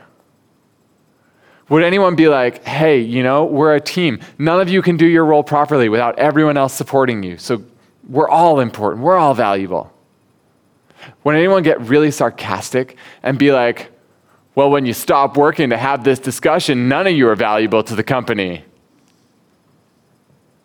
Would 1.68 1.84
anyone 1.84 2.16
be 2.16 2.26
like, 2.26 2.64
hey, 2.64 2.98
you 2.98 3.22
know, 3.22 3.44
we're 3.44 3.76
a 3.76 3.80
team. 3.80 4.18
None 4.38 4.60
of 4.60 4.68
you 4.68 4.82
can 4.82 4.96
do 4.96 5.06
your 5.06 5.24
role 5.24 5.44
properly 5.44 5.88
without 5.88 6.18
everyone 6.18 6.56
else 6.56 6.74
supporting 6.74 7.22
you. 7.22 7.38
So 7.38 7.62
we're 8.08 8.28
all 8.28 8.58
important. 8.58 9.04
We're 9.04 9.18
all 9.18 9.34
valuable. 9.34 9.92
Would 11.22 11.36
anyone 11.36 11.62
get 11.62 11.80
really 11.82 12.10
sarcastic 12.10 12.96
and 13.22 13.38
be 13.38 13.52
like, 13.52 13.92
well, 14.54 14.70
when 14.70 14.84
you 14.84 14.92
stop 14.92 15.36
working 15.36 15.70
to 15.70 15.76
have 15.76 16.04
this 16.04 16.18
discussion, 16.18 16.88
none 16.88 17.06
of 17.06 17.12
you 17.14 17.28
are 17.28 17.36
valuable 17.36 17.82
to 17.84 17.94
the 17.94 18.02
company. 18.02 18.64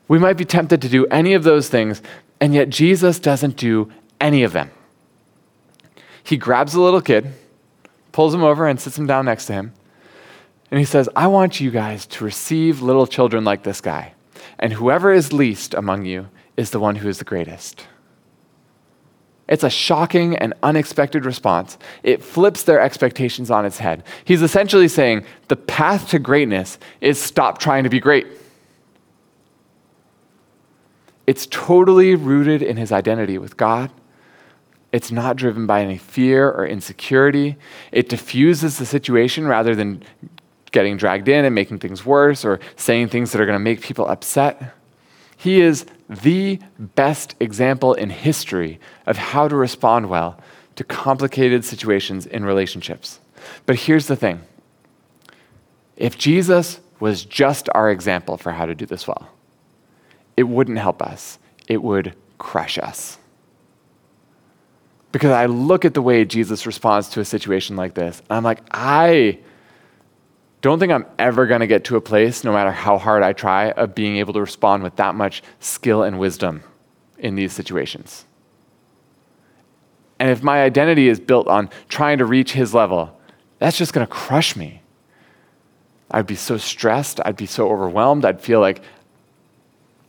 We 0.07 0.19
might 0.19 0.37
be 0.37 0.45
tempted 0.45 0.81
to 0.81 0.89
do 0.89 1.05
any 1.07 1.33
of 1.33 1.43
those 1.43 1.69
things, 1.69 2.01
and 2.41 2.53
yet 2.53 2.69
Jesus 2.69 3.19
doesn't 3.19 3.55
do 3.55 3.91
any 4.19 4.43
of 4.43 4.53
them. 4.53 4.71
He 6.23 6.35
grabs 6.35 6.73
a 6.73 6.81
little 6.81 7.01
kid, 7.01 7.33
pulls 8.11 8.33
him 8.33 8.43
over, 8.43 8.67
and 8.67 8.79
sits 8.79 8.97
him 8.97 9.07
down 9.07 9.25
next 9.25 9.45
to 9.45 9.53
him. 9.53 9.73
And 10.69 10.79
he 10.79 10.85
says, 10.85 11.07
I 11.15 11.27
want 11.27 11.61
you 11.61 11.71
guys 11.71 12.05
to 12.07 12.25
receive 12.25 12.81
little 12.81 13.07
children 13.07 13.45
like 13.45 13.63
this 13.63 13.79
guy. 13.79 14.13
And 14.59 14.73
whoever 14.73 15.13
is 15.13 15.31
least 15.31 15.73
among 15.73 16.05
you 16.05 16.27
is 16.57 16.71
the 16.71 16.79
one 16.79 16.97
who 16.97 17.07
is 17.07 17.19
the 17.19 17.23
greatest. 17.23 17.87
It's 19.47 19.63
a 19.63 19.69
shocking 19.69 20.35
and 20.35 20.53
unexpected 20.61 21.25
response. 21.25 21.77
It 22.03 22.21
flips 22.23 22.63
their 22.63 22.81
expectations 22.81 23.49
on 23.49 23.65
its 23.65 23.77
head. 23.77 24.03
He's 24.25 24.41
essentially 24.41 24.87
saying 24.87 25.25
the 25.47 25.55
path 25.55 26.09
to 26.09 26.19
greatness 26.19 26.77
is 26.99 27.19
stop 27.19 27.57
trying 27.57 27.83
to 27.83 27.89
be 27.89 27.99
great. 27.99 28.27
It's 31.25 31.47
totally 31.47 32.15
rooted 32.15 32.61
in 32.61 32.77
his 32.77 32.91
identity 32.91 33.37
with 33.37 33.57
God. 33.57 33.91
It's 34.91 35.11
not 35.11 35.35
driven 35.35 35.67
by 35.67 35.81
any 35.81 35.97
fear 35.97 36.49
or 36.49 36.65
insecurity. 36.65 37.57
It 37.91 38.09
diffuses 38.09 38.77
the 38.77 38.85
situation 38.85 39.45
rather 39.45 39.75
than 39.75 40.03
getting 40.71 40.97
dragged 40.97 41.27
in 41.27 41.45
and 41.45 41.53
making 41.53 41.79
things 41.79 42.05
worse 42.05 42.45
or 42.45 42.59
saying 42.75 43.09
things 43.09 43.31
that 43.31 43.41
are 43.41 43.45
going 43.45 43.55
to 43.55 43.63
make 43.63 43.81
people 43.81 44.07
upset. 44.07 44.73
He 45.37 45.61
is 45.61 45.85
the 46.09 46.59
best 46.79 47.35
example 47.39 47.93
in 47.93 48.09
history 48.09 48.79
of 49.05 49.17
how 49.17 49.47
to 49.47 49.55
respond 49.55 50.09
well 50.09 50.41
to 50.75 50.83
complicated 50.83 51.63
situations 51.63 52.25
in 52.25 52.43
relationships. 52.43 53.19
But 53.65 53.75
here's 53.75 54.07
the 54.07 54.15
thing 54.15 54.41
if 55.95 56.17
Jesus 56.17 56.79
was 56.99 57.23
just 57.23 57.69
our 57.75 57.91
example 57.91 58.37
for 58.37 58.51
how 58.51 58.65
to 58.65 58.75
do 58.75 58.85
this 58.85 59.07
well, 59.07 59.29
it 60.35 60.43
wouldn't 60.43 60.79
help 60.79 61.01
us, 61.01 61.37
it 61.67 61.83
would 61.83 62.15
crush 62.39 62.79
us. 62.79 63.19
Because 65.11 65.31
I 65.31 65.45
look 65.45 65.85
at 65.85 65.93
the 65.93 66.01
way 66.01 66.25
Jesus 66.25 66.65
responds 66.65 67.09
to 67.09 67.19
a 67.19 67.25
situation 67.25 67.75
like 67.75 67.93
this, 67.93 68.21
and 68.29 68.37
I'm 68.37 68.43
like, 68.43 68.61
I 68.71 69.39
don't 70.61 70.79
think 70.79 70.91
I'm 70.91 71.05
ever 71.19 71.45
going 71.45 71.61
to 71.61 71.67
get 71.67 71.85
to 71.85 71.97
a 71.97 72.01
place, 72.01 72.43
no 72.43 72.51
matter 72.51 72.71
how 72.71 72.97
hard 72.97 73.23
I 73.23 73.33
try, 73.33 73.71
of 73.71 73.93
being 73.93 74.17
able 74.17 74.33
to 74.33 74.41
respond 74.41 74.83
with 74.83 74.95
that 74.95 75.15
much 75.15 75.43
skill 75.59 76.03
and 76.03 76.19
wisdom 76.19 76.63
in 77.17 77.35
these 77.35 77.53
situations. 77.53 78.25
And 80.19 80.29
if 80.31 80.41
my 80.41 80.63
identity 80.63 81.07
is 81.09 81.19
built 81.19 81.47
on 81.47 81.69
trying 81.89 82.17
to 82.17 82.25
reach 82.25 82.53
his 82.53 82.73
level, 82.73 83.19
that's 83.59 83.77
just 83.77 83.93
going 83.93 84.05
to 84.05 84.11
crush 84.11 84.55
me. 84.55 84.81
I'd 86.09 86.25
be 86.25 86.35
so 86.35 86.57
stressed. 86.57 87.19
I'd 87.23 87.37
be 87.37 87.45
so 87.45 87.69
overwhelmed. 87.69 88.25
I'd 88.25 88.41
feel 88.41 88.59
like 88.59 88.81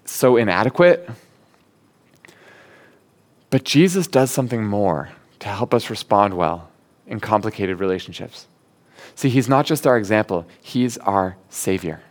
so 0.04 0.36
inadequate. 0.36 1.08
But 3.50 3.64
Jesus 3.64 4.06
does 4.06 4.30
something 4.30 4.64
more 4.64 5.10
to 5.40 5.48
help 5.48 5.74
us 5.74 5.90
respond 5.90 6.34
well 6.34 6.70
in 7.06 7.20
complicated 7.20 7.80
relationships. 7.80 8.46
See, 9.18 9.30
he's 9.30 9.48
not 9.48 9.66
just 9.66 9.84
our 9.84 9.98
example, 9.98 10.46
he's 10.62 10.96
our 10.98 11.36
Savior. 11.48 12.02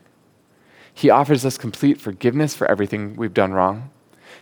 He 0.93 1.09
offers 1.09 1.45
us 1.45 1.57
complete 1.57 2.01
forgiveness 2.01 2.53
for 2.53 2.69
everything 2.69 3.15
we've 3.15 3.33
done 3.33 3.53
wrong. 3.53 3.91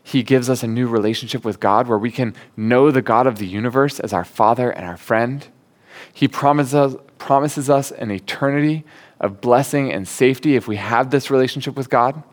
He 0.01 0.23
gives 0.23 0.49
us 0.49 0.63
a 0.63 0.67
new 0.67 0.87
relationship 0.87 1.45
with 1.45 1.59
God 1.59 1.87
where 1.87 1.99
we 1.99 2.09
can 2.09 2.33
know 2.57 2.89
the 2.89 3.03
God 3.03 3.27
of 3.27 3.37
the 3.37 3.45
universe 3.45 3.99
as 3.99 4.13
our 4.13 4.25
Father 4.25 4.71
and 4.71 4.83
our 4.83 4.97
friend. 4.97 5.45
He 6.11 6.27
promises, 6.27 6.95
promises 7.19 7.69
us 7.69 7.91
an 7.91 8.09
eternity 8.09 8.83
of 9.19 9.41
blessing 9.41 9.93
and 9.93 10.07
safety 10.07 10.55
if 10.55 10.67
we 10.67 10.77
have 10.77 11.11
this 11.11 11.29
relationship 11.29 11.75
with 11.75 11.91
God. 11.91 12.23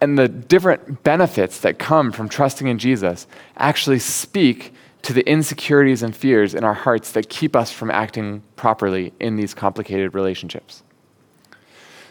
And 0.00 0.16
the 0.16 0.28
different 0.28 1.02
benefits 1.02 1.58
that 1.58 1.76
come 1.76 2.12
from 2.12 2.28
trusting 2.28 2.68
in 2.68 2.78
Jesus 2.78 3.26
actually 3.56 3.98
speak 3.98 4.72
to 5.02 5.12
the 5.12 5.26
insecurities 5.28 6.02
and 6.02 6.14
fears 6.14 6.54
in 6.54 6.64
our 6.64 6.74
hearts 6.74 7.12
that 7.12 7.28
keep 7.28 7.56
us 7.56 7.70
from 7.72 7.90
acting 7.90 8.42
properly 8.56 9.12
in 9.20 9.36
these 9.36 9.54
complicated 9.54 10.14
relationships. 10.14 10.82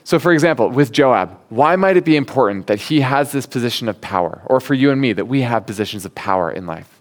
So, 0.04 0.18
for 0.18 0.34
example, 0.34 0.70
with 0.70 0.92
Joab, 0.92 1.38
why 1.50 1.76
might 1.76 1.98
it 1.98 2.04
be 2.04 2.16
important 2.16 2.66
that 2.68 2.80
he 2.80 3.02
has 3.02 3.32
this 3.32 3.46
position 3.46 3.88
of 3.88 4.02
power, 4.02 4.42
or 4.46 4.60
for 4.60 4.74
you 4.74 4.90
and 4.90 5.00
me, 5.00 5.14
that 5.14 5.26
we 5.26 5.42
have 5.42 5.68
positions 5.68 6.04
of 6.04 6.16
power 6.16 6.52
in 6.52 6.66
life? 6.66 7.00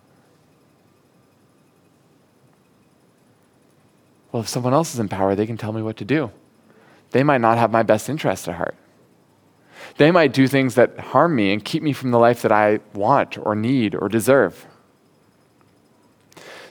Well, 4.30 4.42
if 4.42 4.48
someone 4.48 4.74
else 4.74 4.92
is 4.92 5.00
in 5.00 5.08
power, 5.08 5.34
they 5.34 5.46
can 5.46 5.56
tell 5.56 5.72
me 5.72 5.80
what 5.80 5.96
to 5.96 6.04
do. 6.04 6.30
They 7.12 7.22
might 7.22 7.40
not 7.40 7.56
have 7.56 7.70
my 7.70 7.82
best 7.82 8.10
interest 8.10 8.46
at 8.46 8.56
heart. 8.56 8.74
They 9.96 10.10
might 10.10 10.34
do 10.34 10.46
things 10.46 10.74
that 10.74 10.98
harm 10.98 11.34
me 11.34 11.52
and 11.52 11.64
keep 11.64 11.82
me 11.82 11.94
from 11.94 12.10
the 12.10 12.18
life 12.18 12.42
that 12.42 12.52
I 12.52 12.80
want 12.92 13.38
or 13.38 13.54
need 13.54 13.94
or 13.94 14.10
deserve. 14.10 14.66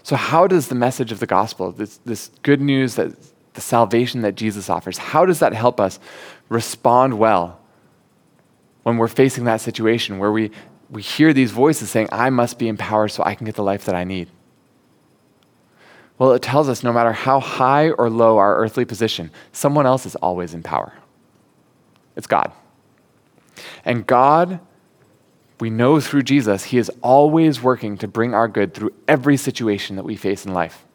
So, 0.08 0.16
how 0.16 0.48
does 0.48 0.70
the 0.70 0.76
message 0.76 1.12
of 1.12 1.20
the 1.20 1.26
gospel, 1.26 1.74
this, 1.74 1.98
this 2.06 2.32
good 2.42 2.62
news 2.62 2.96
that 2.96 3.14
the 3.56 3.60
salvation 3.60 4.22
that 4.22 4.36
Jesus 4.36 4.70
offers, 4.70 4.98
how 4.98 5.26
does 5.26 5.40
that 5.40 5.52
help 5.52 5.82
us 5.82 6.00
respond 6.48 7.20
well 7.20 7.60
when 8.84 8.96
we're 8.96 9.10
facing 9.10 9.44
that 9.44 9.60
situation 9.60 10.18
where 10.18 10.32
we, 10.32 10.50
we 10.90 11.02
hear 11.02 11.34
these 11.34 11.52
voices 11.52 11.90
saying, 11.90 12.08
I 12.10 12.30
must 12.30 12.58
be 12.58 12.70
empowered 12.70 13.12
so 13.12 13.22
I 13.26 13.36
can 13.36 13.46
get 13.46 13.56
the 13.56 13.64
life 13.64 13.84
that 13.84 13.96
I 13.96 14.06
need? 14.06 14.30
Well, 16.18 16.32
it 16.32 16.42
tells 16.42 16.70
us 16.70 16.84
no 16.86 16.94
matter 16.94 17.12
how 17.12 17.42
high 17.42 17.90
or 17.90 18.10
low 18.10 18.38
our 18.38 18.56
earthly 18.56 18.86
position, 18.86 19.30
someone 19.52 19.86
else 19.86 20.06
is 20.06 20.16
always 20.16 20.54
in 20.54 20.64
power. 20.64 20.94
It's 22.16 22.28
God. 22.28 22.54
And 23.84 24.08
God, 24.08 24.62
we 25.60 25.70
know 25.70 26.00
through 26.00 26.24
Jesus, 26.24 26.66
He 26.66 26.78
is 26.78 26.92
always 27.02 27.62
working 27.62 27.98
to 27.98 28.08
bring 28.08 28.34
our 28.34 28.48
good 28.48 28.74
through 28.74 28.94
every 29.08 29.38
situation 29.38 29.96
that 29.96 30.06
we 30.06 30.16
face 30.16 30.46
in 30.46 30.54
life. 30.54 30.86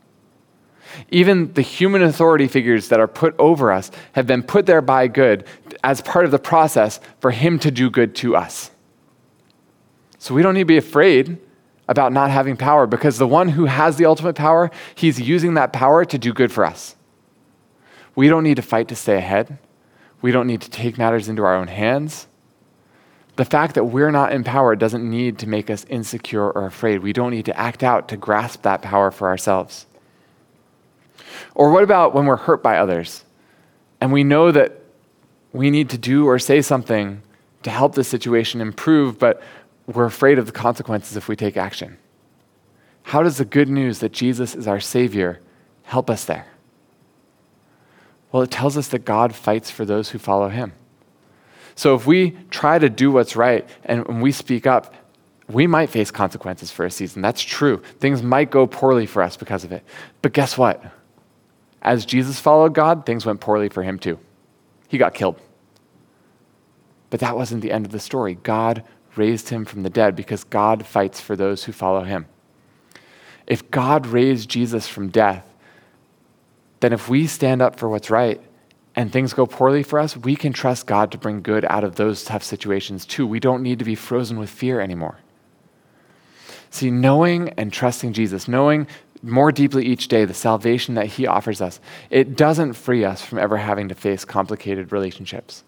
Even 1.11 1.53
the 1.55 1.63
human 1.63 2.03
authority 2.03 2.47
figures 2.47 2.89
that 2.89 3.01
are 3.01 3.09
put 3.09 3.35
over 3.39 3.73
us 3.73 3.91
have 4.13 4.27
been 4.27 4.43
put 4.43 4.67
there 4.67 4.83
by 4.83 5.09
good 5.09 5.45
as 5.83 6.01
part 6.03 6.25
of 6.25 6.31
the 6.31 6.39
process 6.39 7.01
for 7.21 7.31
Him 7.31 7.59
to 7.61 7.71
do 7.71 7.91
good 7.91 8.15
to 8.17 8.37
us. 8.37 8.71
So 10.19 10.35
we 10.35 10.43
don't 10.43 10.55
need 10.55 10.61
to 10.61 10.67
be 10.67 10.77
afraid 10.77 11.39
about 11.89 12.13
not 12.13 12.31
having 12.31 12.57
power 12.57 12.87
because 12.87 13.19
the 13.19 13.27
one 13.27 13.49
who 13.49 13.65
has 13.65 13.97
the 13.97 14.07
ultimate 14.07 14.37
power, 14.37 14.71
He's 14.95 15.21
using 15.21 15.55
that 15.55 15.73
power 15.73 16.05
to 16.05 16.19
do 16.19 16.33
good 16.33 16.53
for 16.53 16.65
us. 16.65 16.95
We 18.15 18.29
don't 18.29 18.45
need 18.45 18.57
to 18.57 18.63
fight 18.63 18.89
to 18.89 18.97
stay 18.97 19.17
ahead. 19.17 19.59
We 20.21 20.31
don't 20.31 20.47
need 20.47 20.61
to 20.61 20.71
take 20.71 20.99
matters 20.99 21.29
into 21.29 21.43
our 21.43 21.57
own 21.57 21.69
hands. 21.69 22.29
The 23.37 23.45
fact 23.45 23.75
that 23.77 23.85
we're 23.85 24.11
not 24.11 24.33
in 24.33 24.45
power 24.45 24.77
doesn't 24.77 25.09
need 25.09 25.39
to 25.39 25.49
make 25.49 25.71
us 25.71 25.87
insecure 25.89 26.51
or 26.51 26.67
afraid. 26.67 27.03
We 27.03 27.13
don't 27.13 27.31
need 27.31 27.47
to 27.47 27.59
act 27.59 27.83
out 27.83 28.09
to 28.09 28.17
grasp 28.17 28.63
that 28.63 28.83
power 28.83 29.11
for 29.11 29.29
ourselves. 29.29 29.87
Or 31.55 31.71
what 31.71 31.83
about 31.83 32.15
when 32.15 32.27
we're 32.27 32.37
hurt 32.37 32.63
by 32.63 32.77
others 32.77 33.25
and 34.01 34.13
we 34.13 34.25
know 34.25 34.53
that 34.53 34.81
we 35.53 35.71
need 35.71 35.91
to 35.91 35.99
do 35.99 36.27
or 36.27 36.39
say 36.39 36.61
something 36.61 37.23
to 37.63 37.71
help 37.71 37.95
the 37.95 38.05
situation 38.05 38.61
improve, 38.61 39.19
but 39.19 39.43
we're 39.87 40.05
afraid 40.05 40.39
of 40.39 40.47
the 40.47 40.53
consequences 40.53 41.17
if 41.17 41.29
we 41.29 41.37
take 41.37 41.57
action? 41.57 41.97
How 43.05 43.23
does 43.23 43.39
the 43.39 43.45
good 43.45 43.69
news 43.69 43.99
that 44.01 44.13
Jesus 44.13 44.55
is 44.55 44.67
our 44.67 44.81
Savior 44.81 45.41
help 45.85 46.09
us 46.11 46.25
there? 46.25 46.47
Well, 48.31 48.43
it 48.43 48.51
tells 48.51 48.77
us 48.77 48.89
that 48.89 49.05
God 49.05 49.35
fights 49.35 49.71
for 49.71 49.85
those 49.85 50.11
who 50.11 50.19
follow 50.19 50.49
Him. 50.49 50.73
So 51.75 51.95
if 51.95 52.07
we 52.07 52.33
try 52.51 52.79
to 52.79 52.89
do 52.89 53.11
what's 53.11 53.37
right 53.37 53.69
and 53.85 54.23
we 54.23 54.33
speak 54.33 54.67
up, 54.67 54.95
we 55.49 55.67
might 55.67 55.91
face 55.91 56.11
consequences 56.11 56.71
for 56.71 56.85
a 56.85 56.91
season. 56.91 57.23
That's 57.23 57.43
true. 57.43 57.83
Things 57.99 58.23
might 58.23 58.51
go 58.51 58.67
poorly 58.67 59.07
for 59.07 59.23
us 59.23 59.37
because 59.37 59.65
of 59.65 59.73
it. 59.73 59.85
But 60.23 60.33
guess 60.33 60.57
what? 60.57 60.83
As 61.83 62.07
Jesus 62.07 62.39
followed 62.39 62.75
God, 62.75 63.05
things 63.05 63.27
went 63.27 63.41
poorly 63.41 63.69
for 63.69 63.83
him 63.83 63.99
too. 63.99 64.19
He 64.89 64.99
got 64.99 65.15
killed. 65.15 65.41
But 67.11 67.21
that 67.21 67.37
wasn't 67.37 67.63
the 67.63 67.73
end 67.73 67.85
of 67.85 67.93
the 67.93 68.01
story. 68.01 68.39
God 68.43 68.85
raised 69.17 69.51
him 69.51 69.65
from 69.65 69.83
the 69.83 69.91
dead 69.91 70.17
because 70.17 70.45
God 70.45 70.87
fights 70.87 71.21
for 71.21 71.37
those 71.37 71.65
who 71.65 71.73
follow 71.73 72.05
him. 72.05 72.27
If 73.47 73.71
God 73.71 74.07
raised 74.07 74.49
Jesus 74.49 74.87
from 74.87 75.09
death, 75.09 75.47
then 76.81 76.93
if 76.93 77.09
we 77.09 77.27
stand 77.27 77.61
up 77.61 77.79
for 77.79 77.89
what's 77.89 78.11
right 78.11 78.41
and 78.95 79.11
things 79.11 79.33
go 79.33 79.47
poorly 79.47 79.83
for 79.83 79.99
us, 79.99 80.17
we 80.17 80.37
can 80.37 80.53
trust 80.53 80.87
God 80.87 81.11
to 81.13 81.19
bring 81.19 81.43
good 81.43 81.65
out 81.69 81.85
of 81.85 81.97
those 81.97 82.25
tough 82.25 82.43
situations 82.43 83.07
too. 83.07 83.27
We 83.27 83.41
don't 83.41 83.63
need 83.63 83.79
to 83.79 83.85
be 83.85 83.95
frozen 83.95 84.39
with 84.39 84.51
fear 84.51 84.81
anymore. 84.81 85.19
See, 86.71 86.91
knowing 86.91 87.51
and 87.51 87.73
trusting 87.73 88.13
Jesus, 88.13 88.49
knowing 88.49 88.87
more 89.23 89.53
deeply 89.53 89.87
each 89.87 90.09
day 90.09 90.25
the 90.25 90.35
salvation 90.35 90.95
that 90.95 91.07
He 91.07 91.27
offers 91.27 91.61
us, 91.61 91.81
it 92.11 92.37
doesn't 92.37 92.73
free 92.75 93.05
us 93.05 93.23
from 93.23 93.39
ever 93.39 93.59
having 93.59 93.89
to 93.89 93.95
face 93.95 94.25
complicated 94.25 94.93
relationships. 94.93 95.65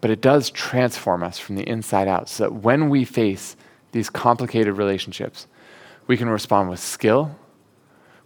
But 0.00 0.10
it 0.10 0.20
does 0.20 0.50
transform 0.50 1.22
us 1.22 1.38
from 1.38 1.56
the 1.56 1.68
inside 1.68 2.08
out 2.08 2.28
so 2.28 2.44
that 2.44 2.54
when 2.54 2.90
we 2.90 3.04
face 3.04 3.56
these 3.92 4.10
complicated 4.10 4.76
relationships, 4.76 5.46
we 6.06 6.16
can 6.16 6.28
respond 6.28 6.68
with 6.68 6.80
skill. 6.80 7.36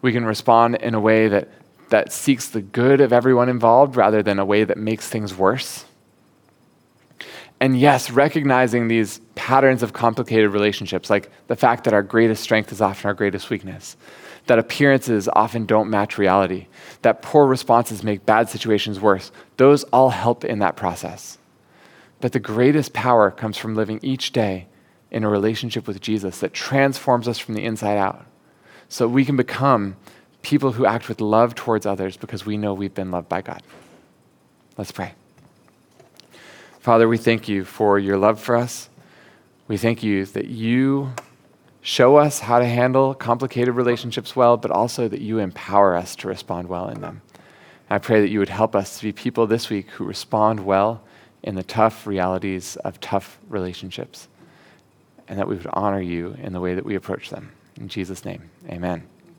We 0.00 0.12
can 0.12 0.24
respond 0.24 0.76
in 0.76 0.94
a 0.94 1.00
way 1.00 1.28
that, 1.28 1.50
that 1.88 2.12
seeks 2.12 2.48
the 2.48 2.60
good 2.60 3.00
of 3.00 3.12
everyone 3.12 3.48
involved 3.48 3.96
rather 3.96 4.22
than 4.22 4.38
a 4.38 4.44
way 4.44 4.64
that 4.64 4.76
makes 4.76 5.08
things 5.08 5.36
worse. 5.36 5.84
And 7.60 7.78
yes, 7.78 8.10
recognizing 8.10 8.88
these 8.88 9.20
patterns 9.34 9.82
of 9.82 9.92
complicated 9.92 10.50
relationships, 10.50 11.08
like 11.08 11.30
the 11.46 11.56
fact 11.56 11.84
that 11.84 11.94
our 11.94 12.02
greatest 12.02 12.42
strength 12.42 12.70
is 12.70 12.80
often 12.80 13.08
our 13.08 13.14
greatest 13.14 13.48
weakness, 13.48 13.96
that 14.46 14.58
appearances 14.58 15.28
often 15.28 15.64
don't 15.64 15.90
match 15.90 16.18
reality, 16.18 16.66
that 17.02 17.22
poor 17.22 17.46
responses 17.46 18.02
make 18.02 18.26
bad 18.26 18.48
situations 18.48 19.00
worse, 19.00 19.32
those 19.56 19.84
all 19.84 20.10
help 20.10 20.44
in 20.44 20.58
that 20.58 20.76
process. 20.76 21.38
But 22.20 22.32
the 22.32 22.40
greatest 22.40 22.92
power 22.92 23.30
comes 23.30 23.56
from 23.56 23.74
living 23.74 24.00
each 24.02 24.32
day 24.32 24.66
in 25.10 25.24
a 25.24 25.28
relationship 25.28 25.86
with 25.86 26.00
Jesus 26.00 26.40
that 26.40 26.52
transforms 26.52 27.26
us 27.26 27.38
from 27.38 27.54
the 27.54 27.64
inside 27.64 27.96
out 27.96 28.26
so 28.88 29.08
we 29.08 29.24
can 29.24 29.36
become 29.36 29.96
people 30.46 30.70
who 30.70 30.86
act 30.86 31.08
with 31.08 31.20
love 31.20 31.56
towards 31.56 31.86
others 31.86 32.16
because 32.16 32.46
we 32.46 32.56
know 32.56 32.72
we've 32.72 32.94
been 32.94 33.10
loved 33.10 33.28
by 33.28 33.42
God. 33.42 33.64
Let's 34.78 34.92
pray. 34.92 35.12
Father, 36.78 37.08
we 37.08 37.18
thank 37.18 37.48
you 37.48 37.64
for 37.64 37.98
your 37.98 38.16
love 38.16 38.40
for 38.40 38.54
us. 38.54 38.88
We 39.66 39.76
thank 39.76 40.04
you 40.04 40.24
that 40.24 40.46
you 40.46 41.12
show 41.80 42.14
us 42.16 42.38
how 42.38 42.60
to 42.60 42.64
handle 42.64 43.12
complicated 43.12 43.74
relationships 43.74 44.36
well, 44.36 44.56
but 44.56 44.70
also 44.70 45.08
that 45.08 45.20
you 45.20 45.40
empower 45.40 45.96
us 45.96 46.14
to 46.16 46.28
respond 46.28 46.68
well 46.68 46.88
in 46.90 47.00
them. 47.00 47.22
I 47.90 47.98
pray 47.98 48.20
that 48.20 48.28
you 48.28 48.38
would 48.38 48.48
help 48.48 48.76
us 48.76 48.98
to 48.98 49.02
be 49.02 49.12
people 49.12 49.48
this 49.48 49.68
week 49.68 49.90
who 49.90 50.04
respond 50.04 50.64
well 50.64 51.02
in 51.42 51.56
the 51.56 51.64
tough 51.64 52.06
realities 52.06 52.76
of 52.76 53.00
tough 53.00 53.40
relationships, 53.48 54.28
and 55.26 55.40
that 55.40 55.48
we 55.48 55.56
would 55.56 55.66
honor 55.72 56.00
you 56.00 56.36
in 56.40 56.52
the 56.52 56.60
way 56.60 56.76
that 56.76 56.84
we 56.84 56.94
approach 56.94 57.30
them. 57.30 57.50
In 57.80 57.88
Jesus' 57.88 58.24
name, 58.24 58.48
amen. 58.68 59.08